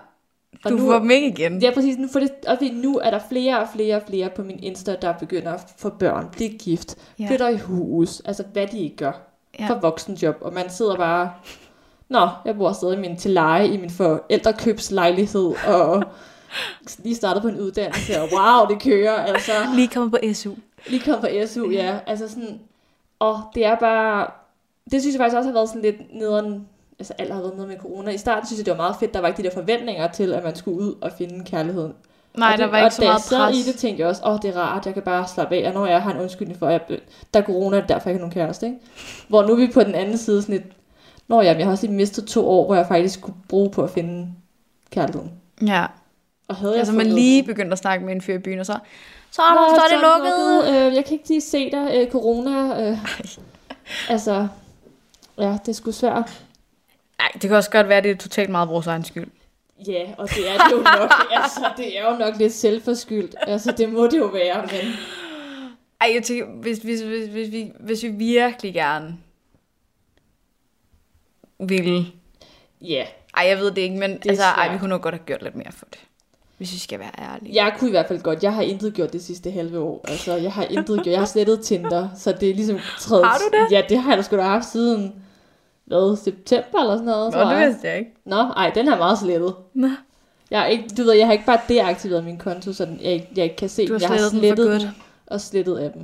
Og 0.64 0.70
Du 0.70 0.76
nu- 0.76 0.86
får 0.86 0.98
dem 0.98 1.10
ikke 1.10 1.28
igen. 1.28 1.64
Er 1.64 1.74
præcis, 1.74 1.98
nu, 1.98 2.08
for 2.12 2.20
det, 2.20 2.30
og 2.46 2.58
nu 2.72 2.98
er 2.98 3.10
der 3.10 3.20
flere 3.28 3.60
og 3.60 3.68
flere 3.74 3.96
og 3.96 4.02
flere 4.08 4.30
på 4.36 4.42
min 4.42 4.58
Insta, 4.62 4.96
der 5.02 5.12
begynder 5.12 5.52
at 5.52 5.60
få 5.78 5.88
børn, 5.90 6.28
blive 6.32 6.50
gift, 6.58 6.96
Ja. 7.18 7.24
ja. 7.24 7.28
flytter 7.30 7.48
i 7.48 7.58
hus, 7.58 8.20
altså 8.24 8.44
hvad 8.52 8.66
de 8.66 8.78
ikke 8.78 8.96
gør 8.96 9.31
Ja. 9.58 9.68
for 9.68 9.74
voksenjob, 9.74 10.36
og 10.40 10.52
man 10.52 10.70
sidder 10.70 10.96
bare, 10.96 11.32
nå, 12.08 12.28
jeg 12.44 12.56
bor 12.56 12.72
stadig 12.72 12.98
min, 12.98 13.16
til 13.16 13.30
leje 13.30 13.66
i 13.66 13.76
min 13.76 13.90
forældrekøbslejlighed, 13.90 15.54
og 15.66 16.04
lige 17.04 17.14
startet 17.14 17.42
på 17.42 17.48
en 17.48 17.60
uddannelse, 17.60 18.22
og 18.22 18.28
wow, 18.32 18.68
det 18.68 18.82
kører, 18.82 19.12
altså, 19.12 19.52
Lige 19.76 19.88
kommet 19.88 20.10
på 20.10 20.18
SU. 20.34 20.50
lige 20.86 21.02
kommet 21.04 21.20
på 21.20 21.46
SU, 21.46 21.70
ja, 21.70 21.98
altså 22.06 22.28
sådan, 22.28 22.60
og 23.18 23.40
det 23.54 23.64
er 23.64 23.74
bare, 23.74 24.26
det 24.90 25.00
synes 25.00 25.14
jeg 25.14 25.20
faktisk 25.20 25.36
også 25.36 25.48
har 25.48 25.54
været 25.54 25.68
sådan 25.68 25.82
lidt 25.82 26.14
nederen, 26.14 26.68
altså 26.98 27.14
alt 27.18 27.32
har 27.32 27.40
været 27.40 27.54
noget 27.56 27.68
med 27.68 27.78
corona. 27.78 28.10
I 28.10 28.18
starten 28.18 28.46
synes 28.46 28.58
jeg, 28.58 28.66
det 28.66 28.70
var 28.70 28.76
meget 28.76 28.96
fedt, 29.00 29.14
der 29.14 29.20
var 29.20 29.28
ikke 29.28 29.42
de 29.42 29.48
der 29.48 29.54
forventninger 29.54 30.08
til, 30.08 30.32
at 30.32 30.44
man 30.44 30.56
skulle 30.56 30.78
ud 30.78 30.94
og 31.00 31.12
finde 31.18 31.44
kærligheden. 31.44 31.94
Nej, 32.34 32.52
og 32.52 32.58
der 32.58 32.64
det, 32.64 32.72
var 32.72 32.78
ikke 32.78 32.86
og 32.86 32.92
så 32.92 33.02
da 33.02 33.06
meget 33.06 33.18
jeg 33.18 33.22
sad 33.22 33.46
pres. 33.46 33.56
i 33.56 33.62
det, 33.72 33.74
tænkte 33.74 34.00
jeg 34.00 34.08
også, 34.08 34.22
åh, 34.24 34.32
oh, 34.32 34.38
det 34.42 34.56
er 34.56 34.60
rart, 34.60 34.86
jeg 34.86 34.94
kan 34.94 35.02
bare 35.02 35.28
slappe 35.28 35.56
af, 35.56 35.68
og 35.68 35.74
når 35.74 35.86
jeg 35.86 36.02
har 36.02 36.12
en 36.12 36.20
undskyldning 36.20 36.58
for, 36.58 36.66
at 36.66 36.82
jeg, 36.88 36.98
der 37.34 37.40
er 37.40 37.44
corona, 37.44 37.76
er 37.76 37.86
derfor, 37.86 38.10
jeg 38.10 38.14
ikke 38.14 38.24
har 38.24 38.28
nogen 38.28 38.46
kæreste, 38.46 38.66
ikke? 38.66 38.78
Hvor 39.28 39.42
nu 39.42 39.52
er 39.52 39.56
vi 39.56 39.70
på 39.74 39.82
den 39.82 39.94
anden 39.94 40.18
side 40.18 40.42
sådan 40.42 40.54
lidt, 40.54 40.66
Nå 41.28 41.40
ja, 41.40 41.56
jeg 41.56 41.64
har 41.64 41.70
også 41.70 41.86
lige 41.86 41.96
mistet 41.96 42.26
to 42.26 42.48
år, 42.48 42.66
hvor 42.66 42.74
jeg 42.74 42.86
faktisk 42.86 43.14
skulle 43.14 43.36
bruge 43.48 43.70
på 43.70 43.82
at 43.82 43.90
finde 43.90 44.28
kærligheden. 44.90 45.32
Ja, 45.66 45.86
Og 46.48 46.56
havde 46.56 46.72
jeg 46.72 46.78
altså 46.78 46.92
man 46.92 47.00
fundet 47.00 47.14
lige 47.14 47.42
begyndte 47.42 47.72
at 47.72 47.78
snakke 47.78 48.04
med 48.04 48.14
en 48.14 48.20
fyr 48.20 48.34
i 48.34 48.38
byen, 48.38 48.58
og 48.58 48.66
så, 48.66 48.78
så, 49.30 49.42
er 49.42 49.54
der, 49.54 49.74
så 49.76 49.82
er 49.82 49.88
det 49.88 50.06
lukket. 50.08 50.68
Øh, 50.68 50.94
jeg 50.94 51.04
kan 51.04 51.12
ikke 51.12 51.28
lige 51.28 51.40
se 51.40 51.70
dig, 51.70 51.90
øh, 51.94 52.10
corona. 52.10 52.90
Øh. 52.90 52.98
Altså, 54.08 54.48
ja, 55.38 55.58
det 55.66 55.68
er 55.68 55.72
sgu 55.72 55.92
svært. 55.92 56.44
Nej, 57.18 57.28
det 57.32 57.40
kan 57.42 57.52
også 57.52 57.70
godt 57.70 57.88
være, 57.88 57.98
at 57.98 58.04
det 58.04 58.10
er 58.10 58.16
totalt 58.16 58.50
meget 58.50 58.68
vores 58.68 58.86
egen 58.86 59.04
skyld. 59.04 59.28
Ja, 59.88 60.14
og 60.18 60.28
det 60.28 60.50
er 60.50 60.52
det 60.52 60.72
jo 60.72 60.76
nok, 60.76 61.10
altså, 61.42 61.70
det 61.76 61.98
er 61.98 62.10
jo 62.10 62.16
nok 62.18 62.36
lidt 62.36 62.52
selvforskyldt. 62.52 63.34
Altså, 63.40 63.72
det 63.72 63.92
må 63.92 64.06
det 64.06 64.18
jo 64.18 64.26
være, 64.26 64.62
men... 64.62 64.94
Ej, 66.00 66.10
jeg 66.14 66.22
tænker, 66.22 66.46
hvis, 66.46 66.78
hvis, 66.78 67.00
hvis, 67.00 67.28
hvis, 67.28 67.52
vi, 67.52 67.72
hvis 67.80 68.02
vi 68.02 68.08
virkelig 68.08 68.74
gerne 68.74 69.18
ville... 71.58 72.06
Ja, 72.80 73.06
Ej, 73.36 73.46
jeg 73.48 73.58
ved 73.58 73.70
det 73.70 73.78
ikke, 73.78 73.96
men 73.96 74.10
er 74.10 74.18
altså, 74.28 74.44
ej, 74.44 74.72
vi 74.72 74.78
kunne 74.78 74.88
nok 74.88 75.02
godt 75.02 75.14
have 75.14 75.24
gjort 75.26 75.42
lidt 75.42 75.56
mere 75.56 75.72
for 75.72 75.86
det. 75.90 76.00
Hvis 76.56 76.72
vi 76.72 76.78
skal 76.78 76.98
være 76.98 77.10
ærlige. 77.18 77.64
jeg 77.64 77.74
kunne 77.78 77.88
i 77.88 77.90
hvert 77.90 78.08
fald 78.08 78.20
godt. 78.20 78.42
Jeg 78.42 78.54
har 78.54 78.62
intet 78.62 78.94
gjort 78.94 79.12
det 79.12 79.22
sidste 79.22 79.50
halve 79.50 79.78
år. 79.78 80.04
Altså, 80.08 80.36
jeg 80.36 80.52
har 80.52 80.64
intet 80.64 81.02
gjort. 81.02 81.06
Jeg 81.06 81.18
har 81.18 81.26
slettet 81.26 81.60
Tinder, 81.60 82.08
så 82.16 82.32
det 82.32 82.50
er 82.50 82.54
ligesom 82.54 82.78
tredje... 82.98 83.24
Har 83.24 83.38
du 83.38 83.56
det? 83.56 83.72
Ja, 83.72 83.82
det 83.88 83.98
har 83.98 84.10
jeg 84.10 84.18
da 84.18 84.22
sgu 84.22 84.36
da 84.36 84.42
haft 84.42 84.64
siden... 84.64 85.14
Hvad, 85.84 86.16
september 86.16 86.78
eller 86.80 86.92
sådan 86.96 87.04
noget, 87.06 87.32
Nå, 87.34 87.40
tror 87.40 87.50
det 87.50 87.60
jeg. 87.60 87.68
vidste 87.68 87.88
jeg 87.88 87.98
ikke. 87.98 88.10
Nå, 88.24 88.36
ej, 88.36 88.70
den 88.74 88.88
er 88.88 88.98
meget 88.98 89.18
slettet. 89.18 89.54
Nå. 89.74 89.88
Jeg 90.50 90.60
har 90.60 90.66
ikke, 90.66 90.88
du 90.98 91.02
ved, 91.02 91.12
jeg 91.12 91.26
har 91.26 91.32
ikke 91.32 91.44
bare 91.46 91.60
deaktiveret 91.68 92.24
min 92.24 92.38
konto, 92.38 92.72
så 92.72 92.84
den- 92.84 93.00
jeg, 93.02 93.12
ikke- 93.12 93.28
jeg 93.36 93.44
ikke 93.44 93.56
kan 93.56 93.68
se 93.68 93.86
Du 93.86 93.92
har. 93.92 94.00
Jeg 94.00 94.08
har 94.08 94.18
slettet 94.30 94.70
den 94.70 94.80
den 94.80 94.88
og 95.26 95.40
slettet 95.40 95.78
af 95.78 95.92
dem. 95.92 96.02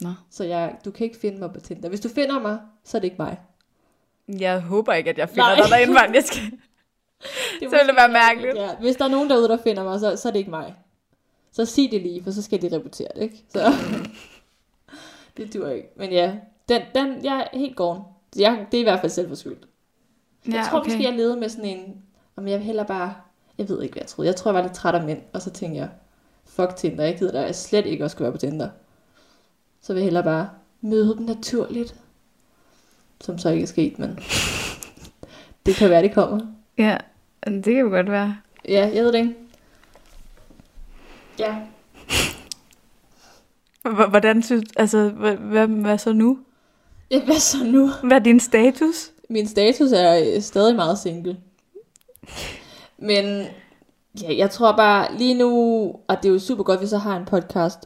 Nå. 0.00 0.08
Så 0.30 0.44
jeg, 0.44 0.74
du 0.84 0.90
kan 0.90 1.04
ikke 1.04 1.18
finde 1.18 1.38
mig 1.38 1.52
på 1.52 1.60
Tinder. 1.60 1.88
Hvis 1.88 2.00
du 2.00 2.08
finder 2.08 2.40
mig, 2.40 2.58
så 2.84 2.96
er 2.96 3.00
det 3.00 3.06
ikke 3.06 3.22
mig. 3.22 3.40
Jeg 4.28 4.60
håber 4.60 4.92
ikke, 4.92 5.10
at 5.10 5.18
jeg 5.18 5.28
finder 5.28 5.44
Nej. 5.46 5.54
dig 5.56 5.64
derinde, 5.70 5.92
mand. 5.94 6.14
Jeg 6.14 6.24
skal... 6.24 6.42
Det 7.60 7.70
Så 7.70 7.76
ville 7.76 7.86
det 7.86 7.96
være 7.96 8.08
mærkeligt. 8.12 8.56
Ja, 8.56 8.68
hvis 8.80 8.96
der 8.96 9.04
er 9.04 9.08
nogen 9.08 9.30
derude, 9.30 9.48
der 9.48 9.56
finder 9.56 9.84
mig, 9.84 10.00
så, 10.00 10.16
så 10.16 10.28
er 10.28 10.32
det 10.32 10.38
ikke 10.38 10.50
mig. 10.50 10.74
Så 11.52 11.64
sig 11.64 11.88
det 11.90 12.02
lige, 12.02 12.24
for 12.24 12.30
så 12.30 12.42
skal 12.42 12.62
de 12.62 12.74
rapportere 12.76 13.08
det, 13.14 13.22
ikke? 13.22 13.36
Så 13.48 13.72
det 15.36 15.54
dur 15.54 15.68
ikke. 15.68 15.88
Men 15.96 16.10
ja, 16.12 16.32
den, 16.68 16.82
den, 16.94 17.24
jeg 17.24 17.48
er 17.52 17.58
helt 17.58 17.76
gården. 17.76 18.02
Jeg, 18.36 18.66
det 18.72 18.78
er 18.78 18.80
i 18.80 18.84
hvert 18.84 19.00
fald 19.00 19.12
selvforskyldt. 19.12 19.68
Jeg 20.46 20.54
Ja, 20.54 20.62
tror 20.70 20.78
okay. 20.80 20.90
måske, 20.90 21.04
jeg 21.04 21.12
levede 21.16 21.36
med 21.36 21.48
sådan 21.48 21.64
en, 21.64 22.02
om 22.36 22.48
jeg 22.48 22.58
vil 22.58 22.66
hellere 22.66 22.86
bare, 22.86 23.14
jeg 23.58 23.68
ved 23.68 23.82
ikke, 23.82 23.92
hvad 23.92 24.02
jeg 24.02 24.08
troede. 24.08 24.26
Jeg 24.28 24.36
tror, 24.36 24.50
jeg 24.50 24.54
var 24.54 24.62
lidt 24.62 24.74
træt 24.74 24.94
af 24.94 25.04
mænd, 25.04 25.20
og 25.32 25.42
så 25.42 25.50
tænkte 25.50 25.80
jeg, 25.80 25.88
fuck 26.46 26.76
Tinder, 26.76 27.04
jeg 27.04 27.18
gider 27.18 27.32
da 27.32 27.40
jeg 27.40 27.54
slet 27.54 27.86
ikke 27.86 28.04
også 28.04 28.14
skulle 28.14 28.24
være 28.24 28.32
på 28.32 28.38
Tinder. 28.38 28.68
Så 29.82 29.92
vil 29.92 30.00
jeg 30.00 30.04
hellere 30.04 30.22
bare 30.24 30.50
møde 30.80 31.16
dem 31.16 31.24
naturligt. 31.26 31.94
Som 33.20 33.38
så 33.38 33.48
ikke 33.50 33.62
er 33.62 33.66
sket, 33.66 33.98
men 33.98 34.18
det 35.66 35.74
kan 35.74 35.90
være, 35.90 36.02
det 36.02 36.14
kommer. 36.14 36.40
Ja, 36.78 36.96
det 37.46 37.64
kan 37.64 37.76
jo 37.78 37.88
godt 37.88 38.10
være. 38.10 38.36
Ja, 38.68 38.90
jeg 38.94 39.04
ved 39.04 39.12
det 39.12 39.18
ikke. 39.18 39.34
Ja. 41.38 41.56
Hvordan 44.08 44.42
synes 44.42 44.64
altså, 44.76 45.08
hvad, 45.08 45.36
hvad, 45.36 45.66
hvad 45.66 45.98
så 45.98 46.12
nu? 46.12 46.38
Ja. 47.12 47.24
Hvad 47.24 47.38
så 47.38 47.64
nu? 47.64 47.90
Hvad 48.04 48.16
er 48.16 48.22
din 48.22 48.40
status? 48.40 49.10
Min 49.30 49.48
status 49.48 49.92
er 49.92 50.34
øh, 50.34 50.42
stadig 50.42 50.76
meget 50.76 50.98
single. 50.98 51.36
Men 52.98 53.46
ja, 54.22 54.36
jeg 54.36 54.50
tror 54.50 54.76
bare 54.76 55.16
lige 55.18 55.34
nu, 55.34 55.50
og 56.08 56.16
det 56.22 56.28
er 56.28 56.32
jo 56.32 56.38
super 56.38 56.64
godt, 56.64 56.78
hvis 56.80 56.92
jeg 56.92 57.00
har 57.00 57.16
en 57.16 57.24
podcast 57.24 57.78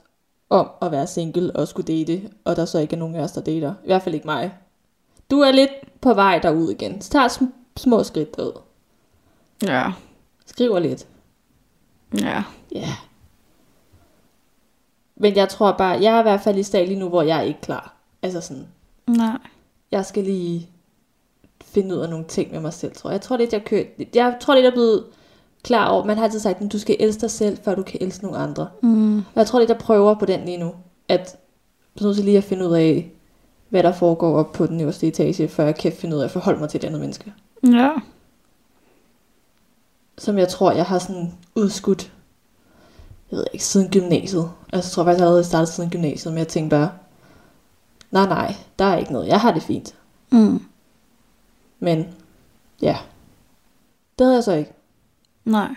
om 0.50 0.70
at 0.82 0.90
være 0.92 1.06
single 1.06 1.56
og 1.56 1.68
skulle 1.68 1.98
date, 1.98 2.30
og 2.44 2.56
der 2.56 2.64
så 2.64 2.78
ikke 2.78 2.94
er 2.94 2.98
nogen 2.98 3.14
af 3.14 3.20
os, 3.22 3.32
der 3.32 3.40
dater. 3.40 3.74
I 3.84 3.86
hvert 3.86 4.02
fald 4.02 4.14
ikke 4.14 4.26
mig. 4.26 4.54
Du 5.30 5.40
er 5.40 5.52
lidt 5.52 5.70
på 6.00 6.14
vej 6.14 6.38
derud 6.38 6.70
igen. 6.70 7.00
Så 7.00 7.10
tager 7.10 7.28
sm- 7.28 7.52
små 7.76 8.02
skridt 8.02 8.36
derud. 8.36 8.60
Ja. 9.62 9.92
Skriver 10.46 10.78
lidt. 10.78 11.06
Ja. 12.20 12.42
Ja. 12.74 12.88
Men 15.16 15.36
jeg 15.36 15.48
tror 15.48 15.72
bare, 15.72 16.02
jeg 16.02 16.16
er 16.16 16.18
i 16.18 16.22
hvert 16.22 16.40
fald 16.40 16.58
i 16.58 16.62
stad 16.62 16.86
lige 16.86 16.98
nu, 16.98 17.08
hvor 17.08 17.22
jeg 17.22 17.38
er 17.38 17.42
ikke 17.42 17.60
klar. 17.60 17.94
Altså 18.22 18.40
sådan, 18.40 18.66
Nej. 19.06 19.38
jeg 19.90 20.06
skal 20.06 20.24
lige 20.24 20.70
finde 21.64 21.94
ud 21.94 22.00
af 22.00 22.10
nogle 22.10 22.24
ting 22.24 22.52
med 22.52 22.60
mig 22.60 22.72
selv, 22.72 22.92
tror 22.94 23.10
jeg. 23.10 23.14
Jeg 23.14 23.20
tror 23.20 23.36
lidt, 23.36 23.52
jeg 23.52 23.64
kører, 23.64 23.84
jeg 24.14 24.36
tror 24.40 24.54
lidt, 24.54 24.64
jeg 24.64 24.70
er 24.70 24.74
blevet 24.74 25.04
klar 25.62 25.88
over, 25.88 26.04
man 26.04 26.16
har 26.16 26.24
altid 26.24 26.40
sagt, 26.40 26.62
at 26.62 26.72
du 26.72 26.78
skal 26.78 26.96
elske 27.00 27.20
dig 27.20 27.30
selv, 27.30 27.58
før 27.62 27.74
du 27.74 27.82
kan 27.82 27.98
elske 28.02 28.24
nogle 28.24 28.38
andre. 28.38 28.68
Mm. 28.82 29.18
Og 29.18 29.24
jeg 29.36 29.46
tror 29.46 29.58
lidt, 29.58 29.70
jeg 29.70 29.78
prøver 29.78 30.14
på 30.14 30.26
den 30.26 30.44
lige 30.44 30.58
nu, 30.58 30.74
at 31.08 31.36
så 31.96 32.04
nødt 32.04 32.16
til 32.16 32.24
lige 32.24 32.38
at 32.38 32.44
finde 32.44 32.68
ud 32.68 32.74
af, 32.74 33.12
hvad 33.68 33.82
der 33.82 33.92
foregår 33.92 34.38
op 34.38 34.52
på 34.52 34.66
den 34.66 34.80
øverste 34.80 35.06
etage, 35.06 35.48
før 35.48 35.64
jeg 35.64 35.74
kan 35.74 35.92
finde 35.92 36.16
ud 36.16 36.20
af 36.20 36.24
at 36.24 36.30
forholde 36.30 36.60
mig 36.60 36.68
til 36.68 36.78
et 36.78 36.84
andet 36.84 37.00
menneske. 37.00 37.32
Ja. 37.72 37.90
Som 40.18 40.38
jeg 40.38 40.48
tror, 40.48 40.72
jeg 40.72 40.84
har 40.84 40.98
sådan 40.98 41.34
udskudt, 41.54 42.12
jeg 43.30 43.36
ved 43.38 43.46
ikke, 43.52 43.64
siden 43.64 43.90
gymnasiet. 43.90 44.50
Altså 44.72 44.88
jeg 44.88 44.92
tror 44.92 45.04
faktisk, 45.04 45.18
jeg 45.18 45.26
allerede 45.26 45.44
startet 45.44 45.68
siden 45.68 45.90
gymnasiet, 45.90 46.34
men 46.34 46.38
jeg 46.38 46.48
tænkte 46.48 46.76
bare, 46.76 46.90
nej 48.10 48.26
nej, 48.26 48.54
der 48.78 48.84
er 48.84 48.98
ikke 48.98 49.12
noget, 49.12 49.28
jeg 49.28 49.40
har 49.40 49.52
det 49.52 49.62
fint. 49.62 49.94
Mm. 50.30 50.62
Men 51.78 52.14
ja, 52.82 52.96
det 54.18 54.24
havde 54.24 54.34
jeg 54.34 54.44
så 54.44 54.52
ikke. 54.52 54.72
Nej. 55.44 55.68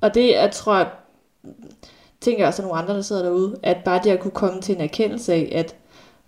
Og 0.00 0.14
det 0.14 0.38
er, 0.38 0.50
tror 0.50 0.76
jeg, 0.76 0.90
tænker 2.20 2.40
jeg 2.40 2.48
også, 2.48 2.62
nogle 2.62 2.78
andre, 2.78 2.94
der 2.94 3.02
sidder 3.02 3.22
derude, 3.22 3.58
at 3.62 3.76
bare 3.84 4.00
det 4.04 4.10
at 4.10 4.20
kunne 4.20 4.30
komme 4.30 4.60
til 4.62 4.74
en 4.74 4.80
erkendelse 4.80 5.32
af, 5.32 5.52
at 5.54 5.76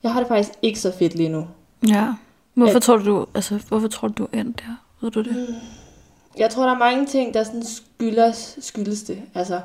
jeg 0.02 0.12
har 0.12 0.20
det 0.20 0.28
faktisk 0.28 0.50
ikke 0.62 0.80
så 0.80 0.92
fedt 0.92 1.14
lige 1.14 1.28
nu. 1.28 1.46
Ja. 1.88 2.14
Hvorfor 2.54 2.76
At- 2.76 2.82
tror 2.82 2.96
du, 2.96 3.04
du, 3.04 3.26
altså, 3.34 3.58
hvorfor 3.68 3.88
tror 3.88 4.08
du, 4.08 4.14
du 4.18 4.28
er 4.32 4.40
endt 4.40 4.58
der? 4.66 4.76
Ved 5.00 5.10
du 5.10 5.22
det? 5.22 5.60
Jeg 6.38 6.50
tror, 6.50 6.64
der 6.64 6.74
er 6.74 6.78
mange 6.78 7.06
ting, 7.06 7.34
der 7.34 7.44
sådan 7.44 7.64
skyldes, 7.64 8.58
skyldes 8.60 9.02
det. 9.02 9.22
Altså, 9.34 9.60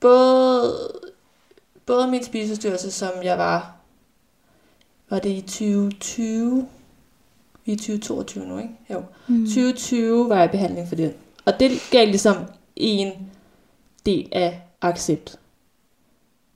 både, 0.00 0.74
både 1.86 2.06
min 2.08 2.24
spiseforstyrrelse, 2.24 2.90
som 2.90 3.08
jeg 3.22 3.38
var, 3.38 3.75
var 5.10 5.18
det 5.18 5.30
i 5.30 5.40
2020? 5.40 6.66
Vi 7.64 7.72
er 7.72 7.76
i 7.76 7.78
2022 7.78 8.44
nu, 8.46 8.58
ikke? 8.58 8.70
Jo. 8.90 9.02
Mm. 9.28 9.44
2020 9.46 10.28
var 10.28 10.36
jeg 10.36 10.44
i 10.44 10.48
behandling 10.48 10.88
for 10.88 10.94
det. 10.96 11.14
Og 11.44 11.52
det 11.60 11.70
gav 11.90 12.06
ligesom 12.06 12.36
en 12.76 13.12
del 14.06 14.28
af 14.32 14.62
accept. 14.82 15.38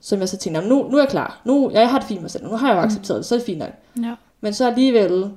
Som 0.01 0.21
jeg 0.21 0.29
så 0.29 0.37
tænkte, 0.37 0.61
"Nå, 0.61 0.69
nu, 0.69 0.89
nu 0.91 0.97
er 0.97 1.01
jeg 1.03 1.09
klar. 1.09 1.41
Nu, 1.45 1.71
jeg 1.71 1.91
har 1.91 1.99
det 1.99 2.09
fint 2.09 2.19
med 2.19 2.23
mig 2.23 2.31
selv. 2.31 2.45
Nu 2.45 2.57
har 2.57 2.69
jeg 2.69 2.77
jo 2.77 2.81
Mm. 2.81 2.87
accepteret 2.87 3.19
det, 3.19 3.27
så 3.27 3.35
er 3.35 3.39
det 3.39 3.47
fint 3.47 3.59
nok. 3.59 3.71
Ja. 4.03 4.15
Men 4.41 4.55
så 4.55 4.67
alligevel, 4.71 5.31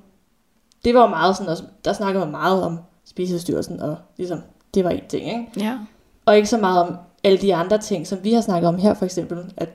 det 0.86 0.94
var 0.96 1.02
jo 1.02 1.08
meget 1.08 1.38
sådan, 1.38 1.50
også- 1.52 1.64
der 1.86 1.94
snakkede 1.94 2.26
man 2.26 2.32
meget 2.32 2.64
om 2.64 2.78
spiseforstyrrelsen, 3.06 3.80
og 3.80 3.96
ligesom, 4.18 4.40
det 4.74 4.84
var 4.84 4.90
en 4.90 5.02
ting, 5.10 5.26
ikke? 5.28 5.48
Ja. 5.58 5.80
Og 6.26 6.36
ikke 6.36 6.48
så 6.50 6.58
meget 6.58 6.82
om 6.88 6.96
alle 7.24 7.38
de 7.38 7.56
andre 7.56 7.78
ting, 7.78 8.08
som 8.08 8.24
vi 8.24 8.34
har 8.34 8.42
snakket 8.42 8.68
om 8.68 8.78
her, 8.78 8.94
for 8.94 9.06
eksempel, 9.06 9.54
at 9.58 9.70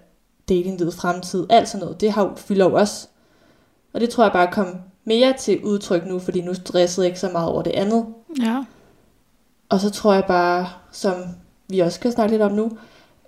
datinglivet, 0.49 0.95
fremtid, 0.95 1.47
alt 1.51 1.69
sådan 1.69 1.85
noget, 1.85 2.01
det 2.01 2.13
har 2.13 2.25
jo, 2.25 2.33
fylder 2.37 2.65
jo 2.69 2.75
også. 2.75 3.09
Og 3.93 4.01
det 4.01 4.11
tror 4.11 4.25
jeg 4.25 4.33
bare 4.33 4.53
kom 4.53 4.77
mere 5.05 5.33
til 5.39 5.65
udtryk 5.65 6.07
nu, 6.07 6.19
fordi 6.19 6.41
nu 6.41 6.55
stressede 6.55 7.05
jeg 7.05 7.11
ikke 7.11 7.21
så 7.21 7.29
meget 7.29 7.49
over 7.49 7.63
det 7.63 7.71
andet. 7.71 8.07
Ja. 8.43 8.65
Og 9.69 9.81
så 9.81 9.91
tror 9.91 10.15
jeg 10.15 10.25
bare, 10.29 10.69
som 10.93 11.15
vi 11.69 11.79
også 11.79 11.97
skal 11.97 12.13
snakke 12.13 12.33
lidt 12.33 12.43
om 12.43 12.53
nu, 12.53 12.79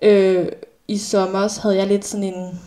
øh, 0.01 0.47
i 0.87 0.97
sommer 0.97 1.61
havde 1.61 1.75
jeg 1.75 1.87
lidt 1.87 2.05
sådan 2.05 2.23
en, 2.23 2.59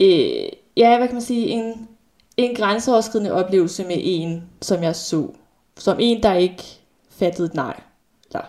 øh, 0.00 0.48
ja, 0.76 0.96
hvad 0.98 1.08
kan 1.08 1.14
man 1.14 1.22
sige, 1.22 1.46
en, 1.46 1.88
en 2.36 2.56
grænseoverskridende 2.56 3.32
oplevelse 3.32 3.84
med 3.84 3.96
en, 3.98 4.44
som 4.62 4.82
jeg 4.82 4.96
så. 4.96 5.28
Som 5.76 5.96
en, 6.00 6.22
der 6.22 6.34
ikke 6.34 6.64
fattede 7.10 7.46
et 7.46 7.54
nej. 7.54 7.80
Eller, 8.26 8.44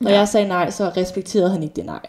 når 0.00 0.10
Ja. 0.10 0.18
jeg 0.18 0.28
sagde 0.28 0.48
nej, 0.48 0.70
så 0.70 0.92
respekterede 0.96 1.50
han 1.50 1.62
ikke 1.62 1.74
det 1.76 1.84
nej. 1.86 2.06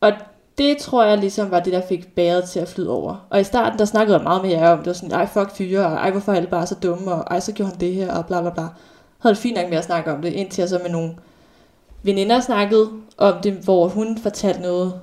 Og 0.00 0.12
det 0.58 0.78
tror 0.78 1.04
jeg 1.04 1.18
ligesom 1.18 1.50
var 1.50 1.60
det, 1.60 1.72
der 1.72 1.82
fik 1.88 2.14
bæret 2.14 2.44
til 2.44 2.60
at 2.60 2.68
flyde 2.68 2.90
over. 2.90 3.26
Og 3.30 3.40
i 3.40 3.44
starten, 3.44 3.78
der 3.78 3.84
snakkede 3.84 4.16
jeg 4.16 4.24
meget 4.24 4.42
med 4.42 4.50
jer 4.50 4.70
om, 4.70 4.78
det 4.78 4.86
var 4.86 4.92
sådan, 4.92 5.12
ej 5.12 5.26
fuck 5.26 5.50
fyre, 5.50 5.86
og 5.86 5.92
ej 5.92 6.10
hvorfor 6.10 6.32
er 6.32 6.36
alle 6.36 6.48
bare 6.48 6.66
så 6.66 6.74
dumme, 6.74 7.12
og 7.12 7.24
ej 7.30 7.40
så 7.40 7.52
gjorde 7.52 7.70
han 7.70 7.80
det 7.80 7.94
her, 7.94 8.14
og 8.14 8.26
bla 8.26 8.40
bla 8.40 8.50
bla. 8.50 8.62
Jeg 8.62 8.70
havde 9.18 9.34
det 9.34 9.42
fint 9.42 9.56
nok 9.56 9.68
med 9.68 9.78
at 9.78 9.84
snakke 9.84 10.12
om 10.12 10.22
det, 10.22 10.32
indtil 10.32 10.62
jeg 10.62 10.68
så 10.68 10.78
med 10.82 10.90
nogle 10.90 11.14
veninder 12.02 12.40
snakkede 12.40 12.90
om 13.18 13.34
det, 13.42 13.52
hvor 13.52 13.88
hun 13.88 14.18
fortalte 14.18 14.60
noget, 14.60 15.00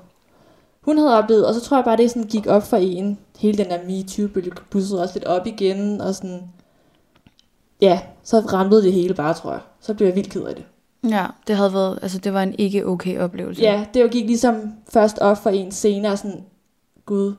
hun 0.82 0.98
havde 0.98 1.18
oplevet, 1.18 1.46
og 1.48 1.54
så 1.54 1.62
tror 1.62 1.78
jeg 1.78 1.86
bare, 1.86 1.98
det 1.98 2.12
sådan 2.12 2.30
gik 2.30 2.48
op 2.48 2.63
for 2.63 2.78
en. 2.78 3.20
Hele 3.39 3.58
den 3.58 3.70
der 3.70 3.84
MeToo-bølge 3.84 4.52
bussede 4.70 5.02
også 5.02 5.13
lidt 5.15 5.26
op 5.26 5.48
igen, 5.48 6.02
og 6.02 6.15
sådan, 6.15 6.41
ja, 7.82 8.00
så 8.24 8.39
ramlede 8.39 8.84
det 8.84 8.94
hele 8.94 9.13
bare, 9.13 9.34
tror 9.34 9.52
jeg. 9.52 9.62
Så 9.82 9.94
blev 9.94 10.08
jeg 10.08 10.15
vildt 10.15 10.30
ked 10.30 10.44
af 10.44 10.56
det. 10.56 10.63
Ja, 11.10 11.26
det 11.48 11.56
havde 11.56 11.74
været, 11.74 12.00
altså 12.02 12.18
det 12.18 12.34
var 12.34 12.44
en 12.44 12.56
ikke 12.58 12.88
okay 12.88 13.20
oplevelse. 13.20 13.62
Ja, 13.62 13.86
det 13.94 14.02
jo 14.02 14.08
gik 14.12 14.26
ligesom 14.26 14.74
først 14.94 15.20
op 15.20 15.38
for 15.38 15.50
en 15.50 15.72
senere, 15.72 16.18
sådan, 16.18 16.44
gud, 17.06 17.34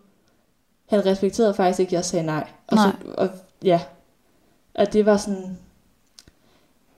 han 0.91 1.07
respekterede 1.07 1.55
faktisk 1.55 1.81
ikke, 1.81 1.89
at 1.91 1.93
jeg 1.93 2.05
sagde 2.05 2.27
nej. 2.27 2.47
Og, 2.67 2.77
Nej. 2.77 2.85
Så, 2.87 3.09
og 3.19 3.29
ja, 3.63 3.81
at 4.75 4.93
det 4.93 5.07
var 5.07 5.17
sådan, 5.17 5.59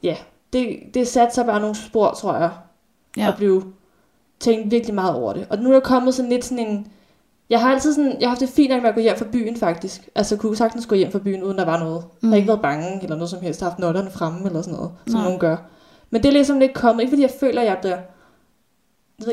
ja, 0.02 0.16
det, 0.52 0.78
det 0.94 1.08
satte 1.08 1.34
sig 1.34 1.46
bare 1.46 1.60
nogle 1.60 1.74
spor, 1.76 2.10
tror 2.10 2.36
jeg, 2.36 2.50
Ja. 3.16 3.28
og 3.28 3.36
blev 3.36 3.62
tænkt 4.40 4.70
virkelig 4.70 4.94
meget 4.94 5.14
over 5.14 5.32
det. 5.32 5.46
Og 5.50 5.58
nu 5.58 5.68
er 5.68 5.72
der 5.72 5.80
kommet 5.80 6.14
sådan 6.14 6.30
lidt 6.30 6.44
sådan 6.44 6.66
en, 6.66 6.86
jeg 7.50 7.60
har 7.60 7.72
altid 7.72 7.94
sådan, 7.94 8.10
jeg 8.20 8.28
har 8.28 8.28
haft 8.28 8.40
det 8.40 8.48
fint 8.48 8.70
nok 8.70 8.82
med 8.82 8.88
at 8.88 8.94
gå 8.94 9.00
hjem 9.00 9.16
fra 9.18 9.24
byen 9.32 9.56
faktisk. 9.56 10.08
Altså 10.14 10.34
jeg 10.34 10.40
kunne 10.40 10.56
sagtens 10.56 10.86
gå 10.86 10.94
hjem 10.94 11.12
fra 11.12 11.18
byen, 11.18 11.42
uden 11.42 11.58
der 11.58 11.64
var 11.64 11.78
noget. 11.78 12.04
Mm. 12.04 12.28
Jeg 12.28 12.30
har 12.30 12.36
ikke 12.36 12.48
været 12.48 12.62
bange, 12.62 13.02
eller 13.02 13.16
noget 13.16 13.30
som 13.30 13.40
helst, 13.40 13.60
jeg 13.60 13.66
har 13.66 13.70
haft 13.70 13.78
notterne 13.78 14.10
fremme, 14.10 14.46
eller 14.46 14.62
sådan 14.62 14.74
noget, 14.74 14.90
som 15.06 15.14
Nej. 15.14 15.24
nogen 15.24 15.38
gør. 15.38 15.56
Men 16.10 16.22
det 16.22 16.28
er 16.28 16.32
ligesom 16.32 16.58
lidt 16.58 16.74
kommet, 16.74 17.02
ikke 17.02 17.10
fordi 17.10 17.22
jeg 17.22 17.32
føler, 17.40 17.60
at 17.60 17.66
jeg 17.66 17.78
bliver, 17.80 17.98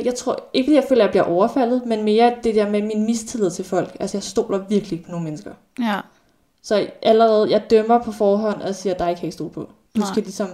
jeg, 0.04 0.16
tror, 0.16 0.50
ikke 0.54 0.68
fordi 0.68 0.76
jeg 0.76 0.86
føler, 0.90 1.02
at 1.02 1.06
jeg 1.06 1.12
bliver 1.12 1.36
overfaldet, 1.36 1.86
men 1.86 2.04
mere 2.04 2.36
det 2.44 2.56
der 2.56 2.70
med 2.70 2.82
min 2.82 3.06
mistillid 3.06 3.52
til 3.52 3.66
folk. 3.66 3.98
Altså 4.00 4.18
jeg 4.18 4.24
stoler 4.24 4.58
virkelig 4.58 4.92
ikke 4.92 5.06
på 5.06 5.12
nogle 5.12 5.24
mennesker. 5.24 5.52
Ja. 5.80 6.00
Så 6.62 6.88
allerede, 7.02 7.52
jeg 7.52 7.70
dømmer 7.70 8.04
på 8.04 8.12
forhånd 8.12 8.62
og 8.62 8.76
siger, 8.76 8.94
at 8.94 9.00
dig 9.00 9.08
kan 9.08 9.16
jeg 9.16 9.24
ikke 9.24 9.34
stole 9.34 9.50
på. 9.50 9.70
Du 9.96 10.00
Nej. 10.00 10.10
skal 10.12 10.24
ligesom 10.24 10.50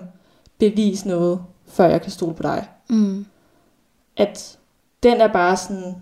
bevise 0.58 1.08
noget, 1.08 1.44
før 1.68 1.86
jeg 1.86 2.02
kan 2.02 2.12
stole 2.12 2.36
på 2.36 2.44
dig. 2.44 2.68
Mm. 2.90 3.26
At 4.18 4.58
den 5.04 5.22
er 5.22 5.28
bare 5.28 5.58
sådan, 5.58 5.96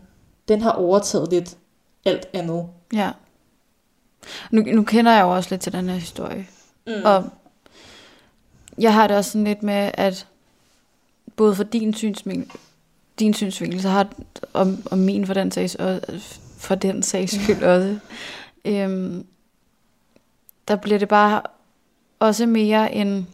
den 0.48 0.62
har 0.62 0.72
overtaget 0.72 1.32
lidt 1.32 1.58
alt 2.06 2.30
andet. 2.34 2.68
Ja. 2.94 3.12
Nu, 4.52 4.62
nu 4.62 4.84
kender 4.84 5.12
jeg 5.12 5.22
jo 5.22 5.36
også 5.36 5.50
lidt 5.50 5.62
til 5.62 5.74
den 5.74 5.90
her 5.90 5.96
historie. 5.96 6.48
Mm. 6.88 6.94
Og 7.06 7.24
jeg 8.80 8.94
har 8.94 9.08
det 9.08 9.18
også 9.18 9.32
sådan 9.32 9.44
lidt 9.46 9.64
med, 9.64 9.92
at 9.94 10.28
både 11.36 11.56
for 11.56 11.64
din 11.64 11.94
synsvinkel, 11.94 12.60
din 13.20 13.34
synsvinkel, 13.34 13.82
så 13.82 13.90
har 13.90 14.08
og, 14.54 14.68
og 14.92 14.98
min 14.98 15.26
for 15.26 15.34
den 15.34 15.52
sags, 15.52 15.76
og 15.76 16.00
for 16.58 16.76
den 16.76 17.04
sags 17.04 17.44
skyld 17.44 17.64
også, 17.64 18.00
øhm, 18.66 19.26
der 20.68 20.76
bliver 20.76 21.00
det 21.00 21.08
bare 21.08 21.42
også 22.20 22.46
mere 22.46 22.96
en, 22.96 23.28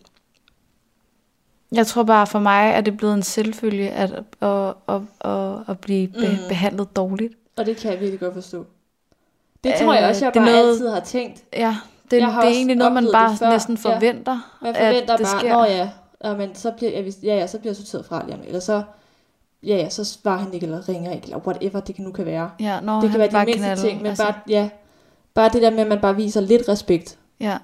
jeg 1.71 1.87
tror 1.87 2.03
bare 2.03 2.27
for 2.27 2.39
mig, 2.39 2.73
at 2.75 2.85
det 2.85 2.91
er 2.91 2.97
blevet 2.97 3.13
en 3.13 3.23
selvfølge 3.23 3.89
at, 3.89 4.11
at, 4.41 4.73
at, 4.87 5.01
at, 5.21 5.57
at 5.67 5.79
blive 5.79 6.07
be, 6.07 6.19
Mhm. 6.27 6.37
behandlet 6.47 6.95
dårligt. 6.95 7.33
Og 7.55 7.65
det 7.65 7.77
kan 7.77 7.91
jeg 7.91 7.99
virkelig 7.99 8.19
godt 8.19 8.33
forstå. 8.33 8.65
Det 9.63 9.71
Øh, 9.73 9.79
tror 9.79 9.93
jeg 9.93 10.09
også, 10.09 10.25
jeg 10.25 10.33
bare 10.33 10.45
noget- 10.45 10.69
altid 10.69 10.87
har 10.89 10.99
tænkt. 10.99 11.43
Ja, 11.53 11.77
det, 12.11 12.17
Jeg 12.19 12.27
det 12.27 12.35
er 12.37 12.41
egentlig 12.53 12.75
noget, 12.77 12.93
man 12.93 13.07
bare 13.13 13.37
før. 13.37 13.49
næsten 13.49 13.77
Ja. 13.85 13.95
forventer, 13.95 14.39
Man 14.61 14.75
forventer 14.75 15.13
at 15.13 15.19
det 15.19 15.27
bare, 15.27 15.39
sker. 15.39 15.53
nå 15.53 15.63
ja, 15.63 15.89
ja, 16.23 16.35
men 16.35 16.55
så 16.55 16.71
bliver, 16.71 16.91
jeg, 16.91 17.13
ja, 17.23 17.35
ja, 17.35 17.47
så 17.47 17.59
bliver 17.59 17.69
jeg 17.71 17.75
sorteret 17.77 18.05
fra 18.05 18.23
lige. 18.27 18.47
Eller 18.47 18.59
så, 18.59 18.83
ja, 19.63 19.75
ja, 19.75 19.89
så 19.89 20.03
svarer 20.03 20.37
han 20.37 20.53
ikke, 20.53 20.65
eller 20.65 20.89
ringer 20.89 21.11
ikke, 21.11 21.25
eller 21.25 21.37
whatever 21.37 21.79
det 21.79 21.99
nu 21.99 22.11
kan 22.11 22.25
være. 22.25 22.49
Ja, 22.59 22.79
når 22.79 23.01
det 23.01 23.09
kan 23.11 23.19
være 23.19 23.27
de 23.29 23.45
mindste 23.45 23.57
knalde, 23.59 23.81
ting, 23.81 23.97
men 23.97 24.07
altså, 24.07 24.23
bare, 24.23 24.33
ja, 24.49 24.69
bare 25.33 25.49
det 25.53 25.61
der 25.61 25.69
med, 25.69 25.79
at 25.79 25.87
man 25.87 25.99
bare 26.01 26.15
viser 26.15 26.41
lidt 26.41 26.69
respekt. 26.69 27.17
Ja, 27.39 27.57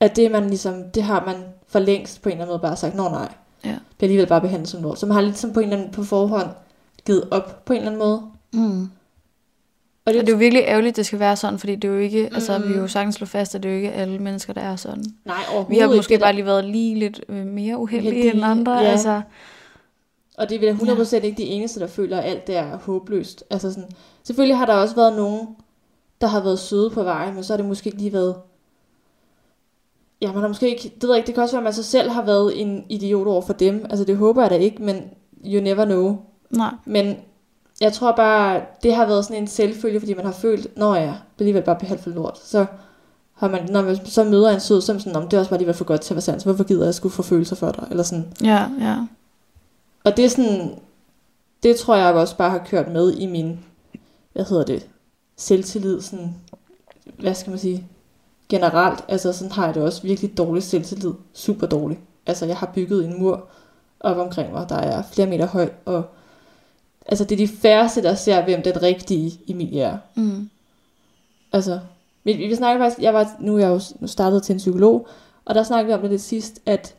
At 0.00 0.16
det, 0.16 0.30
man 0.30 0.48
ligesom, 0.48 0.90
det 0.94 1.02
har 1.02 1.22
man 1.26 1.36
for 1.68 1.78
længst 1.78 2.22
på 2.22 2.28
en 2.28 2.32
eller 2.32 2.44
anden 2.44 2.52
måde 2.52 2.60
bare 2.62 2.76
sagt, 2.76 2.94
nå 2.94 3.08
nej. 3.08 3.28
Ja. 3.64 3.74
Bliver 3.98 4.08
alligevel 4.08 4.26
bare 4.26 4.40
behandlet 4.40 4.68
som 4.68 4.80
noget. 4.80 4.98
Så 4.98 5.06
man 5.06 5.14
har 5.14 5.20
lidt 5.22 5.38
som 5.38 5.52
på 5.52 5.60
en 5.60 5.64
eller 5.66 5.76
anden, 5.76 5.92
på 5.92 6.04
forhånd 6.04 6.48
givet 7.06 7.28
op 7.30 7.64
på 7.64 7.72
en 7.72 7.76
eller 7.78 7.90
anden 7.90 7.98
måde. 7.98 8.22
mm. 8.52 8.90
Og 10.06 10.12
det, 10.12 10.20
Og 10.20 10.26
det 10.26 10.32
er 10.32 10.36
jo 10.36 10.38
virkelig 10.38 10.62
ærgerligt, 10.66 10.92
at 10.92 10.96
det 10.96 11.06
skal 11.06 11.18
være 11.18 11.36
sådan, 11.36 11.58
fordi 11.58 11.74
det 11.76 11.88
er 11.88 11.92
jo 11.92 11.98
ikke, 11.98 12.28
mm. 12.30 12.34
altså 12.34 12.58
vi 12.58 12.72
kan 12.72 12.76
jo 12.82 12.88
sagtens 12.88 13.14
slå 13.14 13.26
fast, 13.26 13.54
at 13.54 13.62
det 13.62 13.68
er 13.68 13.72
jo 13.72 13.76
ikke 13.76 13.92
alle 13.92 14.18
mennesker, 14.18 14.52
der 14.52 14.60
er 14.60 14.76
sådan. 14.76 15.04
nej, 15.24 15.36
overhovedet 15.48 15.70
Vi 15.70 15.78
har 15.78 15.84
ikke. 15.88 15.96
måske 15.96 16.14
der- 16.14 16.20
bare 16.20 16.32
lige 16.32 16.46
været 16.46 16.64
lige 16.64 16.94
lidt 16.98 17.20
øh, 17.28 17.46
mere 17.46 17.78
uheldige 17.78 18.10
Uheldige, 18.12 18.34
end 18.34 18.44
andre, 18.44 18.72
ja. 18.72 18.84
altså. 18.90 19.22
Og 20.38 20.48
det 20.48 20.54
er 20.64 20.72
vel 20.72 20.96
100% 21.00 21.14
ikke 21.16 21.36
de 21.36 21.42
eneste, 21.42 21.80
der 21.80 21.86
føler, 21.86 22.18
at 22.18 22.30
alt 22.30 22.46
det 22.46 22.56
er 22.56 22.76
håbløst. 22.78 23.44
Altså 23.50 23.72
sådan, 23.72 23.88
selvfølgelig 24.22 24.56
har 24.58 24.66
der 24.66 24.74
også 24.74 24.94
været 24.94 25.16
nogen, 25.16 25.48
der 26.20 26.26
har 26.26 26.40
været 26.42 26.58
søde 26.58 26.90
på 26.90 27.02
vejen, 27.02 27.34
men 27.34 27.44
så 27.44 27.52
har 27.52 27.56
det 27.56 27.66
måske 27.66 27.86
ikke 27.88 27.98
lige 27.98 28.12
været... 28.12 28.34
Ja, 30.20 30.32
man 30.32 30.40
har 30.40 30.48
måske 30.48 30.68
ikke... 30.70 30.82
Det 30.94 31.02
ved 31.02 31.10
jeg 31.10 31.16
ikke, 31.16 31.26
det 31.26 31.34
kan 31.34 31.42
også 31.42 31.54
være, 31.54 31.60
at 31.60 31.64
man 31.64 31.72
så 31.72 31.82
selv 31.82 32.10
har 32.10 32.24
været 32.24 32.60
en 32.60 32.84
idiot 32.88 33.26
over 33.26 33.42
for 33.42 33.52
dem. 33.52 33.86
Altså 33.90 34.04
det 34.04 34.16
håber 34.16 34.42
jeg 34.42 34.50
da 34.50 34.56
ikke, 34.56 34.82
men 34.82 34.96
you 35.46 35.60
never 35.62 35.84
know. 35.84 36.16
Nej, 36.50 36.70
Men 36.84 37.16
jeg 37.80 37.92
tror 37.92 38.12
bare, 38.12 38.60
det 38.82 38.94
har 38.94 39.06
været 39.06 39.24
sådan 39.24 39.42
en 39.42 39.48
selvfølge, 39.48 40.00
fordi 40.00 40.14
man 40.14 40.24
har 40.24 40.32
følt, 40.32 40.76
når 40.76 40.94
jeg 40.94 41.18
bliver 41.36 41.46
alligevel 41.46 41.62
bare 41.62 41.76
behandlet 41.76 42.04
for 42.04 42.10
lort, 42.10 42.38
så 42.44 42.66
har 43.34 43.48
man, 43.48 43.68
når 43.70 43.82
man 43.82 44.06
så 44.06 44.24
møder 44.24 44.50
en 44.50 44.60
sød, 44.60 44.80
som 44.80 45.00
sådan, 45.00 45.16
om 45.16 45.28
det 45.28 45.36
er 45.36 45.38
også 45.38 45.50
bare 45.50 45.56
alligevel 45.56 45.74
for 45.76 45.84
godt 45.84 46.00
til 46.00 46.14
at 46.14 46.16
være 46.16 46.22
sandt, 46.22 46.42
så 46.42 46.48
hvorfor 46.48 46.64
gider 46.64 46.84
jeg 46.84 46.94
skulle 46.94 47.12
få 47.12 47.22
følelser 47.22 47.56
for 47.56 47.70
dig, 47.70 47.86
eller 47.90 48.02
sådan. 48.02 48.32
ja, 48.42 48.68
ja. 48.80 48.96
Og 50.04 50.16
det 50.16 50.24
er 50.24 50.28
sådan, 50.28 50.74
det 51.62 51.76
tror 51.76 51.96
jeg 51.96 52.14
også 52.14 52.36
bare 52.36 52.50
har 52.50 52.62
kørt 52.66 52.92
med 52.92 53.12
i 53.12 53.26
min, 53.26 53.60
hvad 54.32 54.44
hedder 54.44 54.64
det, 54.64 54.86
selvtillid, 55.36 56.00
sådan, 56.00 56.34
hvad 57.18 57.34
skal 57.34 57.50
man 57.50 57.58
sige, 57.58 57.86
generelt, 58.48 59.04
altså 59.08 59.32
sådan 59.32 59.52
har 59.52 59.64
jeg 59.64 59.74
det 59.74 59.82
også 59.82 60.02
virkelig 60.02 60.38
dårlig 60.38 60.62
selvtillid, 60.62 61.12
super 61.32 61.66
dårlig. 61.66 61.98
Altså 62.26 62.46
jeg 62.46 62.56
har 62.56 62.70
bygget 62.74 63.04
en 63.04 63.18
mur 63.18 63.44
op 64.00 64.16
omkring 64.16 64.52
mig, 64.52 64.68
der 64.68 64.76
er 64.76 65.02
flere 65.12 65.28
meter 65.28 65.46
høj, 65.46 65.70
og 65.84 66.04
altså 67.08 67.24
det 67.24 67.32
er 67.32 67.46
de 67.46 67.52
færreste, 67.52 68.02
der 68.02 68.14
ser, 68.14 68.44
hvem 68.44 68.62
den 68.62 68.82
rigtige 68.82 69.40
Emilie 69.48 69.82
er. 69.82 69.98
Mm. 70.14 70.50
Altså, 71.52 71.80
vi, 72.24 72.32
vi 72.32 72.54
snakker 72.54 72.84
faktisk, 72.84 73.02
jeg 73.02 73.14
var, 73.14 73.36
nu 73.40 73.54
er 73.54 73.58
jeg 73.58 73.68
jo 73.68 73.80
nu 74.00 74.06
startet 74.06 74.42
til 74.42 74.52
en 74.52 74.58
psykolog, 74.58 75.08
og 75.44 75.54
der 75.54 75.62
snakkede 75.62 75.86
vi 75.86 75.94
om 75.94 76.00
det 76.00 76.10
lidt 76.10 76.22
sidst, 76.22 76.60
at 76.66 76.94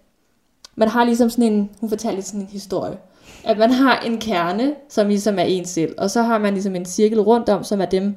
man 0.76 0.88
har 0.88 1.04
ligesom 1.04 1.30
sådan 1.30 1.54
en, 1.54 1.70
hun 1.80 1.90
fortalte 1.90 2.16
lidt 2.16 2.28
sådan 2.28 2.42
en 2.42 2.48
historie, 2.48 2.98
at 3.44 3.58
man 3.58 3.72
har 3.72 4.00
en 4.00 4.18
kerne, 4.18 4.76
som 4.90 5.08
ligesom 5.08 5.40
er 5.40 5.44
en 5.44 5.66
selv, 5.66 5.96
og 5.98 6.12
så 6.12 6.22
har 6.22 6.38
man 6.38 6.54
ligesom 6.54 6.76
en 6.76 6.86
cirkel 6.86 7.22
rundt 7.22 7.50
om, 7.50 7.64
som 7.64 7.82
er 7.82 7.86
dem, 7.86 8.16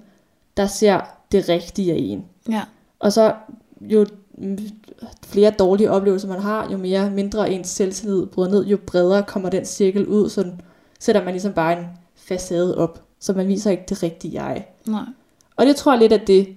der 0.57 0.67
ser 0.67 1.01
det 1.33 1.49
rigtige 1.49 1.93
af 1.93 1.97
en. 1.99 2.25
Ja. 2.49 2.63
Og 2.99 3.13
så 3.13 3.35
jo 3.81 4.07
flere 5.27 5.51
dårlige 5.51 5.91
oplevelser 5.91 6.29
man 6.29 6.41
har, 6.41 6.71
jo 6.73 6.77
mere 6.77 7.11
mindre 7.11 7.51
ens 7.51 7.69
selvtillid 7.69 8.27
bryder 8.27 8.51
ned, 8.51 8.67
jo 8.67 8.79
bredere 8.87 9.23
kommer 9.23 9.51
den 9.51 9.65
cirkel 9.65 10.07
ud, 10.07 10.29
så 10.29 10.51
sætter 11.01 11.25
man 11.25 11.33
ligesom 11.33 11.53
bare 11.53 11.79
en 11.79 11.87
facade 12.15 12.79
op, 12.79 13.03
så 13.21 13.33
man 13.33 13.49
viser 13.49 13.71
ikke 13.71 13.85
det 13.89 14.03
rigtige 14.03 14.43
jeg. 14.43 14.67
Nej. 14.87 15.05
Og 15.57 15.67
det 15.67 15.77
tror 15.77 15.93
jeg 15.93 16.01
lidt, 16.01 16.13
at 16.13 16.27
det, 16.27 16.57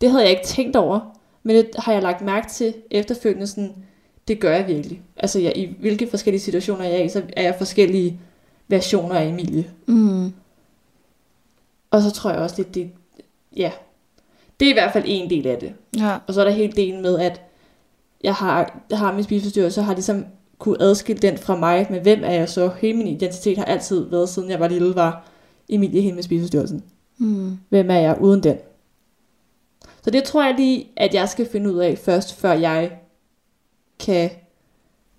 det 0.00 0.10
havde 0.10 0.22
jeg 0.22 0.30
ikke 0.30 0.46
tænkt 0.46 0.76
over, 0.76 1.18
men 1.42 1.56
det 1.56 1.70
har 1.78 1.92
jeg 1.92 2.02
lagt 2.02 2.20
mærke 2.20 2.48
til 2.48 2.74
efterfølgende, 2.90 3.46
sådan, 3.46 3.74
det 4.28 4.40
gør 4.40 4.56
jeg 4.56 4.66
virkelig. 4.66 5.02
Altså 5.16 5.38
jeg, 5.38 5.56
i 5.56 5.76
hvilke 5.80 6.06
forskellige 6.06 6.40
situationer 6.40 6.84
jeg 6.84 7.00
er 7.00 7.04
i, 7.04 7.08
så 7.08 7.22
er 7.36 7.42
jeg 7.42 7.54
forskellige 7.58 8.20
versioner 8.68 9.14
af 9.14 9.26
Emilie. 9.26 9.70
Mm. 9.86 10.32
Og 11.90 12.02
så 12.02 12.10
tror 12.10 12.30
jeg 12.30 12.40
også 12.40 12.56
lidt, 12.58 12.74
det, 12.74 12.90
ja, 13.56 13.72
det 14.60 14.66
er 14.66 14.70
i 14.70 14.74
hvert 14.74 14.92
fald 14.92 15.04
en 15.06 15.30
del 15.30 15.46
af 15.46 15.58
det. 15.58 15.74
Ja. 15.96 16.18
Og 16.26 16.34
så 16.34 16.40
er 16.40 16.44
der 16.44 16.52
helt 16.52 16.76
delen 16.76 17.02
med, 17.02 17.18
at 17.18 17.40
jeg 18.24 18.34
har, 18.34 18.80
jeg 18.90 18.98
har 18.98 19.12
min 19.12 19.24
spiseforstyrrelse, 19.24 19.74
så 19.74 19.82
har 19.82 19.94
ligesom 19.94 20.26
kunne 20.62 20.82
adskille 20.82 21.22
den 21.22 21.38
fra 21.38 21.56
mig, 21.56 21.86
men 21.90 22.02
hvem 22.02 22.20
er 22.24 22.32
jeg 22.32 22.48
så? 22.48 22.70
Hele 22.78 22.98
min 22.98 23.06
identitet 23.06 23.58
har 23.58 23.64
altid 23.64 24.04
været, 24.10 24.28
siden 24.28 24.50
jeg 24.50 24.60
var 24.60 24.68
lille, 24.68 24.94
var 24.94 25.24
Emilie 25.68 26.00
hende 26.02 26.14
med 26.14 26.22
spiseforstyrrelsen. 26.22 26.82
Mm. 27.18 27.58
Hvem 27.68 27.90
er 27.90 27.98
jeg 27.98 28.16
uden 28.20 28.42
den? 28.42 28.56
Så 30.02 30.10
det 30.10 30.24
tror 30.24 30.44
jeg 30.44 30.54
lige, 30.56 30.88
at 30.96 31.14
jeg 31.14 31.28
skal 31.28 31.48
finde 31.52 31.72
ud 31.72 31.78
af 31.78 31.98
først, 31.98 32.40
før 32.40 32.52
jeg 32.52 32.90
kan 34.00 34.30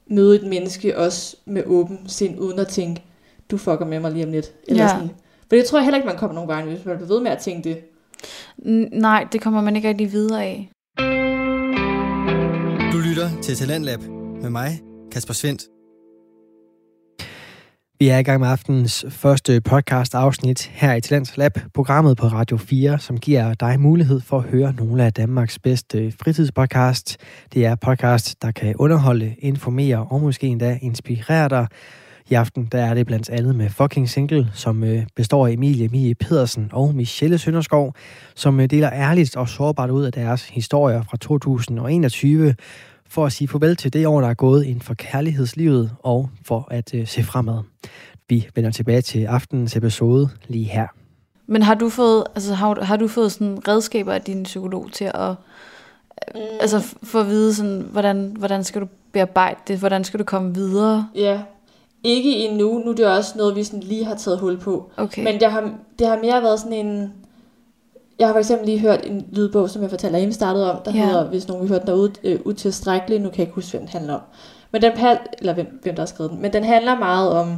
møde 0.07 0.35
et 0.35 0.47
menneske 0.47 0.97
også 0.97 1.35
med 1.45 1.63
åben 1.65 1.99
sind, 2.07 2.39
uden 2.39 2.59
at 2.59 2.67
tænke, 2.67 3.03
du 3.51 3.57
fucker 3.57 3.85
med 3.85 3.99
mig 3.99 4.11
lige 4.11 4.25
om 4.25 4.31
lidt. 4.31 4.53
Eller 4.67 4.83
Ja. 4.83 4.89
sådan. 4.89 5.09
For 5.49 5.55
det 5.55 5.65
tror 5.65 5.77
jeg 5.77 5.83
heller 5.85 5.97
ikke, 5.97 6.07
man 6.07 6.17
kommer 6.17 6.33
nogen 6.35 6.47
vej, 6.47 6.65
hvis 6.65 6.85
man 6.85 6.95
bliver 6.97 7.07
ved 7.07 7.19
med 7.21 7.31
at 7.31 7.37
tænke 7.39 7.69
det. 7.69 7.77
N- 8.59 8.99
nej, 8.99 9.27
det 9.31 9.41
kommer 9.41 9.61
man 9.61 9.75
ikke 9.75 9.87
rigtig 9.89 10.11
videre 10.11 10.43
af. 10.43 10.69
Du 12.93 12.97
lytter 12.97 13.29
til 13.41 13.55
Talentlab 13.55 13.99
med 14.41 14.49
mig, 14.49 14.81
Kasper 15.13 15.33
Svendt. 15.33 15.61
Vi 17.99 18.07
er 18.07 18.17
i 18.17 18.23
gang 18.23 18.39
med 18.39 18.47
aftenens 18.47 19.05
første 19.09 19.61
podcast 19.61 20.15
afsnit 20.15 20.61
her 20.61 20.93
i 20.93 21.01
Talents 21.01 21.37
Lab, 21.37 21.51
programmet 21.73 22.17
på 22.17 22.27
Radio 22.27 22.57
4, 22.57 22.99
som 22.99 23.17
giver 23.17 23.53
dig 23.53 23.79
mulighed 23.79 24.21
for 24.21 24.37
at 24.37 24.43
høre 24.43 24.73
nogle 24.73 25.05
af 25.05 25.13
Danmarks 25.13 25.59
bedste 25.59 26.13
fritidspodcast. 26.19 27.17
Det 27.53 27.65
er 27.65 27.75
podcast, 27.75 28.41
der 28.41 28.51
kan 28.51 28.75
underholde, 28.75 29.35
informere 29.39 30.07
og 30.11 30.21
måske 30.21 30.47
endda 30.47 30.79
inspirere 30.81 31.49
dig. 31.49 31.67
I 32.29 32.33
aften 32.33 32.65
der 32.71 32.85
er 32.85 32.93
det 32.93 33.05
blandt 33.05 33.29
andet 33.29 33.55
med 33.55 33.69
Fucking 33.69 34.09
Single, 34.09 34.47
som 34.53 34.83
øh, 34.83 35.03
består 35.15 35.47
af 35.47 35.51
Emilie 35.51 35.87
Mie 35.87 36.15
Pedersen 36.15 36.69
og 36.71 36.95
Michelle 36.95 37.37
Sønderskov, 37.37 37.95
som 38.35 38.59
øh, 38.59 38.69
deler 38.69 38.89
ærligt 38.93 39.35
og 39.35 39.49
sårbart 39.49 39.89
ud 39.89 40.03
af 40.03 40.11
deres 40.11 40.49
historier 40.49 41.03
fra 41.03 41.17
2021, 41.17 42.55
for 43.13 43.25
at 43.25 43.33
sige 43.33 43.47
farvel 43.47 43.75
til 43.75 43.93
det 43.93 44.07
år, 44.07 44.21
der 44.21 44.27
er 44.27 44.33
gået 44.33 44.65
inden 44.65 44.81
for 44.81 44.93
kærlighedslivet, 44.93 45.91
og 45.99 46.29
for 46.45 46.67
at 46.71 46.93
øh, 46.93 47.07
se 47.07 47.23
fremad. 47.23 47.59
Vi 48.29 48.47
vender 48.55 48.71
tilbage 48.71 49.01
til 49.01 49.25
aftenens 49.25 49.75
episode 49.75 50.29
lige 50.47 50.65
her. 50.65 50.87
Men 51.47 51.61
har 51.61 51.73
du 51.73 51.89
fået, 51.89 52.23
altså, 52.35 52.53
har, 52.53 52.83
har 52.83 52.97
du 52.97 53.07
fået 53.07 53.31
sådan 53.31 53.67
redskaber 53.67 54.13
af 54.13 54.21
din 54.21 54.43
psykolog 54.43 54.91
til 54.91 55.05
at 55.05 55.29
mm. 56.35 56.41
altså, 56.59 56.95
få 57.03 57.19
at 57.19 57.27
vide, 57.27 57.55
sådan, 57.55 57.87
hvordan, 57.91 58.35
hvordan 58.39 58.63
skal 58.63 58.81
du 58.81 58.87
bearbejde 59.11 59.59
det? 59.67 59.79
Hvordan 59.79 60.03
skal 60.03 60.19
du 60.19 60.23
komme 60.23 60.53
videre? 60.53 61.07
Ja. 61.15 61.41
Ikke 62.03 62.35
endnu. 62.35 62.81
Nu 62.85 62.91
er 62.91 62.95
det 62.95 63.07
også 63.07 63.37
noget, 63.37 63.55
vi 63.55 63.63
sådan 63.63 63.79
lige 63.79 64.05
har 64.05 64.15
taget 64.15 64.39
hul 64.39 64.59
på. 64.59 64.91
Okay. 64.97 65.23
Men 65.23 65.39
det 65.39 65.51
har, 65.51 65.73
det 65.99 66.07
har 66.07 66.17
mere 66.17 66.41
været 66.41 66.59
sådan 66.59 66.85
en... 66.85 67.13
Jeg 68.19 68.27
har 68.27 68.33
for 68.33 68.39
eksempel 68.39 68.65
lige 68.67 68.79
hørt 68.79 69.05
en 69.05 69.25
lydbog, 69.31 69.69
som 69.69 69.81
jeg 69.81 69.89
fortalte, 69.89 70.17
at 70.17 70.33
startede 70.33 70.73
om, 70.73 70.81
der 70.85 70.91
Ja. 70.95 71.05
hedder, 71.05 71.29
hvis 71.29 71.47
nogen 71.47 71.61
vil 71.61 71.69
høre 71.69 71.79
den 71.79 71.87
derude, 71.87 72.11
øh, 72.23 72.39
utilstrækkelig. 72.45 73.19
Nu 73.19 73.29
kan 73.29 73.37
jeg 73.39 73.43
ikke 73.47 73.55
huske, 73.55 73.71
hvem 73.71 73.81
den 73.81 73.89
handler 73.89 74.13
om. 74.13 74.21
Men 74.71 74.81
den 74.81 74.91
eller 75.39 75.53
hvem, 75.53 75.79
hvem 75.83 75.95
der 75.95 76.01
har 76.01 76.07
skrevet 76.07 76.31
den. 76.31 76.41
Men 76.41 76.53
den 76.53 76.63
handler 76.63 76.99
meget 76.99 77.31
om... 77.31 77.55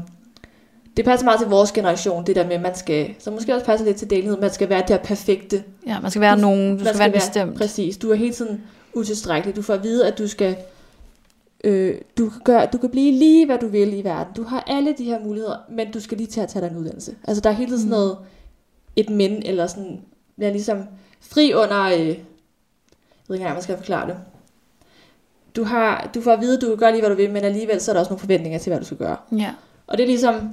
Det 0.97 1.05
passer 1.05 1.25
meget 1.25 1.39
til 1.39 1.49
vores 1.49 1.71
generation, 1.71 2.25
det 2.25 2.35
der 2.35 2.43
med, 2.47 2.53
at 2.55 2.61
man 2.61 2.75
skal... 2.75 3.09
Så 3.19 3.31
måske 3.31 3.53
også 3.53 3.65
passer 3.65 3.85
lidt 3.85 3.97
til 3.97 4.09
delighed, 4.09 4.37
man 4.37 4.49
skal 4.53 4.69
være 4.69 4.81
det 4.81 4.89
her 4.89 4.97
perfekte. 4.97 5.63
ja, 5.87 5.99
man 5.99 6.11
skal 6.11 6.21
være 6.21 6.37
nogen, 6.39 6.77
du 6.77 6.83
Man 6.83 6.93
skal 6.93 6.99
være 6.99 7.11
bestemt. 7.11 7.57
Præcis. 7.57 7.97
Du 7.97 8.11
er 8.11 8.15
hele 8.15 8.33
tiden 8.33 8.63
utilstrækkelig. 8.93 9.55
Du 9.55 9.61
får 9.61 9.73
at 9.73 9.83
vide, 9.83 10.07
at 10.07 10.17
du 10.17 10.27
skal... 10.27 10.55
Øh, 11.63 11.95
du, 12.17 12.29
kan 12.29 12.41
gøre, 12.45 12.67
du 12.73 12.77
kan 12.77 12.89
blive 12.89 13.11
lige, 13.11 13.45
hvad 13.45 13.57
du 13.57 13.67
vil 13.67 13.93
i 13.99 14.03
verden. 14.03 14.33
Du 14.37 14.43
har 14.43 14.63
alle 14.67 14.93
de 14.97 15.03
her 15.03 15.19
muligheder, 15.23 15.55
men 15.71 15.91
du 15.91 15.99
skal 15.99 16.17
lige 16.17 16.27
til 16.27 16.41
at 16.41 16.47
tage 16.49 16.65
dig 16.65 16.71
en 16.71 16.77
uddannelse. 16.77 17.15
Altså, 17.27 17.41
der 17.41 17.49
er 17.49 17.53
hele 17.53 17.69
tiden 17.71 17.79
sådan 17.81 17.89
Mm. 17.97 17.99
noget... 17.99 18.17
Et 18.95 19.09
men, 19.09 19.43
eller 19.45 19.67
sådan... 19.67 19.99
Jeg 20.37 20.47
er 20.47 20.51
ligesom 20.51 20.83
fri 21.21 21.53
under... 21.53 21.83
Øh, 21.83 21.91
jeg 21.91 22.07
ved 23.27 23.35
ikke 23.35 23.43
engang, 23.43 23.53
man 23.53 23.63
skal 23.63 23.77
forklare 23.77 24.07
det. 24.07 24.17
Du, 25.55 25.63
har, 25.63 26.09
du 26.15 26.21
får 26.21 26.31
at 26.31 26.41
vide, 26.41 26.55
at 26.55 26.61
du 26.61 26.67
kan 26.67 26.77
gøre 26.77 26.91
lige, 26.91 27.01
hvad 27.01 27.09
du 27.09 27.15
vil, 27.15 27.31
men 27.31 27.43
alligevel 27.43 27.81
så 27.81 27.91
er 27.91 27.93
der 27.93 27.99
også 27.99 28.09
nogle 28.09 28.19
forventninger 28.19 28.59
til, 28.59 28.69
hvad 28.69 28.79
du 28.79 28.85
skal 28.85 28.97
gøre. 28.97 29.17
Ja. 29.31 29.53
Og 29.87 29.97
det 29.97 30.03
er 30.03 30.07
ligesom, 30.07 30.49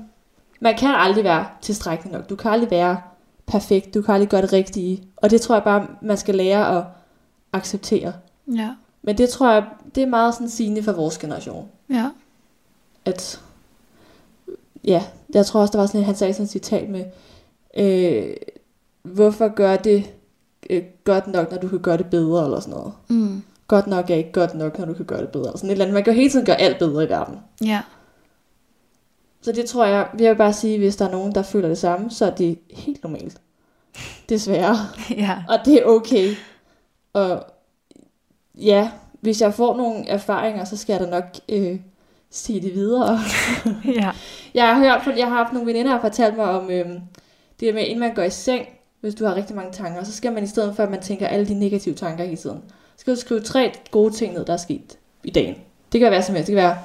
man 0.61 0.77
kan 0.77 0.95
aldrig 0.95 1.25
være 1.25 1.47
tilstrækkelig 1.63 2.13
nok. 2.13 2.29
Du 2.31 2.37
kan 2.37 2.51
aldrig 2.51 2.71
være 2.71 3.01
perfekt. 3.47 3.95
Du 3.95 4.03
kan 4.03 4.15
aldrig 4.15 4.29
gøre 4.29 4.43
det 4.43 4.53
rigtige. 4.53 5.03
Og 5.17 5.31
det 5.31 5.41
tror 5.41 5.55
jeg 5.55 5.65
bare, 5.65 5.87
man 6.03 6.17
skal 6.17 6.35
lære 6.35 6.79
at 6.79 6.85
acceptere. 7.53 8.13
Ja. 8.55 8.71
Men 9.03 9.19
det 9.19 9.29
tror 9.29 9.53
jeg, 9.53 9.65
det 9.95 10.03
er 10.03 10.07
meget 10.07 10.35
sådan 10.35 10.49
sigende 10.49 10.83
for 10.83 10.93
vores 10.93 11.19
generation. 11.19 11.69
Ja. 11.91 12.11
At, 13.05 13.41
ja, 14.85 15.03
jeg 15.35 15.47
tror 15.47 15.61
også, 15.61 15.73
der 15.73 15.79
var 15.79 15.87
sådan 15.87 16.01
en, 16.01 16.05
han 16.05 16.15
sagde 16.15 16.33
sådan 16.33 16.45
et 16.45 16.51
citat 16.51 16.89
med, 16.89 17.05
øh, 17.77 18.37
hvorfor 19.03 19.49
gør 19.49 19.77
det 19.77 20.11
øh, 20.71 20.83
godt 21.05 21.27
nok, 21.27 21.51
når 21.51 21.59
du 21.59 21.69
kan 21.69 21.79
gøre 21.79 21.97
det 21.97 22.07
bedre, 22.07 22.45
eller 22.45 22.61
sådan 22.61 22.75
noget. 22.75 22.93
Mm. 23.09 23.43
Godt 23.69 23.87
nok 23.87 24.11
er 24.11 24.15
ikke 24.15 24.33
godt 24.33 24.55
nok, 24.55 24.79
når 24.79 24.87
du 24.87 24.95
kan 24.95 25.05
gøre 25.05 25.21
det 25.21 25.29
bedre. 25.29 25.47
Eller 25.47 25.57
sådan 25.59 25.71
et 25.71 25.73
eller 25.73 25.85
andet. 25.85 25.95
Man 25.95 26.05
kan 26.05 26.13
jo 26.13 26.17
hele 26.17 26.31
tiden 26.31 26.47
gøre 26.47 26.61
alt 26.61 26.79
bedre 26.79 27.05
i 27.05 27.09
verden. 27.09 27.39
Ja. 27.65 27.81
Så 29.43 29.53
det 29.53 29.65
tror 29.65 29.85
jeg, 29.85 30.09
vil 30.15 30.25
jeg 30.25 30.37
bare 30.37 30.53
sige, 30.53 30.79
hvis 30.79 30.97
der 30.97 31.07
er 31.07 31.11
nogen, 31.11 31.35
der 31.35 31.43
føler 31.43 31.69
det 31.69 31.79
samme, 31.79 32.11
så 32.11 32.27
er 32.27 32.31
det 32.31 32.59
helt 32.71 33.03
normalt. 33.03 33.41
Desværre. 34.29 34.77
ja. 35.25 35.45
Og 35.49 35.59
det 35.65 35.75
er 35.75 35.85
okay. 35.85 36.35
Og 37.13 37.45
ja, 38.55 38.91
hvis 39.21 39.41
jeg 39.41 39.55
får 39.55 39.77
nogle 39.77 40.09
erfaringer, 40.09 40.65
så 40.65 40.77
skal 40.77 40.93
jeg 40.93 41.01
da 41.01 41.11
nok 41.11 41.25
øh, 41.49 41.81
sige 42.31 42.61
det 42.61 42.75
videre. 42.75 43.19
ja. 44.01 44.11
Jeg 44.55 44.75
har 44.75 44.79
hørt, 44.79 45.19
jeg 45.19 45.29
har 45.29 45.37
haft 45.37 45.53
nogle 45.53 45.67
veninder, 45.67 45.93
der 45.93 46.01
har 46.01 46.09
fortalt 46.09 46.37
mig 46.37 46.45
om 46.45 46.71
øh, 46.71 46.87
det 47.61 47.75
med, 47.75 47.83
inden 47.83 48.01
man 48.01 48.15
går 48.15 48.23
i 48.23 48.31
seng, 48.31 48.67
hvis 49.03 49.15
du 49.15 49.25
har 49.25 49.35
rigtig 49.35 49.57
mange 49.57 49.73
tanker, 49.73 50.05
så 50.05 50.13
skal 50.13 50.33
man 50.33 50.45
i 50.45 50.47
stedet 50.47 50.77
for, 50.77 50.83
at 50.83 50.91
man 50.91 51.01
tænker 51.03 51.27
alle 51.27 51.47
de 51.49 51.55
negative 51.55 51.95
tanker 51.95 52.25
hele 52.25 52.37
tiden, 52.37 52.59
så 52.69 53.01
skal 53.01 53.15
du 53.15 53.21
skrive 53.21 53.41
tre 53.41 53.73
gode 53.91 54.13
ting 54.15 54.35
ned, 54.35 54.45
der 54.45 54.53
er 54.53 54.57
sket 54.57 54.99
i 55.25 55.31
dagen. 55.31 55.55
Det 55.93 56.01
kan 56.01 56.11
være 56.11 56.23
som 56.23 56.35
helst. 56.35 56.47
Det 56.47 56.55
kan 56.55 56.65
være, 56.65 56.79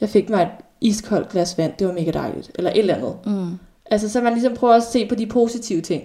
jeg 0.00 0.08
fik 0.08 0.28
mig 0.30 0.42
et 0.42 0.48
iskoldt 0.80 1.28
glas 1.28 1.58
vand, 1.58 1.72
det 1.78 1.86
var 1.86 1.92
mega 1.92 2.10
dejligt. 2.10 2.50
Eller 2.54 2.70
et 2.70 2.78
eller 2.78 2.94
andet. 2.94 3.16
Mm. 3.26 3.58
Altså, 3.90 4.08
så 4.08 4.20
man 4.20 4.32
ligesom 4.32 4.54
prøver 4.54 4.74
at 4.74 4.82
se 4.82 5.08
på 5.08 5.14
de 5.14 5.26
positive 5.26 5.80
ting. 5.80 6.02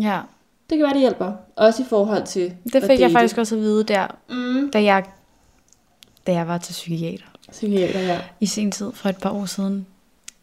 Ja. 0.00 0.20
Det 0.70 0.78
kan 0.78 0.84
være, 0.84 0.92
det 0.92 1.00
hjælper. 1.00 1.32
Også 1.56 1.82
i 1.82 1.86
forhold 1.88 2.26
til 2.26 2.54
Det 2.72 2.84
fik 2.84 3.00
jeg 3.00 3.10
faktisk 3.10 3.38
også 3.38 3.54
at 3.54 3.60
vide 3.60 3.84
der, 3.84 4.06
Mm. 4.30 4.70
da 4.70 4.82
jeg, 4.82 5.04
da 6.26 6.32
jeg 6.32 6.48
var 6.48 6.58
til 6.58 6.72
psykiater 6.72 7.24
Psykiater, 7.50 8.00
ja. 8.00 8.18
i 8.40 8.46
sin 8.46 8.72
tid 8.72 8.92
for 8.94 9.08
et 9.08 9.16
par 9.16 9.30
år 9.30 9.46
siden. 9.46 9.86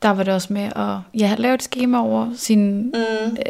Der 0.02 0.10
var 0.10 0.24
det 0.24 0.34
også 0.34 0.54
med 0.54 0.72
at 0.76 1.20
ja, 1.20 1.36
lave 1.38 1.54
et 1.54 1.64
schema 1.64 2.00
over 2.02 2.30
sin, 2.36 2.82
Mm. 2.82 2.92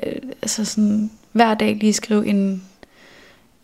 øh, 0.04 0.16
altså 0.42 0.66
sådan, 0.66 1.12
hver 1.32 1.54
dag 1.54 1.76
lige 1.76 1.94
skrive 1.94 2.28
en, 2.28 2.64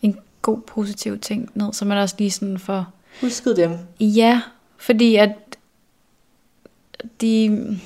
en 0.02 0.18
god 0.42 0.58
positiv 0.60 1.18
ting 1.18 1.50
ned, 1.54 1.72
så 1.72 1.84
man 1.84 1.98
også 1.98 2.14
lige 2.18 2.30
sådan 2.30 2.58
for, 2.58 2.88
Husket 3.20 3.56
dem. 3.56 3.70
ja, 4.00 4.42
fordi 4.76 5.16
at 5.16 5.30
de, 7.20 7.78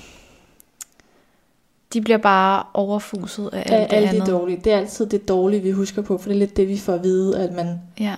de 1.92 2.00
bliver 2.00 2.18
bare 2.18 2.62
overfuset 2.74 3.50
af 3.52 3.58
alt 3.58 3.90
det 3.90 3.96
alt 3.96 4.08
andet. 4.08 4.20
det 4.26 4.32
dårlige. 4.32 4.60
Det 4.64 4.72
er 4.72 4.76
altid 4.78 5.06
det 5.06 5.28
dårlige, 5.28 5.62
vi 5.62 5.70
husker 5.70 6.02
på, 6.02 6.18
for 6.18 6.28
det 6.28 6.34
er 6.34 6.38
lidt 6.38 6.56
det, 6.56 6.68
vi 6.68 6.78
får 6.78 6.92
at 6.94 7.02
vide, 7.02 7.38
at 7.38 7.52
man... 7.54 7.80
Ja, 8.00 8.14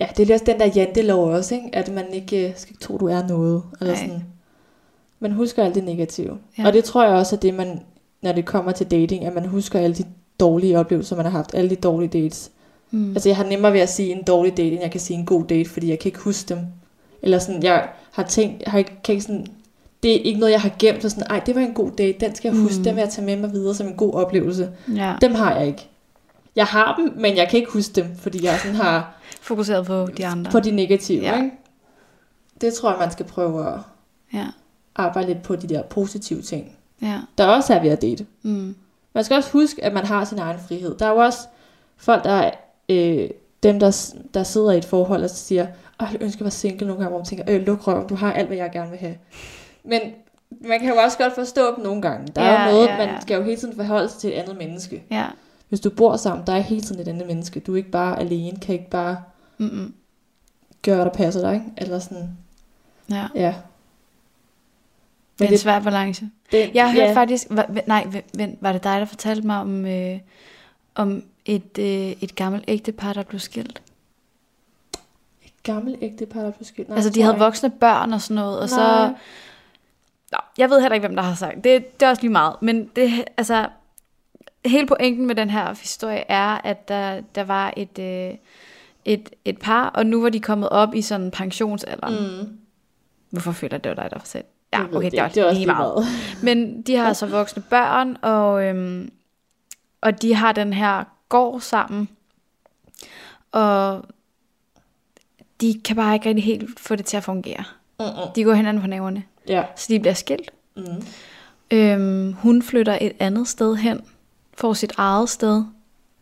Ja, 0.00 0.06
det 0.16 0.22
er 0.22 0.26
lidt 0.26 0.30
også 0.30 0.44
den 0.44 0.60
der 0.60 0.66
jantelov 0.76 1.28
også, 1.28 1.54
ikke? 1.54 1.68
At 1.72 1.92
man 1.92 2.12
ikke 2.12 2.48
øh, 2.48 2.52
skal 2.56 2.76
tro, 2.80 2.98
du 2.98 3.06
er 3.06 3.26
noget. 3.26 3.62
Eller 3.80 3.94
Nej. 3.94 4.02
sådan. 4.06 4.24
Man 5.20 5.32
husker 5.32 5.64
alt 5.64 5.74
det 5.74 5.84
negative. 5.84 6.38
Ja. 6.58 6.66
Og 6.66 6.72
det 6.72 6.84
tror 6.84 7.04
jeg 7.04 7.12
også 7.14 7.36
er 7.36 7.40
det, 7.40 7.54
man, 7.54 7.80
når 8.22 8.32
det 8.32 8.44
kommer 8.44 8.72
til 8.72 8.90
dating, 8.90 9.24
at 9.24 9.34
man 9.34 9.46
husker 9.46 9.78
alle 9.78 9.96
de 9.96 10.04
dårlige 10.40 10.78
oplevelser, 10.78 11.16
man 11.16 11.24
har 11.24 11.32
haft. 11.32 11.54
Alle 11.54 11.70
de 11.70 11.76
dårlige 11.76 12.22
dates. 12.22 12.50
Mm. 12.90 13.10
Altså 13.10 13.28
jeg 13.28 13.36
har 13.36 13.44
nemmere 13.44 13.72
ved 13.72 13.80
at 13.80 13.88
sige 13.88 14.12
en 14.12 14.22
dårlig 14.24 14.56
date, 14.56 14.70
end 14.72 14.80
jeg 14.82 14.90
kan 14.90 15.00
sige 15.00 15.18
en 15.18 15.26
god 15.26 15.44
date, 15.44 15.70
fordi 15.70 15.88
jeg 15.90 15.98
kan 15.98 16.08
ikke 16.08 16.18
huske 16.18 16.48
dem. 16.54 16.58
Eller 17.22 17.38
sådan, 17.38 17.62
jeg 17.62 17.88
har 18.12 18.22
tænkt, 18.22 18.62
jeg 18.62 18.70
har 18.70 18.78
ikke, 18.78 18.92
kan 19.04 19.12
ikke 19.12 19.22
sådan, 19.24 19.46
det 20.02 20.16
er 20.16 20.20
ikke 20.20 20.40
noget, 20.40 20.52
jeg 20.52 20.60
har 20.60 20.70
gemt, 20.78 21.04
og 21.04 21.10
sådan, 21.10 21.26
ej, 21.30 21.40
det 21.46 21.54
var 21.54 21.60
en 21.60 21.74
god 21.74 21.90
date, 21.90 22.18
den 22.26 22.34
skal 22.34 22.52
jeg 22.52 22.60
huske, 22.62 22.78
Mm. 22.78 22.84
den 22.84 22.94
vil 22.96 23.00
jeg 23.00 23.10
tage 23.10 23.24
med 23.26 23.36
mig 23.36 23.52
videre 23.52 23.74
som 23.74 23.86
en 23.86 23.94
god 23.94 24.14
oplevelse. 24.14 24.70
Ja. 24.96 25.14
Dem 25.20 25.34
har 25.34 25.54
jeg 25.58 25.66
ikke. 25.66 25.88
Jeg 26.56 26.64
har 26.66 26.96
dem, 26.96 27.12
men 27.20 27.36
jeg 27.36 27.48
kan 27.50 27.58
ikke 27.60 27.72
huske 27.72 27.92
dem, 27.92 28.06
fordi 28.18 28.44
jeg 28.44 28.58
sådan 28.62 28.76
har 28.76 29.14
Fokuseret 29.40 29.86
på 29.86 30.06
de 30.16 30.26
andre. 30.26 30.50
på 30.50 30.60
de 30.60 30.70
negative, 30.70 31.22
ja. 31.22 31.36
ikke? 31.36 31.50
Det 32.60 32.74
tror 32.74 32.90
jeg, 32.90 32.98
man 33.00 33.10
skal 33.10 33.26
prøve 33.26 33.66
at 33.68 33.78
Ja. 34.34 34.46
Arbejde 34.96 35.28
lidt 35.28 35.42
på 35.42 35.56
de 35.56 35.66
der 35.66 35.82
positive 35.82 36.42
ting, 36.42 36.76
Ja. 37.02 37.20
der 37.38 37.46
også 37.46 37.74
er 37.74 37.82
ved 37.82 37.90
at 37.90 38.02
date. 38.02 38.26
Mm. 38.42 38.76
Man 39.14 39.24
skal 39.24 39.36
også 39.36 39.50
huske, 39.50 39.84
at 39.84 39.92
man 39.92 40.06
har 40.06 40.24
sin 40.24 40.38
egen 40.38 40.58
frihed. 40.68 40.94
Der 40.98 41.06
er 41.06 41.10
jo 41.10 41.16
også 41.16 41.38
folk, 41.96 42.24
der 42.24 42.30
er 42.30 42.50
øh, 42.88 43.30
dem, 43.62 43.78
der, 43.80 44.14
der 44.34 44.42
sidder 44.42 44.70
i 44.70 44.78
et 44.78 44.84
forhold 44.84 45.22
og 45.24 45.30
siger, 45.30 45.66
Åh, 46.02 46.08
jeg 46.12 46.22
ønsker, 46.22 46.40
at 46.40 46.44
var 46.44 46.50
single 46.50 46.86
nogle 46.86 46.98
gange, 47.02 47.08
hvor 47.08 47.18
man 47.18 47.26
tænker, 47.26 47.44
øh, 47.48 47.62
luk 47.66 47.86
røven, 47.86 48.06
du 48.08 48.14
har 48.14 48.32
alt, 48.32 48.46
hvad 48.46 48.56
jeg 48.56 48.70
gerne 48.72 48.90
vil 48.90 48.98
have. 48.98 49.16
Men 49.84 50.00
man 50.50 50.80
kan 50.80 50.88
jo 50.88 50.94
også 50.96 51.18
godt 51.18 51.34
forstå 51.34 51.74
dem 51.76 51.84
nogle 51.84 52.02
gange. 52.02 52.26
Der 52.36 52.42
er 52.42 52.52
Ja, 52.62 52.66
jo 52.66 52.72
noget, 52.72 52.86
ja, 52.88 53.02
ja. 53.02 53.06
man 53.12 53.22
skal 53.22 53.36
jo 53.36 53.42
hele 53.42 53.56
tiden 53.56 53.76
forholde 53.76 54.08
sig 54.08 54.18
til 54.20 54.30
et 54.30 54.34
andet 54.34 54.56
menneske. 54.56 55.02
Ja. 55.10 55.26
Hvis 55.68 55.80
du 55.80 55.90
bor 55.90 56.16
sammen, 56.16 56.46
der 56.46 56.52
er 56.52 56.60
hele 56.60 56.80
tiden 56.80 57.00
et 57.00 57.08
andet 57.08 57.26
menneske. 57.26 57.60
Du 57.60 57.72
er 57.72 57.76
ikke 57.76 57.90
bare 57.90 58.20
alene, 58.20 58.56
kan 58.60 58.72
ikke 58.74 58.90
bare 58.90 59.16
Mm-mm. 59.58 59.94
gøre, 60.82 61.04
der 61.04 61.10
passer 61.10 61.40
dig. 61.40 61.54
Ikke? 61.54 61.66
Eller 61.76 61.98
sådan, 61.98 62.28
Ja. 63.10 63.26
ja. 63.34 63.54
Det 65.38 65.46
er 65.46 65.52
en 65.52 65.58
svær 65.58 65.80
balance. 65.80 66.30
det, 66.52 66.70
Jeg 66.74 66.86
har 66.86 66.92
hørt 66.92 67.08
ja, 67.08 67.14
faktisk, 67.14 67.46
var, 67.50 67.82
nej, 67.86 68.06
vent, 68.34 68.58
var 68.62 68.72
det 68.72 68.84
dig, 68.84 69.00
der 69.00 69.04
fortalte 69.04 69.46
mig 69.46 69.56
om, 69.56 69.86
øh, 69.86 70.18
om 70.94 71.24
et, 71.44 71.78
øh, 71.78 72.10
et 72.20 72.34
gammelt 72.34 72.64
ægtepar, 72.68 73.12
der 73.12 73.22
blev 73.22 73.40
skilt? 73.40 73.82
gammel 75.66 75.98
ægtepar, 76.00 76.40
der 76.40 76.50
blev 76.50 76.64
skilt. 76.64 76.88
Nej, 76.88 76.96
altså, 76.96 77.10
de 77.10 77.22
havde 77.22 77.38
voksne 77.38 77.70
børn 77.70 78.12
og 78.12 78.20
sådan 78.20 78.34
noget, 78.34 78.60
og 78.60 78.68
så... 78.68 78.76
Nej. 78.76 79.08
Nå, 80.32 80.38
jeg 80.58 80.70
ved 80.70 80.80
heller 80.80 80.94
ikke, 80.94 81.06
hvem 81.06 81.16
der 81.16 81.22
har 81.22 81.34
sagt 81.34 81.64
det. 81.64 82.00
Det 82.00 82.06
er 82.06 82.10
også 82.10 82.22
lige 82.22 82.32
meget. 82.32 82.56
Men 82.62 82.90
det, 82.96 83.24
altså, 83.36 83.68
hele 84.66 84.86
pointen 84.86 85.26
med 85.26 85.34
den 85.34 85.50
her 85.50 85.74
historie 85.74 86.24
er, 86.28 86.60
at 86.64 86.88
der, 86.88 87.20
der 87.34 87.44
var 87.44 87.74
et, 87.76 87.98
øh, 87.98 88.34
et, 89.04 89.30
et 89.44 89.58
par, 89.58 89.88
og 89.88 90.06
nu 90.06 90.22
var 90.22 90.28
de 90.28 90.40
kommet 90.40 90.68
op 90.68 90.94
i 90.94 91.02
sådan 91.02 91.30
pensionsalderen. 91.30 92.40
Mm. 92.40 92.58
Hvorfor 93.30 93.52
føler 93.52 93.74
jeg, 93.74 93.84
det 93.84 93.96
var 93.96 94.02
dig, 94.02 94.10
der 94.10 94.18
fortalte? 94.18 94.48
Ja, 94.78 94.96
okay, 94.96 95.10
det 95.10 95.18
er 95.18 95.26
ikke. 95.26 95.46
også 95.46 95.58
lige 95.58 95.66
meget. 95.66 95.94
meget. 95.94 96.06
Men 96.42 96.82
de 96.82 96.96
har 96.96 97.08
altså 97.08 97.26
voksne 97.26 97.62
børn, 97.62 98.16
og, 98.22 98.64
øhm, 98.64 99.12
og 100.00 100.22
de 100.22 100.34
har 100.34 100.52
den 100.52 100.72
her 100.72 101.04
gård 101.28 101.60
sammen. 101.60 102.08
Og 103.52 104.04
de 105.60 105.80
kan 105.84 105.96
bare 105.96 106.14
ikke 106.14 106.28
rigtig 106.28 106.44
helt 106.44 106.80
få 106.80 106.96
det 106.96 107.04
til 107.04 107.16
at 107.16 107.24
fungere. 107.24 107.64
Mm-mm. 108.00 108.32
De 108.34 108.44
går 108.44 108.54
hinanden 108.54 108.80
på 108.80 108.86
næverne. 108.86 109.22
Ja. 109.48 109.64
Så 109.76 109.86
de 109.88 110.00
bliver 110.00 110.14
skilt. 110.14 110.50
Mm. 110.76 110.82
Øhm, 111.70 112.32
hun 112.32 112.62
flytter 112.62 112.98
et 113.00 113.12
andet 113.18 113.48
sted 113.48 113.76
hen, 113.76 114.00
får 114.54 114.72
sit 114.72 114.92
eget 114.96 115.28
sted, 115.28 115.64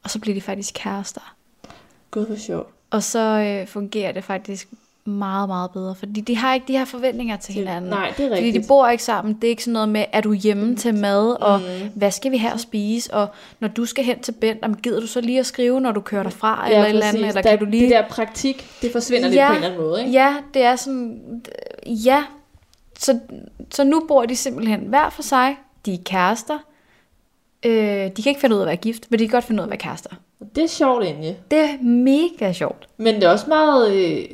og 0.03 0.11
så 0.11 0.19
bliver 0.19 0.35
de 0.35 0.41
faktisk 0.41 0.75
kærester. 0.75 1.35
Gud, 2.11 2.27
hvor 2.27 2.37
sjovt. 2.37 2.75
Og 2.91 3.03
så 3.03 3.19
øh, 3.21 3.67
fungerer 3.67 4.13
det 4.13 4.25
faktisk 4.25 4.69
meget, 5.07 5.49
meget 5.49 5.71
bedre, 5.71 5.95
fordi 5.95 6.21
de 6.21 6.37
har 6.37 6.55
ikke 6.55 6.69
de 6.69 6.73
her 6.79 6.85
forventninger 6.85 7.37
til 7.37 7.55
hinanden. 7.55 7.91
Nej, 7.91 8.13
det 8.17 8.25
er 8.25 8.29
Fordi 8.29 8.41
rigtigt. 8.45 8.63
de 8.65 8.69
bor 8.69 8.89
ikke 8.89 9.05
sammen. 9.05 9.35
Det 9.35 9.45
er 9.45 9.49
ikke 9.49 9.65
sådan 9.65 9.73
noget 9.73 9.89
med, 9.89 10.05
er 10.13 10.21
du 10.21 10.33
hjemme 10.33 10.77
til 10.77 10.95
mad, 10.95 11.37
og 11.41 11.61
Mm. 11.61 11.91
hvad 11.95 12.11
skal 12.11 12.31
vi 12.33 12.37
have 12.37 12.53
at 12.53 12.61
spise, 12.61 13.15
og 13.15 13.29
når 13.61 13.69
du 13.69 13.85
skal 13.85 14.05
hen 14.05 14.21
til 14.21 14.33
Bent, 14.33 14.59
jamen, 14.63 14.77
gider 14.77 15.01
du 15.01 15.07
så 15.07 15.21
lige 15.21 15.39
at 15.41 15.47
skrive, 15.47 15.81
når 15.81 15.93
du 15.93 16.01
kører 16.01 16.23
derfra, 16.23 16.65
Ja, 16.69 16.71
eller 16.71 16.85
et 16.85 16.89
eller 16.91 17.07
andet, 17.07 17.29
eller 17.29 17.43
der, 17.43 17.51
kan 17.51 17.59
du 17.59 17.65
lige... 17.65 17.83
Det 17.83 17.91
der 17.91 18.09
praktik, 18.09 18.67
det 18.83 18.93
forsvinder 18.93 19.29
lidt 19.29 19.37
Ja. 19.37 19.47
på 19.49 19.53
en 19.53 19.57
eller 19.57 19.69
anden 19.69 19.87
måde, 19.87 20.01
ikke? 20.01 20.13
Ja, 20.13 20.35
det 20.55 20.63
er 20.63 20.77
sådan, 20.77 21.21
ja. 21.87 22.25
Så, 22.99 23.19
så 23.71 23.85
nu 23.85 24.03
bor 24.09 24.25
de 24.27 24.37
simpelthen 24.37 24.81
hver 24.81 25.11
for 25.11 25.23
sig. 25.23 25.57
De 25.87 25.95
er 25.95 25.99
kærester. 26.05 26.59
Øh, 27.65 27.73
de 28.17 28.23
kan 28.23 28.31
ikke 28.31 28.41
finde 28.41 28.55
ud 28.57 28.61
af 28.61 28.65
at 28.65 28.67
være 28.69 28.77
gift, 28.77 29.11
men 29.11 29.19
de 29.21 29.25
kan 29.25 29.33
godt 29.33 29.45
finde 29.45 29.61
ud 29.61 29.63
af 29.63 29.67
at 29.67 29.71
være 29.71 29.79
kærester. 29.79 30.11
Det 30.55 30.65
er 30.65 30.69
sjovt 30.69 31.05
egentlig. 31.05 31.37
Det 31.51 31.59
er 31.59 31.83
mega 31.83 32.53
sjovt. 32.53 32.89
Men 32.97 33.15
det 33.15 33.25
er 33.25 33.29
også 33.31 33.47
meget, 33.49 33.93
øh, 33.95 34.25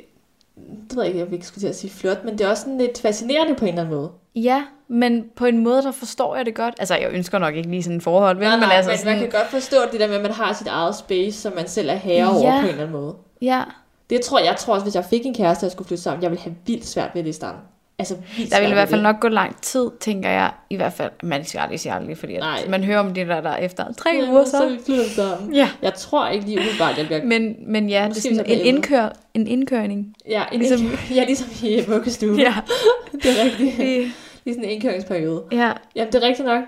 det 0.89 0.97
ved 0.97 1.03
jeg 1.03 1.07
ikke, 1.15 1.25
jeg 1.25 1.33
ikke 1.33 1.47
skulle 1.47 1.63
til 1.63 1.69
at 1.69 1.77
sige 1.77 1.91
flot, 1.91 2.25
men 2.25 2.39
det 2.39 2.45
er 2.47 2.51
også 2.51 2.63
sådan 2.63 2.79
lidt 2.79 3.01
fascinerende 3.01 3.55
på 3.55 3.65
en 3.65 3.69
eller 3.69 3.83
anden 3.83 3.97
måde. 3.97 4.11
Ja, 4.35 4.65
men 4.89 5.25
på 5.37 5.47
en 5.47 5.59
måde, 5.59 5.83
der 5.83 5.91
forstår 5.93 6.37
jeg 6.37 6.47
det 6.47 6.55
godt. 6.55 6.75
Altså, 6.79 6.95
jeg 6.97 7.09
ønsker 7.13 7.39
nok 7.39 7.55
ikke 7.55 7.71
lige 7.71 7.83
sådan 7.83 7.97
et 7.97 8.03
forhold, 8.03 8.37
vel? 8.37 8.49
Nej, 8.49 8.57
nej, 8.57 8.67
men 8.67 8.73
altså 8.77 8.91
men 8.91 8.99
sådan, 8.99 9.13
man 9.13 9.21
kan 9.31 9.41
godt 9.41 9.51
forstå 9.51 9.77
det 9.93 10.01
der 10.01 10.07
med, 10.07 10.17
at 10.17 10.23
man 10.23 10.31
har 10.33 10.53
sit 10.53 10.67
eget 10.67 10.95
space, 10.97 11.33
som 11.41 11.53
man 11.57 11.69
selv 11.69 11.89
er 11.91 11.95
herre 11.95 12.31
over 12.31 12.55
Ja. 12.55 12.61
på 12.61 12.67
en 12.67 12.69
eller 12.69 12.83
anden 12.83 13.01
måde. 13.01 13.15
Ja, 13.43 13.63
Det 14.11 14.21
tror 14.21 14.39
jeg, 14.39 14.47
jeg 14.47 14.57
tror 14.57 14.75
også, 14.75 14.85
hvis 14.85 14.95
jeg 14.95 15.05
fik 15.05 15.27
en 15.27 15.35
kæreste, 15.35 15.63
og 15.63 15.67
jeg 15.67 15.73
skulle 15.73 15.89
flytte 15.89 16.03
sammen, 16.03 16.23
jeg 16.23 16.31
ville 16.31 16.43
have 16.43 16.55
vildt 16.67 16.87
svært 16.87 17.11
ved 17.15 17.23
det 17.23 17.31
i 17.31 17.33
starten. 17.33 17.61
Altså 18.01 18.17
der 18.51 18.61
vil 18.61 18.71
i 18.71 18.73
hvert 18.73 18.89
fald 18.89 19.03
nok 19.03 19.21
gå 19.21 19.29
lang 19.29 19.61
tid, 19.63 19.91
tænker 20.01 20.31
jeg. 20.31 20.51
I 20.71 20.77
hvert 20.77 20.93
fald, 20.93 21.11
man 21.23 21.45
skal 21.45 21.59
aldrig 21.61 21.81
sige 21.81 21.93
aldrig, 21.93 22.19
fordi 22.19 22.35
at 22.35 22.43
man 22.69 22.85
hører 22.85 22.99
om 22.99 23.15
det 23.15 23.27
der, 23.29 23.41
der 23.41 23.57
efter 23.57 23.93
tre 23.93 24.11
Ja, 24.23 24.31
uger, 24.31 24.45
så 24.45 24.51
så... 24.51 24.69
vi 24.69 24.79
flytter 24.87 25.05
sammen. 25.09 25.55
Ja, 25.55 25.69
Jeg 25.83 25.95
tror 25.95 26.29
ikke 26.29 26.47
lige 26.47 26.59
umiddelbart, 26.59 26.99
jeg 26.99 27.07
bliver... 27.07 27.25
men, 27.25 27.57
men 27.67 27.89
ja, 27.89 28.09
Måske 28.09 28.21
det 28.23 28.31
er 28.31 28.35
så 28.35 28.37
sådan 28.47 28.61
en, 28.61 28.67
indkør, 28.67 29.09
en 29.35 29.47
indkørning. 29.47 30.15
Ja, 30.29 30.43
en, 30.53 30.59
Ligesom- 30.59 30.81
ligesom... 30.81 31.15
ja, 31.17 31.25
ligesom 31.25 31.49
i 31.69 31.85
vuggestue. 31.89 32.37
Ja, 32.39 32.55
Det 33.23 33.31
er 33.41 33.45
rigtigt. 33.45 33.77
det, 33.77 34.03
er 34.05 34.11
sådan 34.47 34.65
en 34.65 34.71
indkøringsperiode. 34.71 35.43
ja. 35.53 35.73
Jamen, 35.97 36.13
det 36.13 36.23
er 36.25 36.29
rigtigt 36.29 36.47
nok. 36.49 36.63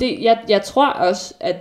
Det, 0.00 0.22
jeg, 0.22 0.38
jeg 0.48 0.62
tror 0.62 0.86
også, 0.88 1.34
at... 1.40 1.56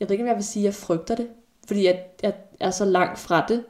Jeg 0.00 0.08
ved 0.08 0.12
ikke, 0.14 0.24
om 0.24 0.28
jeg 0.28 0.36
vil 0.36 0.44
sige, 0.44 0.62
at 0.62 0.64
jeg 0.64 0.74
frygter 0.74 1.14
det. 1.14 1.26
Fordi 1.66 1.86
jeg, 1.86 1.98
jeg 2.22 2.32
er 2.60 2.70
så 2.70 2.84
langt 2.84 3.18
fra 3.18 3.44
det. 3.48 3.64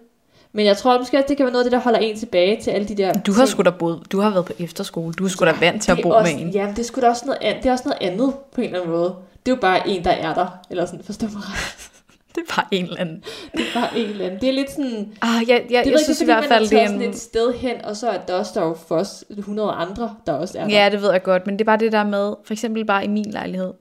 Men 0.57 0.67
jeg 0.67 0.77
tror 0.77 0.99
måske, 0.99 1.19
at 1.19 1.29
det 1.29 1.37
kan 1.37 1.45
være 1.47 1.53
noget 1.53 1.65
af 1.65 1.71
det, 1.71 1.77
der 1.77 1.83
holder 1.85 1.99
en 1.99 2.17
tilbage 2.19 2.61
til 2.63 2.71
alle 2.71 2.89
de 2.89 2.95
der... 2.95 3.13
Du 3.13 3.33
har 3.33 3.47
sgu 3.47 3.63
da 3.63 3.71
boet, 3.71 4.03
du 4.13 4.21
har 4.21 4.31
været 4.31 4.45
på 4.45 4.53
efterskole, 4.59 5.13
du 5.15 5.25
er 5.25 5.29
sgu 5.29 5.45
da 5.45 5.53
vant 5.61 5.83
til 5.83 5.91
at 5.91 5.97
Det 5.97 6.03
bo 6.03 6.09
også, 6.11 6.33
med 6.37 6.43
en. 6.43 6.51
Ja, 6.51 6.67
det 6.71 6.79
er 6.79 6.83
sgu 6.83 7.01
da 7.01 7.09
også 7.09 7.23
noget, 7.27 7.39
andet, 7.43 7.63
det 7.63 7.69
er 7.69 7.73
også 7.73 7.85
noget 7.89 7.99
andet 8.13 8.35
på 8.55 8.61
en 8.61 8.65
eller 8.67 8.79
anden 8.81 8.93
måde. 8.97 9.15
Det 9.47 9.53
er 9.53 9.57
jo 9.57 9.61
bare 9.61 9.89
en, 9.89 10.05
der 10.05 10.11
er 10.11 10.35
der. 10.35 10.47
Eller 10.71 10.87
sådan, 10.87 11.05
forstår 11.05 11.27
mig 11.33 11.37
ret. 11.43 11.89
Det 12.35 12.41
er 12.49 12.55
bare 12.57 12.65
en 12.71 12.85
eller 12.85 13.01
anden. 13.01 13.23
Det 13.53 13.61
er 13.61 13.81
bare 13.81 13.99
en 13.99 14.11
eller 14.11 14.25
anden. 14.25 14.41
Det 14.41 14.49
er 14.49 14.53
lidt 14.53 14.71
sådan... 14.71 15.13
Ah, 15.23 15.29
jeg, 15.49 15.49
jeg, 15.49 15.63
Det 15.69 15.71
jeg, 15.71 15.85
er 15.87 15.91
jeg 15.91 16.01
synes 16.05 16.21
i 16.21 16.25
hvert 16.25 16.45
fald, 16.45 16.63
det 16.63 16.71
det 16.71 16.81
er 16.83 16.87
sådan 16.87 17.03
en... 17.03 17.11
et 17.11 17.17
sted 17.19 17.55
hen, 17.55 17.85
og 17.85 17.97
så 17.97 18.09
er 18.09 18.19
der 18.19 18.35
også 18.35 18.51
der 18.55 18.61
er 18.61 18.67
jo 18.67 18.77
for 18.89 18.97
os 18.97 19.25
100 19.31 19.71
andre, 19.73 20.15
der 20.27 20.33
også 20.33 20.59
er 20.59 20.65
der. 20.69 20.75
Ja, 20.77 20.89
det 20.91 21.03
ved 21.03 21.11
jeg 21.13 21.23
godt, 21.23 21.47
men 21.47 21.55
det 21.55 21.61
er 21.61 21.65
bare 21.65 21.77
det 21.79 21.93
der 21.93 22.05
med, 22.05 22.35
for 22.45 22.53
eksempel 22.55 22.85
bare 22.85 23.05
i 23.05 23.09
min 23.09 23.25
lejlighed. 23.31 23.73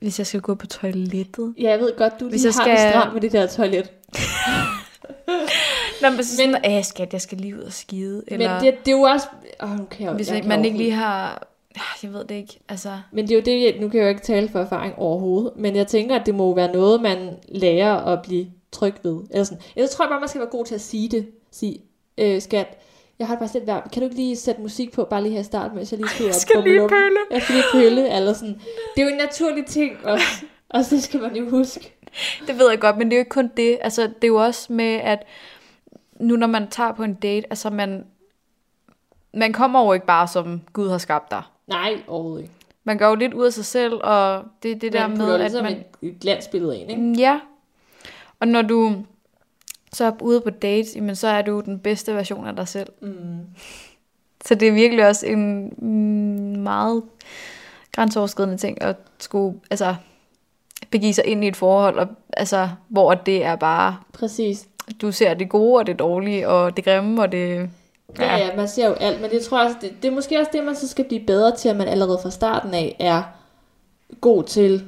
Hvis 0.00 0.18
jeg 0.18 0.26
skal 0.26 0.40
gå 0.40 0.54
på 0.54 0.66
toilettet. 0.66 1.54
Ja, 1.60 1.70
jeg 1.70 1.78
ved 1.78 1.96
godt, 1.96 2.20
du 2.20 2.28
Hvis 2.28 2.42
lige 2.42 2.52
jeg 2.56 2.64
har 2.64 2.70
det 2.70 2.78
skal- 2.80 2.92
stramt 2.92 3.12
med 3.14 3.20
det 3.20 3.32
der 3.32 3.46
toilet. 3.46 3.90
Nå, 6.02 6.10
men 6.10 6.24
så 6.24 6.36
sådan, 6.36 6.52
men, 6.52 6.60
Æh, 6.64 6.84
skat, 6.84 7.12
jeg 7.12 7.20
skal 7.20 7.38
lige 7.38 7.56
ud 7.56 7.62
og 7.62 7.72
skide. 7.72 8.24
Eller 8.26 8.54
Men 8.54 8.64
det, 8.64 8.78
det 8.84 8.92
er 8.92 8.96
jo 8.96 9.02
også... 9.02 9.26
Kan 9.90 10.06
jeg, 10.06 10.12
hvis 10.12 10.30
jeg 10.30 10.42
man 10.46 10.64
ikke 10.64 10.78
lige 10.78 10.92
har... 10.92 11.48
Jeg 12.02 12.12
ved 12.12 12.24
det 12.24 12.34
ikke, 12.34 12.60
altså... 12.68 12.98
Men 13.12 13.24
det 13.28 13.32
er 13.34 13.36
jo 13.36 13.42
det, 13.44 13.64
jeg, 13.64 13.80
nu 13.80 13.88
kan 13.88 13.98
jeg 13.98 14.04
jo 14.04 14.08
ikke 14.08 14.22
tale 14.22 14.48
for 14.48 14.60
erfaring 14.60 14.94
overhovedet, 14.98 15.52
men 15.56 15.76
jeg 15.76 15.86
tænker, 15.86 16.16
at 16.20 16.26
det 16.26 16.34
må 16.34 16.54
være 16.54 16.72
noget, 16.72 17.02
man 17.02 17.36
lærer 17.48 17.94
at 17.94 18.22
blive 18.22 18.46
tryg 18.72 18.94
ved. 19.02 19.20
Eller 19.30 19.44
sådan. 19.44 19.62
Jeg 19.76 19.90
tror 19.90 20.08
bare, 20.08 20.20
man 20.20 20.28
skal 20.28 20.40
være 20.40 20.50
god 20.50 20.64
til 20.64 20.74
at 20.74 20.80
sige 20.80 21.08
det. 21.08 21.26
Sige, 21.50 21.80
øh, 22.18 22.40
skat, 22.42 22.78
jeg 23.18 23.26
har 23.26 23.34
det 23.34 23.38
bare 23.38 23.50
lidt 23.54 23.66
værd. 23.66 23.90
Kan 23.92 24.02
du 24.02 24.06
ikke 24.06 24.16
lige 24.16 24.36
sætte 24.36 24.60
musik 24.60 24.92
på, 24.92 25.04
bare 25.04 25.22
lige 25.22 25.32
her 25.32 25.40
i 25.40 25.44
starten, 25.44 25.76
mens 25.76 25.92
jeg 25.92 25.98
lige 25.98 26.10
skal 26.14 26.28
og 26.28 26.34
skal 26.34 26.62
lige 26.62 26.88
pølle. 26.88 27.18
Jeg 27.30 27.42
skal 27.42 27.54
lige 27.54 27.64
pølle, 27.72 28.16
eller 28.16 28.32
sådan. 28.32 28.60
Det 28.94 29.02
er 29.02 29.02
jo 29.02 29.08
en 29.08 29.16
naturlig 29.16 29.66
ting 29.66 29.92
også. 30.04 30.44
Og 30.70 30.80
det 30.90 31.02
skal 31.02 31.20
man 31.20 31.36
jo 31.36 31.50
huske. 31.50 31.97
Det 32.46 32.58
ved 32.58 32.70
jeg 32.70 32.80
godt, 32.80 32.96
men 32.96 33.06
det 33.06 33.12
er 33.12 33.18
jo 33.18 33.20
ikke 33.20 33.30
kun 33.30 33.50
det. 33.56 33.78
Altså, 33.80 34.02
det 34.02 34.24
er 34.24 34.28
jo 34.28 34.36
også 34.36 34.72
med, 34.72 34.94
at 34.94 35.26
nu 36.20 36.36
når 36.36 36.46
man 36.46 36.68
tager 36.70 36.92
på 36.92 37.02
en 37.02 37.14
date, 37.14 37.46
altså 37.50 37.70
man, 37.70 38.06
man 39.34 39.52
kommer 39.52 39.84
jo 39.84 39.92
ikke 39.92 40.06
bare 40.06 40.28
som 40.28 40.60
Gud 40.72 40.90
har 40.90 40.98
skabt 40.98 41.30
dig. 41.30 41.42
Nej, 41.66 42.02
overhovedet 42.06 42.42
ikke. 42.42 42.54
Man 42.84 42.98
går 42.98 43.06
jo 43.06 43.14
lidt 43.14 43.34
ud 43.34 43.46
af 43.46 43.52
sig 43.52 43.64
selv, 43.64 43.94
og 43.94 44.44
det 44.62 44.70
er 44.70 44.76
det 44.76 44.92
der 44.92 45.08
man 45.08 45.10
med, 45.10 45.18
putter 45.18 45.34
at 45.34 45.40
ligesom 45.40 45.64
man... 45.64 45.84
et, 46.02 46.20
glansbillede 46.20 46.78
ind, 46.78 46.90
ikke? 46.90 47.12
Ja. 47.18 47.40
Og 48.40 48.48
når 48.48 48.62
du 48.62 49.04
så 49.92 50.04
er 50.04 50.12
ude 50.20 50.40
på 50.40 50.50
dates, 50.50 50.96
jamen, 50.96 51.16
så 51.16 51.28
er 51.28 51.42
du 51.42 51.60
den 51.60 51.78
bedste 51.78 52.14
version 52.14 52.46
af 52.46 52.56
dig 52.56 52.68
selv. 52.68 52.92
Mm. 53.00 53.40
Så 54.44 54.54
det 54.54 54.68
er 54.68 54.72
virkelig 54.72 55.06
også 55.06 55.26
en 55.26 56.62
meget 56.62 57.02
grænseoverskridende 57.92 58.56
ting 58.56 58.82
at 58.82 58.96
skulle 59.18 59.60
altså, 59.70 59.96
begive 60.90 61.14
sig 61.14 61.26
ind 61.26 61.44
i 61.44 61.48
et 61.48 61.56
forhold, 61.56 61.98
og, 61.98 62.08
altså, 62.32 62.68
hvor 62.88 63.14
det 63.14 63.44
er 63.44 63.56
bare, 63.56 63.96
Præcis. 64.12 64.66
du 65.00 65.12
ser 65.12 65.34
det 65.34 65.48
gode 65.48 65.78
og 65.78 65.86
det 65.86 65.98
dårlige, 65.98 66.48
og 66.48 66.76
det 66.76 66.84
grimme 66.84 67.22
og 67.22 67.32
det... 67.32 67.70
Ja, 68.18 68.36
ja, 68.36 68.56
man 68.56 68.68
ser 68.68 68.86
jo 68.86 68.92
alt, 68.92 69.20
men 69.20 69.30
det 69.30 69.42
tror 69.42 69.58
jeg 69.58 69.66
også, 69.66 69.78
det, 69.80 70.02
det 70.02 70.08
er 70.08 70.14
måske 70.14 70.38
også 70.38 70.50
det, 70.52 70.64
man 70.64 70.76
så 70.76 70.88
skal 70.88 71.04
blive 71.04 71.26
bedre 71.26 71.56
til, 71.56 71.68
at 71.68 71.76
man 71.76 71.88
allerede 71.88 72.18
fra 72.22 72.30
starten 72.30 72.74
af 72.74 72.96
er 72.98 73.22
god 74.20 74.44
til 74.44 74.84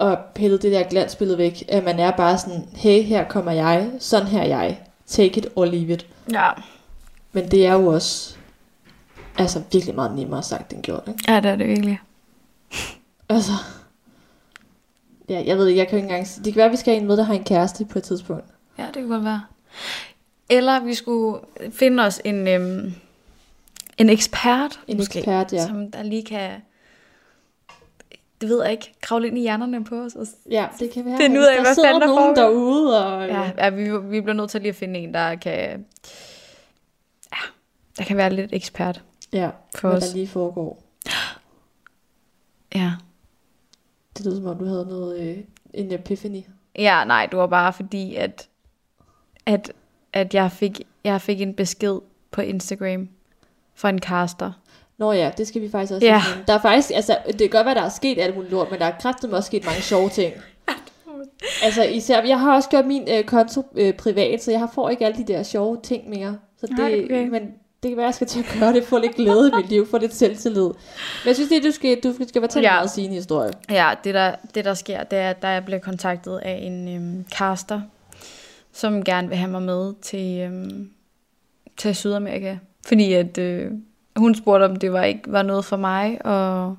at 0.00 0.18
pille 0.34 0.58
det 0.58 0.72
der 0.72 0.82
glansbillede 0.82 1.38
væk. 1.38 1.64
At 1.68 1.84
man 1.84 2.00
er 2.00 2.10
bare 2.10 2.38
sådan, 2.38 2.68
hey, 2.74 3.02
her 3.02 3.24
kommer 3.28 3.52
jeg, 3.52 3.90
sådan 3.98 4.28
her 4.28 4.40
er 4.40 4.46
jeg. 4.46 4.80
Take 5.06 5.38
it 5.38 5.46
or 5.56 5.64
leave 5.64 5.92
it. 5.92 6.06
Ja. 6.32 6.50
Men 7.32 7.50
det 7.50 7.66
er 7.66 7.72
jo 7.72 7.86
også 7.86 8.36
altså 9.38 9.62
virkelig 9.72 9.94
meget 9.94 10.16
nemmere 10.16 10.42
sagt 10.42 10.72
end 10.72 10.82
gjort, 10.82 11.02
ikke? 11.08 11.24
Ja, 11.28 11.40
det 11.40 11.50
er 11.50 11.56
det 11.56 11.68
virkelig. 11.68 12.00
Altså, 13.28 13.52
ja, 15.28 15.42
jeg 15.46 15.58
ved 15.58 15.66
ikke, 15.66 15.78
jeg 15.78 15.88
kan 15.88 15.98
ikke 15.98 16.08
engang. 16.08 16.26
Det 16.44 16.44
kan 16.44 16.56
være, 16.56 16.66
at 16.66 16.72
vi 16.72 16.76
skal 16.76 16.92
have 16.94 17.00
en 17.00 17.06
med, 17.06 17.16
der 17.16 17.22
har 17.22 17.34
en 17.34 17.44
kæreste 17.44 17.84
på 17.84 17.98
et 17.98 18.04
tidspunkt. 18.04 18.44
Ja, 18.78 18.86
det 18.86 18.94
kunne 18.94 19.08
godt 19.08 19.24
være. 19.24 19.42
Eller 20.50 20.80
vi 20.80 20.94
skulle 20.94 21.40
finde 21.70 22.02
os 22.02 22.20
en, 22.24 22.48
øhm, 22.48 22.94
en 23.98 24.10
ekspert, 24.10 24.80
En 24.86 24.96
måske, 24.96 25.18
ekspert, 25.18 25.52
ja. 25.52 25.66
som 25.66 25.90
der 25.90 26.02
lige 26.02 26.24
kan, 26.24 26.50
det 28.40 28.48
ved 28.48 28.62
jeg 28.62 28.72
ikke, 28.72 28.92
kravle 29.00 29.26
ind 29.28 29.38
i 29.38 29.40
hjernerne 29.40 29.84
på 29.84 29.94
os. 29.96 30.14
Og, 30.14 30.26
Ja, 30.50 30.66
det 30.78 30.90
kan 30.90 31.04
være. 31.04 31.16
Finde 31.16 31.40
ud 31.40 31.44
af, 31.44 31.54
der 31.56 31.62
hvad 31.62 31.84
fanden 31.84 32.00
der 32.00 32.06
nogen 32.06 32.36
derude, 32.36 33.06
og... 33.06 33.26
ja, 33.28 33.50
ja 33.58 33.68
vi, 33.70 33.98
vi 33.98 34.20
bliver 34.20 34.32
nødt 34.32 34.50
til 34.50 34.60
lige 34.60 34.68
at 34.70 34.76
finde 34.76 35.00
en, 35.00 35.14
der 35.14 35.34
kan, 35.34 35.86
ja, 37.32 37.38
der 37.98 38.04
kan 38.04 38.16
være 38.16 38.32
lidt 38.32 38.52
ekspert 38.52 39.02
ja 39.32 39.50
for 39.76 39.88
hvad 39.88 39.96
os. 39.98 40.08
der 40.08 40.14
lige 40.14 40.28
foregår. 40.28 40.82
Ja. 42.74 42.92
Det 44.18 44.26
lyder 44.26 44.36
som 44.36 44.46
om, 44.46 44.58
du 44.58 44.64
havde 44.64 44.86
noget, 44.88 45.20
øh, 45.20 45.36
en 45.74 45.92
epiphany. 45.92 46.42
ja, 46.78 47.04
nej, 47.04 47.26
det 47.30 47.38
var 47.38 47.46
bare 47.46 47.72
fordi, 47.72 48.14
at, 48.14 48.48
at, 49.46 49.72
at 50.12 50.34
jeg, 50.34 50.52
fik, 50.52 50.80
jeg 51.04 51.20
fik 51.20 51.40
en 51.40 51.54
besked 51.54 51.98
på 52.30 52.40
Instagram 52.40 53.08
fra 53.74 53.88
en 53.88 53.98
caster. 53.98 54.52
Nå 54.98 55.12
ja, 55.12 55.30
det 55.36 55.46
skal 55.48 55.62
vi 55.62 55.70
faktisk 55.70 55.92
også 55.92 56.06
Ja. 56.06 56.18
have. 56.18 56.44
Der 56.46 56.52
er 56.54 56.60
faktisk, 56.60 56.90
altså, 56.94 57.18
det 57.26 57.38
kan 57.38 57.50
godt 57.50 57.64
være, 57.66 57.74
der 57.74 57.82
er 57.82 57.88
sket 57.88 58.18
alt 58.18 58.34
muligt 58.34 58.52
lort, 58.52 58.70
men 58.70 58.80
der 58.80 58.86
er 58.86 58.98
kraftigt 59.00 59.32
også 59.32 59.46
sket 59.46 59.64
mange 59.64 59.80
sjove 59.82 60.08
ting. 60.08 60.34
altså 61.62 61.82
især, 61.84 62.22
jeg 62.22 62.40
har 62.40 62.54
også 62.54 62.68
gjort 62.68 62.86
min 62.86 63.08
øh, 63.10 63.24
konto 63.24 63.62
øh, 63.74 63.94
privat, 63.94 64.42
så 64.42 64.50
jeg 64.50 64.68
får 64.74 64.88
ikke 64.90 65.06
alle 65.06 65.18
de 65.26 65.32
der 65.32 65.42
sjove 65.42 65.80
ting 65.82 66.08
mere. 66.08 66.38
Så 66.60 66.66
det, 66.66 66.78
Nej, 66.78 67.00
okay. 67.04 67.28
Men 67.28 67.54
det 67.84 67.90
kan 67.90 67.96
være, 67.96 68.06
jeg 68.06 68.14
skal 68.14 68.26
til 68.26 68.40
at 68.40 68.56
gøre 68.60 68.72
det, 68.72 68.84
få 68.84 68.98
lidt 68.98 69.14
glæde 69.16 69.48
i 69.52 69.56
mit 69.56 69.68
liv, 69.68 69.86
få 69.86 69.98
lidt 69.98 70.14
selvtillid. 70.14 70.62
Men 70.62 71.26
jeg 71.26 71.34
synes, 71.34 71.48
det 71.50 71.64
du 71.64 71.70
skal, 71.70 72.00
du 72.00 72.14
skal 72.28 72.42
fortælle 72.42 72.68
Ja. 72.68 72.74
meget 72.74 72.90
sin 72.90 73.10
historie. 73.12 73.50
Ja, 73.70 73.90
det 74.04 74.14
der, 74.14 74.34
det 74.54 74.64
der 74.64 74.74
sker, 74.74 75.02
det 75.02 75.18
er, 75.18 75.30
at 75.30 75.36
jeg 75.42 75.64
bliver 75.64 75.78
kontaktet 75.78 76.38
af 76.38 76.58
en 76.62 76.88
øhm, 76.88 77.24
caster, 77.38 77.80
som 78.72 79.04
gerne 79.04 79.28
vil 79.28 79.36
have 79.36 79.50
mig 79.50 79.62
med 79.62 79.94
til, 80.02 80.38
øhm, 80.40 80.90
til 81.76 81.94
Sydamerika. 81.96 82.56
Fordi 82.86 83.12
at 83.12 83.38
øh, 83.38 83.70
hun 84.16 84.34
spurgte, 84.34 84.64
om 84.64 84.76
det 84.76 84.92
var 84.92 85.04
ikke 85.04 85.22
var 85.26 85.42
noget 85.42 85.64
for 85.64 85.76
mig 85.76 86.26
at, 86.26 86.70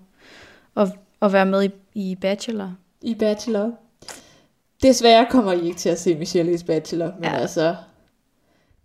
at, 0.83 0.93
at 1.21 1.33
være 1.33 1.45
med 1.45 1.63
i, 1.63 1.71
i 1.93 2.15
Bachelor. 2.15 2.73
I 3.01 3.15
Bachelor. 3.15 3.71
Desværre 4.83 5.27
kommer 5.29 5.51
I 5.51 5.65
ikke 5.65 5.77
til 5.77 5.89
at 5.89 5.99
se 5.99 6.15
Michelle 6.15 6.53
i 6.53 6.57
Bachelor, 6.67 7.11
men 7.19 7.23
ja. 7.23 7.35
altså... 7.37 7.75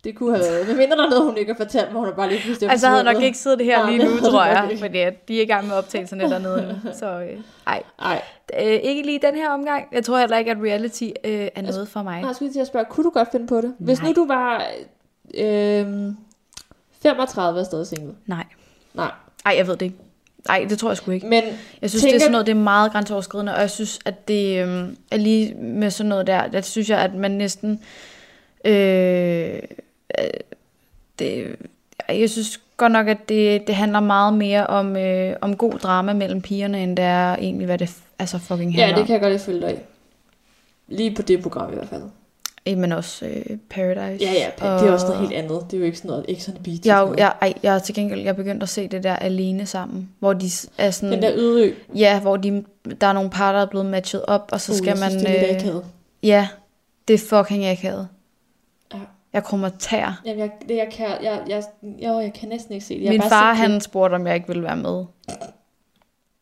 Det 0.03 0.15
kunne 0.15 0.37
have 0.37 0.51
været... 0.51 0.67
Men 0.67 0.77
mindre 0.77 0.97
der 0.97 1.05
er 1.05 1.09
noget, 1.09 1.23
hun 1.25 1.37
ikke 1.37 1.53
har 1.53 1.57
fortalt 1.57 1.91
mig, 1.91 1.99
hun 1.99 2.05
har 2.07 2.15
bare 2.15 2.29
lige 2.29 2.41
pludselig 2.41 2.69
Altså, 2.71 2.87
jeg 2.87 2.91
havde 2.91 3.03
nok 3.13 3.23
ikke 3.23 3.37
siddet 3.37 3.59
det 3.59 3.65
her 3.67 3.77
Nej, 3.83 3.91
lige 3.91 4.05
nu, 4.05 4.17
tror 4.19 4.45
jeg. 4.45 4.75
Fordi 4.79 4.97
at 4.99 5.27
de 5.27 5.37
er 5.37 5.41
i 5.43 5.45
gang 5.45 5.67
med 5.67 5.75
optagelserne 5.75 6.23
dernede. 6.23 6.81
Så 6.99 7.05
øh, 7.05 7.39
ej. 7.67 7.83
Ej, 7.99 8.21
Øh, 8.59 8.65
ikke 8.83 9.01
lige 9.03 9.19
den 9.21 9.35
her 9.35 9.49
omgang. 9.49 9.87
Jeg 9.91 10.03
tror 10.05 10.19
heller 10.19 10.37
ikke, 10.37 10.51
at 10.51 10.57
reality 10.57 11.03
øh, 11.23 11.47
er 11.55 11.61
noget 11.61 11.87
for 11.87 12.03
mig. 12.03 12.23
Jeg 12.27 12.35
skulle 12.35 12.53
til 12.53 12.59
at 12.59 12.67
spørge, 12.67 12.85
kunne 12.89 13.03
du 13.03 13.09
godt 13.09 13.27
finde 13.31 13.47
på 13.47 13.57
det? 13.61 13.75
Hvis 13.79 13.99
Nej. 14.01 14.07
nu 14.09 14.15
du 14.15 14.27
var 14.27 14.63
øh, 15.37 15.85
35 17.03 17.59
og 17.59 17.65
stadig 17.65 17.87
single. 17.87 18.13
Nej. 18.25 18.43
Nej. 18.93 19.11
Ej, 19.45 19.53
jeg 19.57 19.67
ved 19.67 19.73
det 19.77 19.81
ikke. 19.85 19.95
Nej, 20.47 20.65
det 20.69 20.79
tror 20.79 20.89
jeg 20.89 20.97
sgu 20.97 21.11
ikke. 21.11 21.27
Men 21.27 21.43
Jeg 21.81 21.89
synes, 21.89 22.01
Tænker- 22.03 22.11
det 22.11 22.15
er 22.15 22.19
sådan 22.19 22.31
noget, 22.31 22.45
det 22.47 22.51
er 22.51 22.59
meget 22.59 22.91
grænseoverskridende, 22.91 23.53
og 23.55 23.61
jeg 23.61 23.69
synes, 23.69 23.99
at 24.05 24.27
det 24.27 24.61
øhm, 24.63 24.97
er 25.11 25.17
lige 25.17 25.53
med 25.55 25.89
sådan 25.89 26.09
noget 26.09 26.27
der, 26.27 26.47
der 26.47 26.61
synes 26.61 26.89
jeg, 26.89 26.99
at 26.99 27.13
man 27.15 27.31
næsten, 27.31 27.79
øh, 28.65 29.59
øh, 30.19 30.29
det, 31.19 31.55
jeg 32.09 32.29
synes 32.29 32.59
godt 32.77 32.91
nok, 32.91 33.07
at 33.07 33.29
det, 33.29 33.67
det 33.67 33.75
handler 33.75 33.99
meget 33.99 34.33
mere 34.33 34.67
om, 34.67 34.95
øh, 34.97 35.35
om 35.41 35.55
god 35.57 35.73
drama 35.73 36.13
mellem 36.13 36.41
pigerne, 36.41 36.83
end 36.83 36.97
det 36.97 37.05
er 37.05 37.35
egentlig, 37.35 37.65
hvad 37.65 37.77
det 37.77 37.95
altså 38.19 38.37
fucking 38.37 38.73
handler 38.75 38.87
ja, 38.87 38.95
det 38.95 39.05
kan 39.05 39.13
jeg 39.13 39.21
godt 39.21 39.31
lide 39.31 39.43
følge 39.43 39.61
dig. 39.61 39.79
Lige 40.87 41.15
på 41.15 41.21
det 41.21 41.41
program 41.41 41.71
i 41.71 41.75
hvert 41.75 41.87
fald. 41.87 42.01
Men 42.75 42.91
også 42.91 43.25
øh, 43.25 43.57
Paradise. 43.69 44.25
Ja, 44.25 44.31
ja, 44.33 44.49
det 44.79 44.87
er 44.87 44.91
også 44.91 45.05
noget 45.07 45.21
helt 45.21 45.33
andet. 45.33 45.61
Det 45.71 45.73
er 45.73 45.79
jo 45.79 45.85
ikke 45.85 45.97
sådan 45.97 46.09
noget, 46.09 46.25
ikke 46.27 46.43
sådan 46.43 46.63
beat. 46.63 46.85
Jeg, 46.85 47.01
jo- 47.07 47.15
jeg, 47.17 47.33
ej, 47.41 47.53
jeg 47.63 47.75
er 47.75 47.79
til 47.79 47.95
gengæld, 47.95 48.21
jeg 48.21 48.35
begyndt 48.35 48.63
at 48.63 48.69
se 48.69 48.87
det 48.87 49.03
der 49.03 49.15
alene 49.15 49.65
sammen, 49.65 50.09
hvor 50.19 50.33
de 50.33 50.49
er 50.77 50.91
sådan, 50.91 51.11
Den 51.13 51.21
der 51.21 51.31
ydø. 51.35 51.71
ja, 51.95 52.19
hvor 52.19 52.37
de, 52.37 52.63
der 53.01 53.07
er 53.07 53.13
nogle 53.13 53.29
par, 53.29 53.51
der 53.53 53.59
er 53.61 53.65
blevet 53.65 53.85
matchet 53.85 54.25
op, 54.25 54.49
og 54.51 54.61
så 54.61 54.71
Uh, 54.71 54.77
skal 54.77 54.99
man, 54.99 55.09
synes, 55.09 55.23
det 55.23 55.37
er 55.37 55.41
lidt 55.41 55.51
øh, 55.51 55.57
akavet. 55.61 55.85
ja, 56.23 56.47
det 57.07 57.13
er 57.13 57.17
fucking 57.43 57.65
akavet. 57.65 58.07
Jeg 59.33 59.43
kommer 59.43 59.69
tær. 59.79 60.21
Jamen, 60.25 60.39
jeg, 60.39 60.51
det, 60.69 60.77
jeg, 60.77 60.87
kan, 60.91 61.07
jeg, 61.07 61.41
jeg, 61.49 61.63
jeg, 61.99 62.21
jeg 62.23 62.31
kan 62.39 62.49
næsten 62.49 62.73
ikke 62.73 62.85
se 62.85 62.93
det. 62.95 63.03
Jeg 63.03 63.09
Min 63.11 63.19
bare 63.19 63.29
far, 63.29 63.53
set 63.55 63.61
det. 63.63 63.71
han 63.71 63.81
spurgte, 63.81 64.15
om 64.15 64.27
jeg 64.27 64.35
ikke 64.35 64.47
ville 64.47 64.63
være 64.63 64.75
med. 64.77 65.05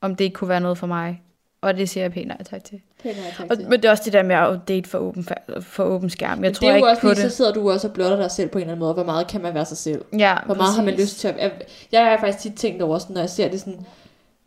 Om 0.02 0.16
det 0.16 0.24
ikke 0.26 0.34
kunne 0.36 0.50
være 0.50 0.60
noget 0.62 0.78
for 0.78 0.88
mig. 0.88 1.22
Og 1.62 1.78
det 1.78 1.90
siger 1.90 2.04
jeg 2.04 2.12
pænt 2.12 2.28
nej 2.28 2.44
tak 2.50 2.64
til. 2.64 2.82
Pænt 3.04 3.18
nej, 3.18 3.26
tak 3.38 3.48
Og, 3.50 3.58
til. 3.58 3.70
men 3.70 3.82
det 3.82 3.86
er 3.86 3.92
også 3.92 4.04
det 4.06 4.14
der 4.14 4.24
med 4.24 4.36
at 4.36 4.60
date 4.68 4.90
for 4.90 4.98
åben, 4.98 5.28
for 5.62 5.84
åben 5.84 6.10
skærm. 6.10 6.30
Jeg 6.32 6.40
Men 6.40 6.54
tror 6.54 6.60
det 6.68 6.68
er 6.68 6.72
jo 6.72 6.78
ikke 6.78 6.90
også, 6.90 7.02
på 7.02 7.10
det. 7.10 7.18
så 7.18 7.30
sidder 7.30 7.54
du 7.54 7.72
også 7.72 7.88
og 7.88 7.94
blotter 7.94 8.18
dig 8.18 8.32
selv 8.32 8.50
på 8.50 8.58
en 8.58 8.62
eller 8.62 8.72
anden 8.72 8.80
måde. 8.80 8.94
Hvor 8.94 9.04
meget 9.04 9.28
kan 9.28 9.42
man 9.42 9.54
være 9.54 9.66
sig 9.66 9.78
selv? 9.78 10.06
Ja, 10.20 10.36
Hvor 10.46 10.56
meget 10.56 10.76
har 10.76 10.84
man 10.84 10.94
præcis. 10.94 11.10
lyst 11.10 11.20
til 11.20 11.28
at... 11.28 11.36
Jeg, 11.40 11.52
jeg 11.92 12.06
har 12.06 12.18
faktisk 12.20 12.40
tit 12.40 12.54
tænkt 12.56 12.82
over, 12.82 12.98
sådan, 12.98 13.14
når 13.14 13.22
jeg 13.22 13.30
ser 13.30 13.50
det 13.50 13.60
sådan, 13.60 13.80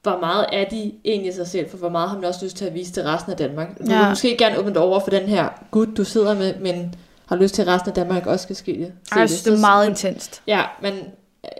hvor 0.03 0.19
meget 0.21 0.47
er 0.53 0.65
de 0.69 0.93
egentlig 1.05 1.35
sig 1.35 1.47
selv, 1.47 1.71
for 1.71 1.77
hvor 1.77 1.89
meget 1.89 2.09
har 2.11 2.17
man 2.17 2.25
også 2.25 2.45
lyst 2.45 2.57
til 2.57 2.65
at 2.65 2.75
vise 2.75 2.93
til 2.93 3.03
resten 3.03 3.33
af 3.33 3.39
Danmark. 3.39 3.79
Du 3.79 3.85
Ja. 3.91 3.99
vil 4.01 4.09
måske 4.09 4.37
gerne 4.37 4.59
åbne 4.59 4.79
over 4.81 5.01
for 5.01 5.11
den 5.11 5.23
her 5.29 5.49
gut, 5.71 5.89
du 5.97 6.05
sidder 6.05 6.35
med, 6.35 6.55
men 6.61 6.95
har 7.33 7.43
lyst 7.43 7.55
til 7.55 7.63
at 7.63 7.69
resten 7.69 7.89
af 7.89 7.95
Danmark 7.95 8.27
også 8.27 8.43
skal 8.43 8.57
ske 8.57 8.73
det. 8.73 8.93
jeg 9.17 9.29
synes, 9.29 9.43
det 9.43 9.53
er 9.53 9.61
meget 9.61 9.89
intenst. 9.89 10.43
Ja, 10.47 10.63
men 10.83 10.95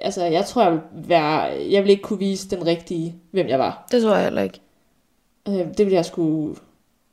altså, 0.01 0.25
jeg 0.25 0.45
tror, 0.45 0.63
jeg 0.63 0.73
vil, 0.73 0.81
være, 0.93 1.41
jeg 1.71 1.83
vil 1.83 1.91
ikke 1.91 2.03
kunne 2.03 2.19
vise 2.19 2.51
den 2.51 2.67
rigtige, 2.67 3.17
hvem 3.31 3.47
jeg 3.49 3.59
var. 3.59 3.87
Det 3.93 4.03
tror 4.03 4.15
jeg 4.15 4.25
heller 4.25 4.43
ikke. 4.43 4.61
Øh, 5.49 5.55
det 5.55 5.79
ville 5.79 5.95
jeg 5.95 6.05
skulle... 6.05 6.57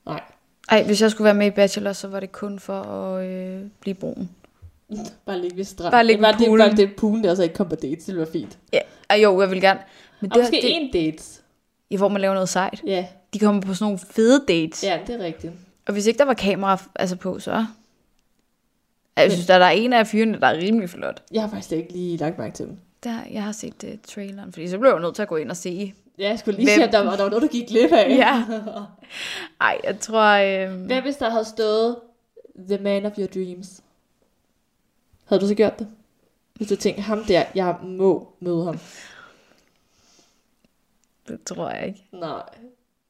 Nej, 0.06 0.22
Ej, 0.70 0.84
hvis 0.84 1.02
jeg 1.02 1.12
skulle 1.12 1.26
være 1.26 1.34
med 1.34 1.48
i 1.48 1.52
Bachelor, 1.52 1.94
så 1.94 2.08
var 2.08 2.20
det 2.20 2.32
kun 2.32 2.60
for 2.60 2.82
at 2.82 3.26
øh, 3.26 3.62
blive 3.80 3.94
brun. 3.94 4.30
bare 5.26 5.40
ligge 5.42 5.58
ved 5.58 5.64
stranden. 5.64 5.92
Bare 5.92 6.06
ligge 6.06 6.22
ved 6.22 6.34
det, 6.34 6.48
poolen. 6.48 6.68
bare 6.70 6.78
det 6.78 6.96
poolen 6.98 7.24
der, 7.24 7.36
så 7.36 7.44
ikke 7.44 7.56
komme 7.56 7.70
på 7.70 7.76
dates, 7.76 8.04
det 8.06 8.18
være 8.18 8.28
fint. 8.32 8.58
Ja, 8.74 8.80
Ej, 9.10 9.18
jo, 9.24 9.42
jeg 9.42 9.52
vil 9.52 9.62
gerne. 9.62 9.80
Men 10.20 10.32
Og 10.32 10.36
det, 10.36 10.44
måske 10.44 10.60
det, 10.62 10.76
en 10.82 10.92
dates. 10.94 11.42
ja, 11.92 11.98
hvor 11.98 12.08
man 12.08 12.22
laver 12.22 12.34
noget 12.34 12.50
sejt. 12.50 12.82
Ja, 12.86 13.06
De 13.34 13.40
kommer 13.40 13.62
på 13.62 13.74
sådan 13.74 13.86
nogle 13.86 14.00
fede 14.12 14.44
dates. 14.48 14.84
ja, 14.84 15.00
det 15.08 15.22
er 15.22 15.26
rigtigt. 15.26 15.54
Og 15.88 15.94
hvis 15.94 16.06
ikke 16.06 16.18
der 16.18 16.26
var 16.26 16.34
kamera 16.34 16.78
altså 16.96 17.16
på, 17.16 17.40
så... 17.40 17.66
Jeg 19.22 19.32
synes, 19.32 19.48
der 19.48 19.54
er 19.56 19.70
en 19.70 19.94
af 19.94 20.08
fyrene, 20.08 20.40
der 20.40 20.48
er 20.48 20.58
rimelig 20.58 20.90
flot. 20.90 21.24
Jeg 21.32 21.42
har 21.42 21.50
faktisk 21.50 21.72
ikke 21.72 21.92
lige 21.94 22.18
lagt 22.18 22.38
mærke 22.38 22.54
til 22.56 22.66
dem. 22.66 22.78
Der, 23.04 23.20
jeg 23.32 23.44
har 23.44 23.52
set 23.52 23.84
uh, 23.84 23.90
traileren, 24.08 24.54
fordi 24.54 24.68
så 24.68 24.78
blev 24.78 24.92
jeg 24.92 25.00
nødt 25.00 25.16
til 25.16 25.22
at 25.22 25.28
gå 25.28 25.36
ind 25.36 25.50
og 25.50 25.58
se. 25.58 25.94
Ja, 26.20 26.30
jeg 26.30 26.40
skulle 26.40 26.58
lige 26.58 26.68
Hvem- 26.70 26.80
se, 26.80 26.84
om 26.86 26.92
der 26.92 27.00
var, 27.10 27.16
der 27.16 27.24
var 27.24 27.30
noget, 27.30 27.42
der 27.42 27.48
gik 27.50 27.68
glip 27.68 27.92
af. 27.92 28.10
Ja. 28.10 28.44
Ej, 29.62 29.78
jeg 29.84 30.00
tror... 30.00 30.24
Øh, 30.70 30.86
Hvad 30.86 31.02
hvis 31.02 31.16
der 31.16 31.30
havde 31.30 31.46
stået 31.46 31.96
The 32.70 32.78
man 32.78 33.06
of 33.06 33.18
your 33.18 33.28
dreams? 33.28 33.82
Havde 35.26 35.42
du 35.42 35.48
så 35.48 35.56
gjort 35.56 35.80
det? 35.80 35.88
Hvis 36.54 36.68
du 36.68 36.76
tænkte, 36.76 37.02
ham 37.02 37.24
der, 37.26 37.44
jeg 37.56 37.76
må 37.84 38.34
møde 38.40 38.66
ham. 38.66 38.80
det 41.28 41.44
tror 41.46 41.70
jeg 41.70 41.88
ikke. 41.88 42.04
Nej. 42.12 42.42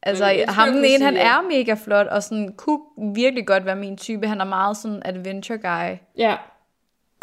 Altså, 0.03 0.25
jeg 0.25 0.45
ham 0.49 0.73
den 0.73 0.85
ene, 0.85 1.05
han 1.05 1.17
er 1.17 1.41
mega 1.41 1.73
flot, 1.73 2.07
og 2.07 2.23
sådan, 2.23 2.53
kunne 2.57 2.79
virkelig 3.15 3.47
godt 3.47 3.65
være 3.65 3.75
min 3.75 3.97
type. 3.97 4.27
Han 4.27 4.41
er 4.41 4.45
meget 4.45 4.77
sådan 4.77 5.01
adventure 5.05 5.57
guy. 5.57 5.97
Ja. 6.17 6.35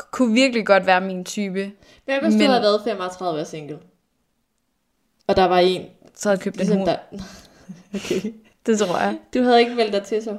K- 0.03 0.11
Kunne 0.11 0.35
virkelig 0.35 0.67
godt 0.67 0.87
være 0.87 1.01
min 1.01 1.25
type. 1.25 1.73
Hvad 2.05 2.21
hvis 2.21 2.35
Men... 2.35 2.41
Du 2.41 2.47
havde 2.51 2.63
været 2.63 2.81
35 2.85 3.41
og 3.41 3.47
single? 3.47 3.79
Og 5.27 5.37
der 5.37 5.45
var 5.45 5.59
en, 5.59 5.83
Så 6.15 6.29
havde 6.29 6.37
jeg 6.39 6.43
købt 6.45 6.55
en 6.57 6.59
ligesom 6.61 6.77
hund. 6.79 6.89
der... 6.89 6.97
okay. 7.97 8.33
Det 8.67 8.79
tror 8.79 8.99
jeg. 8.99 9.19
Du 9.35 9.43
havde 9.43 9.61
ikke 9.61 9.75
meldt 9.75 9.93
dig 9.93 10.03
til 10.03 10.23
så? 10.23 10.39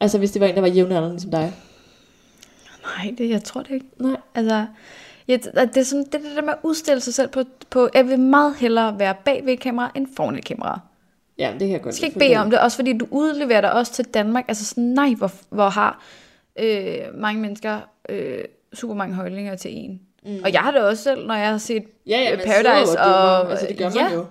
Altså, 0.00 0.18
hvis 0.18 0.30
det 0.30 0.40
var 0.40 0.46
en, 0.46 0.54
der 0.54 0.60
var 0.60 0.68
jævnaldrende 0.68 1.10
ligesom 1.10 1.30
dig? 1.30 1.52
Nej, 2.82 3.14
det, 3.18 3.30
jeg 3.30 3.42
tror 3.44 3.62
det 3.62 3.70
ikke. 3.70 3.86
Nej. 3.96 4.16
Altså, 4.34 4.66
ja, 5.28 5.32
det, 5.36 5.54
det, 5.54 5.76
er 5.76 5.84
sådan, 5.84 6.04
det, 6.04 6.14
er 6.14 6.18
det 6.18 6.36
der 6.36 6.42
med 6.42 6.52
at 6.52 6.58
udstille 6.62 7.00
sig 7.00 7.14
selv 7.14 7.28
på, 7.28 7.42
på... 7.70 7.88
Jeg 7.94 8.08
vil 8.08 8.18
meget 8.18 8.56
hellere 8.56 8.98
være 8.98 9.14
bag 9.24 9.44
ved 9.44 9.52
et 9.52 9.60
kamera, 9.60 9.90
end 9.94 10.06
foran 10.16 10.34
et 10.36 10.44
kamera. 10.44 10.80
Ja, 11.40 11.50
det 11.52 11.58
kan 11.60 11.70
jeg 11.70 11.78
godt 11.82 11.86
Jeg 11.86 11.94
skal 11.94 12.06
ikke 12.06 12.18
bede 12.18 12.36
om 12.36 12.50
det, 12.50 12.58
også 12.58 12.76
fordi 12.76 12.98
du 12.98 13.06
udleverer 13.10 13.60
dig 13.60 13.72
også 13.72 13.92
til 13.92 14.04
Danmark. 14.04 14.44
Altså 14.48 14.64
sådan, 14.64 14.84
nej, 14.84 15.14
hvor, 15.18 15.32
hvor 15.48 15.68
har 15.68 16.02
øh, 16.58 16.96
mange 17.14 17.40
mennesker 17.40 17.80
øh, 18.08 18.44
super 18.74 18.94
mange 18.94 19.14
holdninger 19.14 19.56
til 19.56 19.70
en. 19.76 20.00
Mm. 20.26 20.38
Og 20.44 20.52
jeg 20.52 20.60
har 20.60 20.70
det 20.70 20.80
også 20.82 21.02
selv, 21.02 21.26
når 21.26 21.34
jeg 21.34 21.48
har 21.50 21.58
set 21.58 21.84
Ja, 22.06 22.18
ja, 22.20 22.32
øh, 22.32 22.38
Paradise. 22.44 23.00
og. 23.00 23.40
Og, 23.40 23.50
Altså, 23.50 23.66
det 23.68 23.78
gør 23.78 23.84
man 23.84 23.94
ja, 23.94 24.12
jo. 24.14 24.26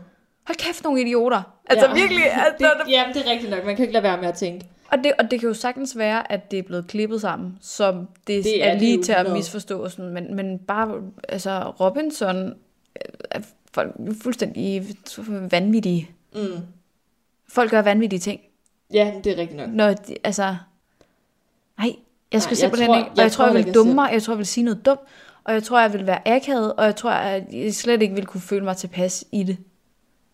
hold 0.48 0.58
kæft, 0.58 0.84
nogle 0.84 1.02
idioter. 1.02 1.42
Altså 1.66 1.88
Ja. 1.88 1.94
virkelig. 1.94 2.24
Altså, 2.46 2.70
Det, 2.86 2.92
jamen, 2.92 3.14
det 3.16 3.26
er 3.28 3.32
rigtigt 3.32 3.52
nok. 3.52 3.66
Man 3.66 3.76
kan 3.76 3.84
ikke 3.84 3.94
lade 3.94 4.04
være 4.04 4.18
med 4.22 4.28
at 4.28 4.36
tænke. 4.36 4.66
og, 4.92 4.98
det, 4.98 5.12
og 5.20 5.32
det 5.32 5.40
kan 5.40 5.48
jo 5.50 5.54
sagtens 5.54 5.98
være, 5.98 6.32
at 6.32 6.52
det 6.52 6.60
er 6.60 6.64
blevet 6.64 6.88
klippet 6.88 7.22
sammen, 7.22 7.58
så 7.62 7.92
det, 8.28 8.44
Det 8.44 8.64
er 8.66 8.70
er, 8.72 8.80
lige 8.80 9.04
til 9.04 9.12
at 9.12 9.18
100. 9.20 9.38
misforstå. 9.40 9.90
Sådan, 9.90 10.10
men, 10.14 10.36
men 10.36 10.60
bare, 10.60 10.96
altså 11.30 11.64
Robinson 11.80 12.48
øh, 12.48 13.32
er 13.32 13.40
fuldstændig 14.22 14.84
vanvittige. 15.52 16.10
Mm. 16.36 16.42
Folk 17.52 17.72
gør 17.72 17.82
vanvittige 17.82 18.20
ting. 18.20 18.40
Ja, 18.94 19.12
det 19.24 19.32
er 19.34 19.38
rigtigt 19.38 19.58
nok. 19.58 19.70
Når 19.70 19.94
de, 19.94 20.16
altså, 20.24 20.56
nej, 21.80 21.96
jeg 22.32 22.42
skulle 22.42 22.52
jeg 22.52 22.58
simpelthen 22.58 22.88
tror- 22.88 22.98
ikke, 22.98 23.10
og 23.10 23.18
jeg 23.18 23.24
jeg, 23.24 23.32
tror, 23.32 23.46
jeg 23.46 23.52
ikke, 23.52 23.58
vil 23.66 23.70
jeg 23.70 23.76
dumme 23.76 23.94
mig, 23.94 24.10
jeg 24.14 24.24
tror, 24.24 24.34
jeg 24.34 24.38
vil 24.38 24.46
sige 24.46 24.64
noget 24.64 24.86
dumt, 24.86 25.00
og 25.00 25.06
og 25.44 25.54
jeg 25.54 25.64
tror, 25.64 25.80
jeg 25.82 25.94
vil 25.94 26.08
være 26.08 26.28
akavet, 26.28 26.74
og 26.74 26.86
jeg 26.86 26.96
tror, 26.96 27.12
at 27.12 27.44
jeg 27.54 27.74
slet 27.74 28.02
ikke 28.02 28.16
vil 28.16 28.26
kunne 28.26 28.42
føle 28.42 28.66
mig 28.66 28.78
tilpas 28.78 29.26
i 29.32 29.44
det. 29.44 29.58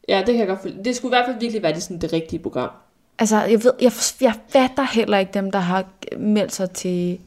Ja, 0.09 0.18
det 0.18 0.26
kan 0.26 0.36
jeg 0.38 0.47
godt 0.47 0.61
føle. 0.61 0.84
Det 0.84 0.95
skulle 0.95 1.09
i 1.09 1.16
hvert 1.18 1.26
fald 1.28 1.39
virkelig 1.39 1.63
være 1.63 1.74
det, 1.74 1.84
sådan, 1.84 2.01
det 2.01 2.13
rigtige 2.13 2.39
program. 2.39 2.70
Altså, 3.20 3.38
jeg, 3.43 3.63
ved, 3.63 3.74
jeg, 3.82 3.91
jeg 4.22 4.34
fatter 4.49 4.93
heller 4.93 5.18
ikke 5.18 5.32
dem, 5.34 5.51
der 5.51 5.59
har 5.59 5.86
meldt 6.18 6.53
sig 6.53 6.72
til 6.72 7.20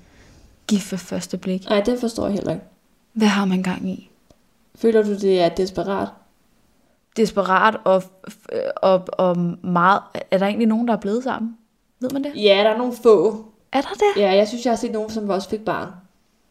gift 0.66 0.92
ved 0.92 0.98
første 0.98 1.38
blik. 1.38 1.68
Nej, 1.68 1.80
det 1.80 2.00
forstår 2.00 2.24
jeg 2.26 2.34
heller 2.34 2.52
ikke. 2.52 2.64
Hvad 3.12 3.28
har 3.28 3.44
man 3.44 3.62
gang 3.62 3.88
i? 3.90 4.10
Føler 4.74 5.02
du, 5.02 5.14
det 5.14 5.40
er 5.40 5.48
desperat? 5.48 6.08
Desperat 7.18 7.76
og, 7.84 8.02
og, 8.76 9.04
og 9.12 9.38
meget... 9.64 10.00
Er 10.30 10.38
der 10.38 10.46
egentlig 10.46 10.68
nogen, 10.68 10.88
der 10.88 10.94
er 10.94 10.98
blevet 11.00 11.24
sammen? 11.24 11.56
Ved 12.00 12.10
man 12.10 12.24
det? 12.24 12.32
Ja, 12.36 12.60
der 12.64 12.70
er 12.70 12.78
nogle 12.78 12.92
få. 13.02 13.44
Er 13.72 13.80
der 13.80 13.88
det? 13.88 14.20
Ja, 14.22 14.34
jeg 14.34 14.48
synes, 14.48 14.64
jeg 14.64 14.70
har 14.72 14.76
set 14.76 14.92
nogen, 14.92 15.10
som 15.10 15.28
også 15.30 15.48
fik 15.48 15.64
barn. 15.64 15.88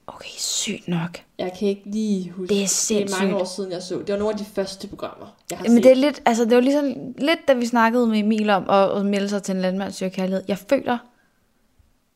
Okay, 0.07 0.29
sygt 0.37 0.87
nok. 0.87 1.19
Jeg 1.37 1.51
kan 1.59 1.67
ikke 1.67 1.81
lige 1.85 2.31
huske. 2.31 2.49
Det 2.49 2.55
er 2.55 2.59
Det 2.59 2.63
er 2.63 2.67
sindssygt. 2.67 3.21
mange 3.21 3.35
år 3.35 3.43
siden, 3.43 3.71
jeg 3.71 3.81
så. 3.83 3.97
Det 3.99 4.09
var 4.13 4.17
nogle 4.17 4.31
af 4.33 4.37
de 4.37 4.45
første 4.45 4.87
programmer, 4.87 5.25
jeg 5.49 5.57
har 5.57 5.65
Jamen 5.65 5.77
set. 5.77 5.83
det 5.83 5.91
er 5.91 5.95
lidt, 5.95 6.21
altså 6.25 6.45
det 6.45 6.55
var 6.55 6.61
ligesom 6.61 6.85
lidt, 7.17 7.47
da 7.47 7.53
vi 7.53 7.65
snakkede 7.65 8.07
med 8.07 8.19
Emil 8.19 8.49
om 8.49 8.69
at, 8.69 8.97
at 8.97 9.05
melde 9.05 9.29
sig 9.29 9.43
til 9.43 9.55
en 9.55 9.61
landmandsstyrkærlighed. 9.61 10.43
Jeg 10.47 10.57
føler 10.57 10.97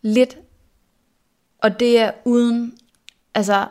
lidt, 0.01 0.37
og 1.61 1.79
det 1.79 1.99
er 1.99 2.11
uden, 2.25 2.73
altså, 3.35 3.65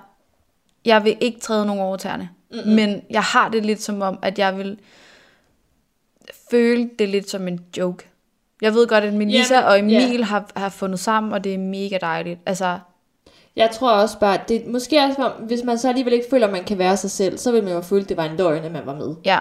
jeg 0.84 1.04
vil 1.04 1.16
ikke 1.20 1.40
træde 1.40 1.66
nogen 1.66 1.82
over 1.82 1.96
tæerne, 1.96 2.28
mm-hmm. 2.52 2.72
men 2.72 3.02
jeg 3.10 3.22
har 3.22 3.48
det 3.48 3.66
lidt 3.66 3.82
som 3.82 4.02
om, 4.02 4.18
at 4.22 4.38
jeg 4.38 4.58
vil 4.58 4.78
føle 6.50 6.90
det 6.98 7.08
lidt 7.08 7.30
som 7.30 7.48
en 7.48 7.60
joke. 7.76 8.06
Jeg 8.62 8.74
ved 8.74 8.86
godt, 8.86 9.04
at 9.04 9.12
Melissa 9.14 9.54
Jamen, 9.54 9.68
og 9.68 9.78
Emil 9.78 10.18
ja. 10.18 10.24
har, 10.24 10.50
har 10.56 10.68
fundet 10.68 11.00
sammen, 11.00 11.32
og 11.32 11.44
det 11.44 11.54
er 11.54 11.58
mega 11.58 11.98
dejligt. 12.00 12.40
Altså, 12.46 12.78
Jeg 13.56 13.70
tror 13.70 13.90
også 13.92 14.18
bare, 14.18 14.38
det 14.48 14.66
måske 14.66 14.98
også, 14.98 15.32
hvis 15.38 15.64
man 15.64 15.78
så 15.78 15.88
alligevel 15.88 16.12
ikke 16.12 16.26
føler, 16.30 16.46
at 16.46 16.52
man 16.52 16.64
kan 16.64 16.78
være 16.78 16.96
sig 16.96 17.10
selv, 17.10 17.38
så 17.38 17.52
vil 17.52 17.64
man 17.64 17.72
jo 17.72 17.80
føle, 17.80 18.02
at 18.02 18.08
det 18.08 18.16
var 18.16 18.24
en 18.24 18.36
løgn, 18.36 18.64
at 18.64 18.72
man 18.72 18.86
var 18.86 18.94
med. 18.94 19.14
ja, 19.24 19.38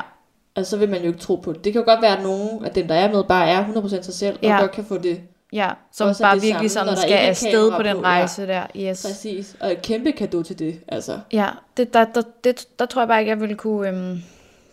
Altså, 0.56 0.70
så 0.70 0.78
vil 0.78 0.90
man 0.90 1.02
jo 1.02 1.08
ikke 1.08 1.20
tro 1.20 1.36
på 1.36 1.54
det. 1.54 1.64
Det 1.64 1.74
kan 1.74 1.82
jo 1.82 1.86
godt 1.86 2.02
være, 2.02 2.18
at 2.18 2.24
nogen 2.24 2.66
af 2.66 2.72
dem, 2.72 2.88
der 2.88 2.96
er 2.96 3.12
med, 3.14 3.24
bare 3.24 3.48
er 3.50 3.66
100% 3.66 4.02
sig 4.02 4.14
selv, 4.14 4.40
Ja. 4.44 4.54
og 4.56 4.60
godt 4.62 4.72
kan 4.72 4.86
få 4.86 4.98
det 4.98 5.22
ja, 5.54 5.72
som 5.92 6.10
Også 6.10 6.24
bare 6.24 6.42
virkelig 6.42 6.72
samme, 6.72 6.92
sådan 6.92 7.02
skal 7.02 7.18
afsted 7.18 7.72
på 7.72 7.84
den 7.84 7.96
på, 7.96 8.02
ja. 8.02 8.06
rejse 8.06 8.48
der. 8.48 8.68
Yes. 8.76 9.06
præcis. 9.06 9.56
Og 9.60 9.72
et 9.72 9.82
kæmpe 9.82 10.12
kado 10.12 10.44
til 10.44 10.60
det, 10.60 10.80
altså. 10.88 11.20
Ja, 11.32 11.50
det, 11.78 11.94
der, 11.94 12.06
der, 12.06 12.22
det, 12.44 12.68
der 12.80 12.86
tror 12.86 13.02
jeg 13.02 13.08
bare 13.08 13.20
ikke, 13.20 13.30
jeg 13.30 13.42
ville 13.42 13.56
kunne... 13.56 13.90
Øhm, 13.90 14.22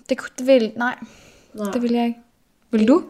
det, 0.09 0.19
det 0.39 0.47
vil, 0.47 0.73
nej, 0.77 0.97
Nej. 1.55 1.71
det 1.73 1.83
vil 1.83 1.93
jeg 1.93 2.07
ikke. 2.07 2.21
Vil 2.71 2.89
du? 2.89 3.03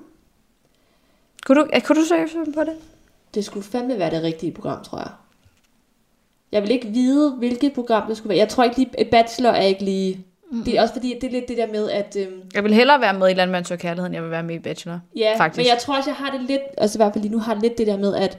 Kunne 1.46 1.60
du, 1.60 1.68
kunne 1.84 2.00
du 2.00 2.28
finde 2.32 2.52
på 2.52 2.60
det? 2.60 2.76
Det 3.34 3.44
skulle 3.44 3.66
fandme 3.66 3.98
være 3.98 4.10
det 4.10 4.22
rigtige 4.22 4.52
program, 4.52 4.84
tror 4.84 4.98
jeg. 4.98 5.10
Jeg 6.52 6.62
vil 6.62 6.70
ikke 6.70 6.88
vide, 6.88 7.30
hvilket 7.30 7.72
program 7.72 8.08
det 8.08 8.16
skulle 8.16 8.28
være. 8.28 8.38
Jeg 8.38 8.48
tror 8.48 8.64
ikke 8.64 8.76
lige, 8.76 9.04
Bachelor 9.10 9.50
er 9.50 9.62
ikke 9.62 9.84
lige... 9.84 10.25
Mm. 10.50 10.64
Det 10.64 10.76
er 10.78 10.82
også 10.82 10.94
fordi, 10.94 11.14
det 11.20 11.26
er 11.26 11.30
lidt 11.30 11.48
det 11.48 11.56
der 11.56 11.66
med, 11.66 11.90
at... 11.90 12.16
Øhm, 12.20 12.42
Jeg 12.54 12.64
vil 12.64 12.74
hellere 12.74 13.00
være 13.00 13.18
med 13.18 13.30
i 13.30 13.34
Landmand 13.34 13.64
Søger 13.64 13.78
Kærlighed, 13.78 14.06
end 14.06 14.14
jeg 14.14 14.22
vil 14.22 14.30
være 14.30 14.42
med 14.42 14.54
i 14.54 14.58
Bachelor. 14.58 15.00
ja, 15.16 15.34
Faktisk. 15.38 15.56
men 15.58 15.66
jeg 15.66 15.78
tror 15.80 15.96
også, 15.96 16.10
jeg 16.10 16.16
har 16.16 16.30
det 16.30 16.40
lidt... 16.48 16.60
Altså 16.78 16.98
i 16.98 16.98
hvert 16.98 17.12
fald 17.12 17.22
lige 17.22 17.32
nu 17.32 17.38
har 17.38 17.54
det 17.54 17.62
lidt 17.62 17.78
det 17.78 17.86
der 17.86 17.96
med, 17.98 18.14
at 18.14 18.38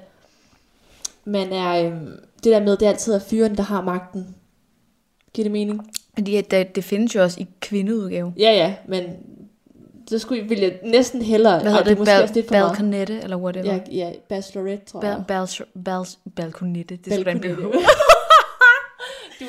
man 1.26 1.54
er... 1.54 1.86
Øhm, 1.86 2.08
det 2.44 2.52
der 2.52 2.60
med, 2.64 2.78
det 2.78 2.86
altid 2.86 3.14
er 3.14 3.20
fyren, 3.20 3.58
der 3.58 3.64
har 3.64 3.82
magten. 3.82 4.36
Giver 5.34 5.44
det 5.44 5.52
mening? 5.52 5.92
Fordi 6.14 6.42
det, 6.42 6.76
det 6.76 6.84
findes 6.84 7.16
jo 7.16 7.24
også 7.24 7.40
i 7.40 7.48
kvindeudgave. 7.62 8.34
Ja, 8.38 8.52
ja, 8.52 8.74
men 8.88 9.04
så 10.10 10.20
skulle 10.20 10.44
vil 10.50 10.60
jeg 10.60 10.74
næsten 10.84 11.22
hellere... 11.22 11.60
Hvad 11.62 11.72
hedder 11.72 11.84
det? 11.86 11.98
måske 11.98 12.34
lidt 12.36 12.48
for 12.48 12.54
meget. 12.56 12.70
balconette, 12.70 13.20
eller 13.24 13.38
whatever. 13.38 13.66
Ja, 13.74 13.80
ja, 13.92 14.12
Bachelorette, 14.30 14.86
tror 14.86 15.06
jeg. 15.06 15.24
Bal- 15.28 15.48
bal- 15.48 15.66
bal- 15.84 16.32
balconette, 16.36 16.96
det 17.06 17.14
skulle 17.14 17.26
da 17.26 17.32
en 17.32 17.40
Balkonette. 17.40 17.80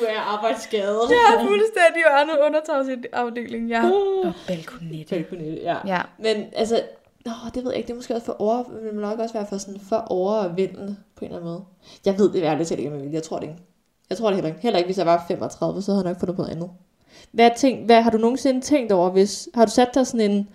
Er 0.07 0.19
arbejdsskadet. 0.19 0.99
Det 1.09 1.15
er 1.15 1.45
fuldstændig 1.47 2.01
jo 2.07 2.11
andet 2.21 2.37
undertagsafdeling, 2.45 3.69
ja. 3.69 3.85
Og 3.85 4.33
balconette. 4.47 5.15
Balkonette, 5.15 5.61
ja. 5.61 5.77
Ja. 5.85 6.01
Men 6.17 6.45
altså, 6.55 6.81
nå, 7.25 7.31
det 7.55 7.63
ved 7.63 7.71
jeg 7.71 7.77
ikke, 7.77 7.87
det 7.87 7.93
er 7.93 7.97
måske 7.97 8.13
også 8.13 8.25
for 8.25 8.41
over, 8.41 8.63
det 8.63 8.93
må 8.93 9.01
nok 9.01 9.19
også 9.19 9.33
være 9.33 9.47
for 9.49 9.57
sådan 9.57 9.79
for 9.89 9.95
overvældende 9.95 10.95
på 11.15 11.25
en 11.25 11.31
eller 11.31 11.37
anden 11.39 11.51
måde. 11.51 11.63
Jeg 12.05 12.19
ved 12.19 12.33
det 12.33 12.43
ærligt 12.43 12.69
talt 12.69 12.79
ikke, 12.79 12.91
om 12.91 12.97
jeg 12.97 13.03
vil. 13.03 13.11
Jeg 13.11 13.23
tror 13.23 13.39
det 13.39 13.47
ikke. 13.47 13.59
Jeg 14.09 14.17
tror 14.17 14.27
det 14.27 14.35
heller 14.35 14.49
ikke. 14.49 14.61
Heller 14.61 14.77
ikke, 14.77 14.87
hvis 14.87 14.97
jeg 14.97 15.05
var 15.05 15.25
35, 15.27 15.81
så 15.81 15.91
havde 15.91 16.03
jeg 16.05 16.11
nok 16.11 16.19
fundet 16.19 16.35
på 16.35 16.41
noget 16.41 16.55
andet. 16.55 16.69
Hvad, 17.31 17.51
tænk, 17.57 17.85
hvad 17.85 18.01
har 18.01 18.09
du 18.09 18.17
nogensinde 18.17 18.61
tænkt 18.61 18.91
over, 18.91 19.09
hvis, 19.09 19.49
har 19.55 19.65
du 19.65 19.71
sat 19.71 19.93
dig 19.93 20.07
sådan 20.07 20.31
en, 20.31 20.49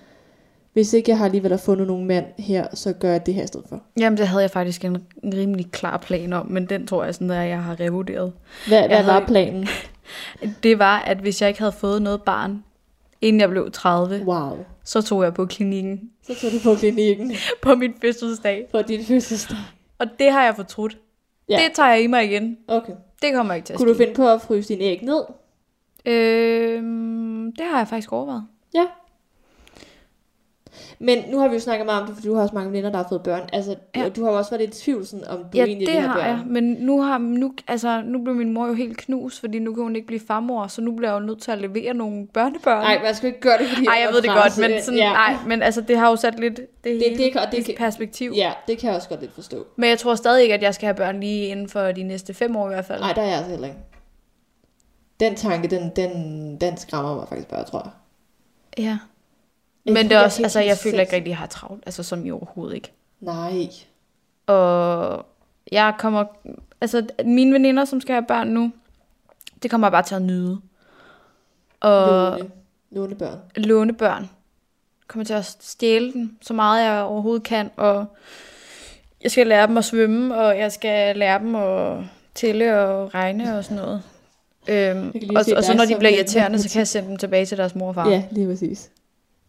hvis 0.75 0.93
ikke 0.93 1.11
jeg 1.11 1.19
har 1.19 1.25
alligevel 1.25 1.51
har 1.51 1.59
fundet 1.59 1.87
nogen 1.87 2.07
mand 2.07 2.27
her, 2.39 2.67
så 2.75 2.93
gør 2.93 3.11
jeg 3.11 3.27
det 3.27 3.35
her 3.35 3.43
i 3.45 3.47
stedet 3.47 3.67
for. 3.69 3.83
Jamen, 3.99 4.17
det 4.17 4.29
havde 4.29 4.43
jeg 4.43 4.51
faktisk 4.51 4.85
en, 4.85 4.97
rimelig 5.25 5.71
klar 5.73 5.97
plan 5.97 6.33
om, 6.33 6.47
men 6.51 6.67
den 6.67 6.87
tror 6.87 7.05
jeg 7.05 7.15
sådan, 7.15 7.31
at 7.31 7.49
jeg 7.49 7.63
har 7.63 7.81
revurderet. 7.81 8.33
Hvad, 8.69 8.87
hvad 8.87 8.97
havde 8.97 9.07
var 9.07 9.27
planen? 9.27 9.69
Det 10.63 10.79
var, 10.79 10.99
at 10.99 11.17
hvis 11.19 11.41
jeg 11.43 11.49
ikke 11.49 11.61
havde 11.61 11.73
fået 11.73 12.03
noget 12.03 12.23
barn, 12.23 12.65
inden 13.21 13.41
jeg 13.41 13.51
blev 13.51 13.71
30, 13.73 14.25
Wow. 14.27 14.59
så 14.85 15.03
tog 15.03 15.23
jeg 15.25 15.35
på 15.35 15.47
klinikken 15.47 16.01
Så 16.27 16.35
tog 16.41 16.51
du 16.51 16.57
på 16.65 16.75
klinikken 16.75 17.33
på 17.63 17.75
min 17.75 17.95
fødselsdag. 18.01 18.67
for 18.71 18.83
din 18.83 19.05
fødselsdag. 19.05 19.57
Og 19.99 20.07
det 20.19 20.33
har 20.33 20.45
jeg 20.45 20.57
fortrudt. 20.57 20.99
Ja. 21.49 21.57
Det 21.57 21.75
tager 21.75 21.89
jeg 21.91 22.03
i 22.03 22.07
mig 22.07 22.25
igen. 22.25 22.57
Okay. 22.69 22.93
Det 23.23 23.31
kommer 23.35 23.55
ikke 23.55 23.67
til 23.67 23.73
at 23.73 23.79
Kunne 23.79 23.89
du 23.89 23.95
ske. 23.95 24.03
finde 24.05 24.15
på 24.15 24.29
at 24.29 24.41
fryse 24.41 24.69
dine 24.69 24.85
æg 24.85 25.03
ned? 25.03 25.23
Øhm, 26.07 27.53
det 27.59 27.67
har 27.71 27.79
jeg 27.79 27.89
faktisk 27.89 28.13
overvejet. 28.13 28.45
Ja. 28.75 28.85
Men 30.99 31.19
nu 31.31 31.39
har 31.39 31.49
vi 31.49 31.55
jo 31.55 31.61
snakket 31.61 31.87
meget 31.87 32.01
om 32.03 32.07
det, 32.09 32.17
for 32.17 32.23
du 32.23 32.35
har 32.35 32.43
også 32.43 32.55
mange 32.55 32.71
veninder, 32.71 32.91
der 32.91 32.97
har 32.97 33.07
fået 33.09 33.23
børn. 33.23 33.49
Altså, 33.53 33.75
ja. 33.97 34.09
Du 34.09 34.25
har 34.25 34.31
jo 34.31 34.37
også 34.39 34.51
været 34.51 34.61
lidt 34.61 34.79
i 34.79 34.83
tvivl, 34.85 35.07
sådan, 35.07 35.27
om 35.29 35.39
du 35.39 35.45
Ja, 35.55 35.65
egentlig 35.65 35.89
det 35.89 36.01
har 36.01 36.15
børn. 36.15 36.27
jeg. 36.27 36.43
Men 36.47 36.65
nu, 36.65 37.03
har, 37.03 37.19
nu, 37.19 37.55
altså, 37.69 38.03
nu 38.05 38.23
blev 38.23 38.35
min 38.37 38.53
mor 38.53 38.67
jo 38.67 38.75
helt 38.75 38.97
knust, 38.97 39.41
fordi 39.41 39.59
nu 39.59 39.75
kan 39.75 39.83
hun 39.83 39.97
ikke 39.97 40.07
blive 40.07 40.21
farmor, 40.27 40.67
så 40.67 40.81
nu 40.81 40.93
bliver 40.93 41.13
jeg 41.13 41.21
jo 41.21 41.27
nødt 41.27 41.43
til 41.43 41.51
at 41.51 41.59
levere 41.59 41.95
nogle 41.95 42.27
børnebørn. 42.27 42.83
Nej, 42.83 43.03
man 43.03 43.15
skal 43.15 43.27
ikke 43.27 43.41
gøre 43.41 43.59
det, 43.59 43.69
fordi 43.69 43.87
Ej, 43.87 43.95
jeg 43.95 44.09
er 44.09 44.13
ved 44.13 44.23
det 44.23 44.31
godt, 44.31 44.59
men, 44.71 44.83
sådan, 44.83 44.99
ja. 45.01 45.13
nej, 45.13 45.37
men 45.47 45.63
altså, 45.63 45.81
det 45.81 45.99
har 45.99 46.11
jo 46.11 46.17
sat 46.17 46.41
lidt 46.41 46.57
det, 46.57 46.67
Det- 46.85 46.93
hele 46.93 47.25
det 47.25 47.33
kan- 47.33 47.43
det 47.53 47.65
kan- 47.65 47.75
perspektiv. 47.79 48.33
Ja, 48.37 48.53
det 48.69 48.79
kan 48.79 48.87
jeg 48.89 48.97
også 48.97 49.09
godt 49.09 49.21
lidt 49.21 49.35
forstå. 49.35 49.67
Men 49.77 49.91
jeg 49.91 49.99
tror 49.99 50.15
stadig 50.15 50.43
ikke, 50.43 50.55
at 50.55 50.63
jeg 50.63 50.75
skal 50.75 50.87
have 50.87 50.95
børn 50.95 51.21
lige 51.21 51.47
inden 51.47 51.69
for 51.69 51.81
de 51.93 52.03
næste 52.03 52.35
fem 52.35 52.57
år 52.57 52.67
i 52.67 52.73
hvert 52.75 52.85
fald. 52.85 53.01
Nej, 53.01 53.13
der 53.13 53.23
er 53.23 53.27
jeg 53.27 53.37
altså 53.37 53.51
heller 53.51 53.67
ikke. 53.67 53.79
Den 55.21 55.35
tanke, 55.35 55.69
den, 55.69 55.93
den, 55.97 56.57
den 56.61 56.77
skræmmer 56.77 57.15
mig 57.17 57.29
faktisk 57.29 57.49
bare, 57.49 57.65
tror 57.65 57.83
jeg. 57.85 57.91
Ja. 58.85 58.99
Men 59.85 59.97
det 59.97 60.13
er 60.13 60.21
også, 60.21 60.43
altså, 60.43 60.61
jeg 60.61 60.79
føler 60.79 61.01
ikke 61.01 61.13
rigtig, 61.13 61.31
at 61.31 61.31
jeg 61.31 61.39
har 61.39 61.47
travlt. 61.47 61.83
Altså, 61.87 62.03
som 62.03 62.27
i 62.27 62.31
overhovedet 62.31 62.75
ikke. 62.75 62.93
Nej. 63.21 63.69
Og 64.47 65.27
jeg 65.73 65.95
kommer... 65.99 66.25
Altså, 66.81 67.07
mine 67.25 67.53
veninder, 67.53 67.85
som 67.85 68.01
skal 68.01 68.13
have 68.13 68.25
børn 68.29 68.49
nu, 68.49 68.73
det 69.63 69.71
kommer 69.71 69.87
jeg 69.87 69.93
bare 69.93 70.03
til 70.03 70.15
at 70.15 70.23
nyde. 70.23 70.61
Og 71.81 72.39
Låne. 72.39 72.51
Låne 72.91 73.15
børn. 73.15 73.39
låne 73.57 73.93
børn. 73.93 74.31
Kommer 75.09 75.25
til 75.25 75.35
at 75.35 75.57
stjæle 75.61 76.13
dem, 76.13 76.37
så 76.43 76.55
meget 76.55 76.85
jeg 76.85 77.03
overhovedet 77.03 77.43
kan. 77.43 77.71
Og 77.77 78.07
jeg 79.23 79.31
skal 79.31 79.47
lære 79.47 79.67
dem 79.67 79.77
at 79.77 79.85
svømme, 79.85 80.37
og 80.37 80.59
jeg 80.59 80.73
skal 80.73 81.17
lære 81.17 81.39
dem 81.39 81.55
at 81.55 81.99
tælle 82.35 82.79
og 82.81 83.15
regne 83.15 83.59
og 83.59 83.65
sådan 83.65 83.77
noget. 83.77 84.03
Øhm, 84.69 85.13
og, 85.37 85.45
og 85.57 85.65
så 85.65 85.75
når 85.77 85.85
de 85.85 85.97
bliver 85.99 86.11
en 86.11 86.17
irriterende, 86.19 86.59
så 86.63 86.71
kan 86.71 86.79
jeg 86.79 86.89
sende 86.89 87.09
dem 87.09 87.17
tilbage 87.17 87.47
til 87.47 87.59
deres 87.59 87.75
mor 87.75 87.89
og 87.89 87.95
far. 87.95 88.09
Ja, 88.09 88.25
lige 88.31 88.47
præcis. 88.47 88.91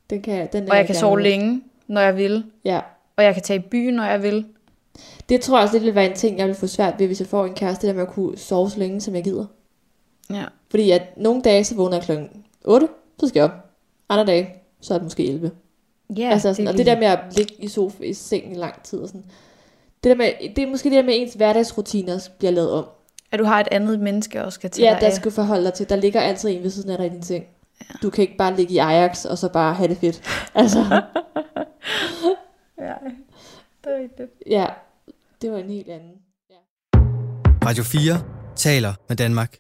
Den 0.10 0.22
kan, 0.22 0.48
den 0.54 0.70
Og 0.70 0.78
jeg 0.78 0.86
kan 0.86 0.94
gerne 0.94 1.00
sove 1.00 1.16
med. 1.16 1.24
længe, 1.24 1.62
når 1.88 2.02
jeg 2.02 2.18
vil. 2.18 2.44
Ja. 2.66 2.80
Og 3.18 3.24
jeg 3.24 3.34
kan 3.34 3.44
tage 3.44 3.60
i 3.60 3.64
byen, 3.72 3.94
når 3.94 4.04
jeg 4.04 4.24
vil. 4.24 4.46
Det 5.30 5.42
tror 5.42 5.58
jeg 5.58 5.64
også 5.64 5.76
lidt 5.76 5.86
vil 5.86 5.96
være 5.96 6.06
en 6.10 6.16
ting, 6.16 6.38
jeg 6.38 6.48
vil 6.48 6.56
få 6.56 6.68
svært 6.68 6.94
ved, 7.00 7.08
hvis 7.08 7.20
jeg 7.20 7.28
får 7.28 7.46
en 7.46 7.54
kæreste, 7.54 7.88
det 7.88 7.96
der 7.96 8.02
med 8.02 8.08
at 8.08 8.14
kunne 8.14 8.38
sove 8.38 8.70
så 8.70 8.80
længe, 8.80 9.02
som 9.02 9.16
jeg 9.16 9.24
gider. 9.24 9.46
Ja. 10.30 10.44
Fordi 10.70 10.92
at 10.92 11.02
nogle 11.18 11.42
dage, 11.42 11.64
så 11.64 11.76
vågner 11.76 11.96
jeg 11.98 12.04
klokken 12.04 12.30
8, 12.66 12.88
så 13.20 13.28
skal 13.28 13.40
jeg 13.40 13.46
op. 13.46 13.52
Andre 14.10 14.26
dage, 14.26 14.50
så 14.82 14.94
er 14.94 14.98
det 14.98 15.06
måske 15.06 15.28
11. 15.30 15.52
Ja, 16.18 16.30
altså 16.30 16.54
sådan, 16.54 16.68
er 16.68 16.72
og 16.72 16.78
det 16.78 16.86
der 16.86 17.00
med 17.00 17.08
at 17.08 17.20
ligge 17.38 17.54
i 17.60 17.68
sofa 17.68 18.04
i 18.04 18.14
sengen 18.14 18.52
i 18.52 18.56
lang 18.56 18.84
tid 18.84 19.00
og 19.00 19.08
sådan. 19.08 19.26
Det, 20.04 20.10
der 20.10 20.16
med, 20.16 20.32
det 20.56 20.64
er 20.64 20.68
måske 20.68 20.90
det 20.90 20.96
der 20.96 21.04
med, 21.04 21.14
at 21.14 21.22
ens 21.22 21.34
hverdagsrutiner 21.34 22.28
bliver 22.38 22.52
lavet 22.52 22.72
om. 22.72 22.86
At 23.32 23.40
du 23.40 23.44
har 23.46 23.60
et 23.60 23.68
andet 23.72 24.00
menneske 24.00 24.44
også 24.44 24.56
skal 24.56 24.70
til 24.70 24.82
Ja, 24.84 24.98
der 25.00 25.08
af. 25.08 25.14
skal 25.14 25.32
forholde 25.32 25.64
dig 25.66 25.74
til. 25.74 25.90
Der 25.90 25.96
ligger 25.96 26.22
altid 26.22 26.50
en 26.50 26.64
ved 26.64 26.70
siden 26.70 26.90
af 26.90 26.98
dig 26.98 27.06
i 27.08 27.10
din 27.10 27.24
seng. 27.24 27.46
Ja. 27.82 27.86
Du 28.02 28.10
kan 28.10 28.22
ikke 28.22 28.38
bare 28.38 28.56
ligge 28.56 28.74
i 28.74 28.78
Ajax 28.78 29.26
og 29.26 29.38
så 29.38 29.50
bare 29.50 29.74
have 29.74 29.88
det 29.90 29.98
fedt. 29.98 30.22
Altså, 30.56 30.80
Ja, 32.80 32.94
det 33.84 33.92
er 33.94 34.02
rigtigt. 34.04 34.32
ja, 34.48 34.66
det 35.42 35.52
var 35.52 35.58
en 35.58 35.70
helt 35.70 35.90
anden. 35.90 36.12
Radio 37.66 37.84
4 37.84 38.24
taler 38.56 38.94
med 39.10 39.16
Danmark. 39.18 39.58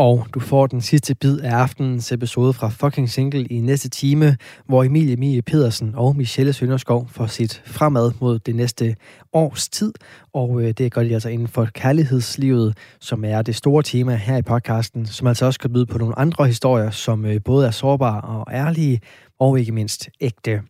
Og 0.00 0.26
du 0.34 0.40
får 0.40 0.66
den 0.66 0.80
sidste 0.80 1.14
bid 1.14 1.40
af 1.40 1.50
aftenens 1.50 2.12
episode 2.12 2.52
fra 2.52 2.68
Fucking 2.68 3.10
Single 3.10 3.44
i 3.44 3.60
næste 3.60 3.88
time, 3.88 4.36
hvor 4.66 4.84
Emilie 4.84 5.16
Mie 5.16 5.42
Pedersen 5.42 5.94
og 5.94 6.16
Michelle 6.16 6.52
Sønderskov 6.52 7.08
får 7.10 7.26
sit 7.26 7.62
fremad 7.66 8.12
mod 8.20 8.38
det 8.38 8.56
næste 8.56 8.96
års 9.32 9.68
tid. 9.68 9.92
Og 10.34 10.62
øh, 10.62 10.70
det 10.70 10.92
gør 10.92 11.02
de 11.02 11.14
altså 11.14 11.28
inden 11.28 11.48
for 11.48 11.68
kærlighedslivet, 11.74 12.76
som 13.00 13.24
er 13.24 13.42
det 13.42 13.56
store 13.56 13.82
tema 13.82 14.14
her 14.14 14.36
i 14.36 14.42
podcasten, 14.42 15.06
som 15.06 15.26
altså 15.26 15.46
også 15.46 15.60
kan 15.60 15.72
byde 15.72 15.86
på 15.86 15.98
nogle 15.98 16.18
andre 16.18 16.46
historier, 16.46 16.90
som 16.90 17.24
øh, 17.24 17.40
både 17.44 17.66
er 17.66 17.70
sårbare 17.70 18.20
og 18.20 18.46
ærlige, 18.52 19.00
og 19.38 19.58
ikke 19.58 19.72
mindst 19.72 20.08
ægte 20.20 20.60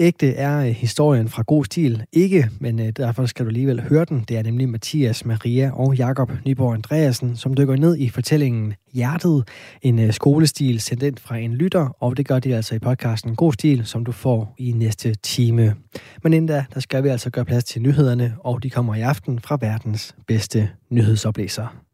ægte 0.00 0.34
er 0.34 0.58
øh, 0.58 0.66
historien 0.66 1.28
fra 1.28 1.42
god 1.46 1.64
stil 1.64 2.04
ikke, 2.12 2.48
men 2.60 2.80
øh, 2.80 2.88
derfor 2.96 3.26
skal 3.26 3.44
du 3.44 3.48
alligevel 3.48 3.80
høre 3.80 4.04
den. 4.04 4.24
Det 4.28 4.38
er 4.38 4.42
nemlig 4.42 4.68
Mathias, 4.68 5.24
Maria 5.24 5.70
og 5.74 5.94
Jakob 5.94 6.32
Nyborg 6.46 6.74
Andreasen, 6.74 7.36
som 7.36 7.54
dykker 7.54 7.76
ned 7.76 7.96
i 7.96 8.08
fortællingen 8.08 8.74
Hjertet, 8.92 9.48
en 9.82 9.98
øh, 9.98 10.12
skolestil 10.12 10.80
sendt 10.80 11.02
ind 11.02 11.16
fra 11.16 11.36
en 11.36 11.54
lytter, 11.54 11.96
og 12.00 12.16
det 12.16 12.28
gør 12.28 12.38
de 12.38 12.56
altså 12.56 12.74
i 12.74 12.78
podcasten 12.78 13.36
God 13.36 13.52
Stil, 13.52 13.86
som 13.86 14.04
du 14.04 14.12
får 14.12 14.54
i 14.58 14.72
næste 14.72 15.14
time. 15.14 15.74
Men 16.22 16.32
inden 16.32 16.48
da, 16.48 16.64
der 16.74 16.80
skal 16.80 17.04
vi 17.04 17.08
altså 17.08 17.30
gøre 17.30 17.44
plads 17.44 17.64
til 17.64 17.82
nyhederne, 17.82 18.34
og 18.38 18.62
de 18.62 18.70
kommer 18.70 18.94
i 18.94 19.00
aften 19.00 19.38
fra 19.38 19.58
verdens 19.60 20.14
bedste 20.26 20.68
nyhedsoplæser. 20.90 21.89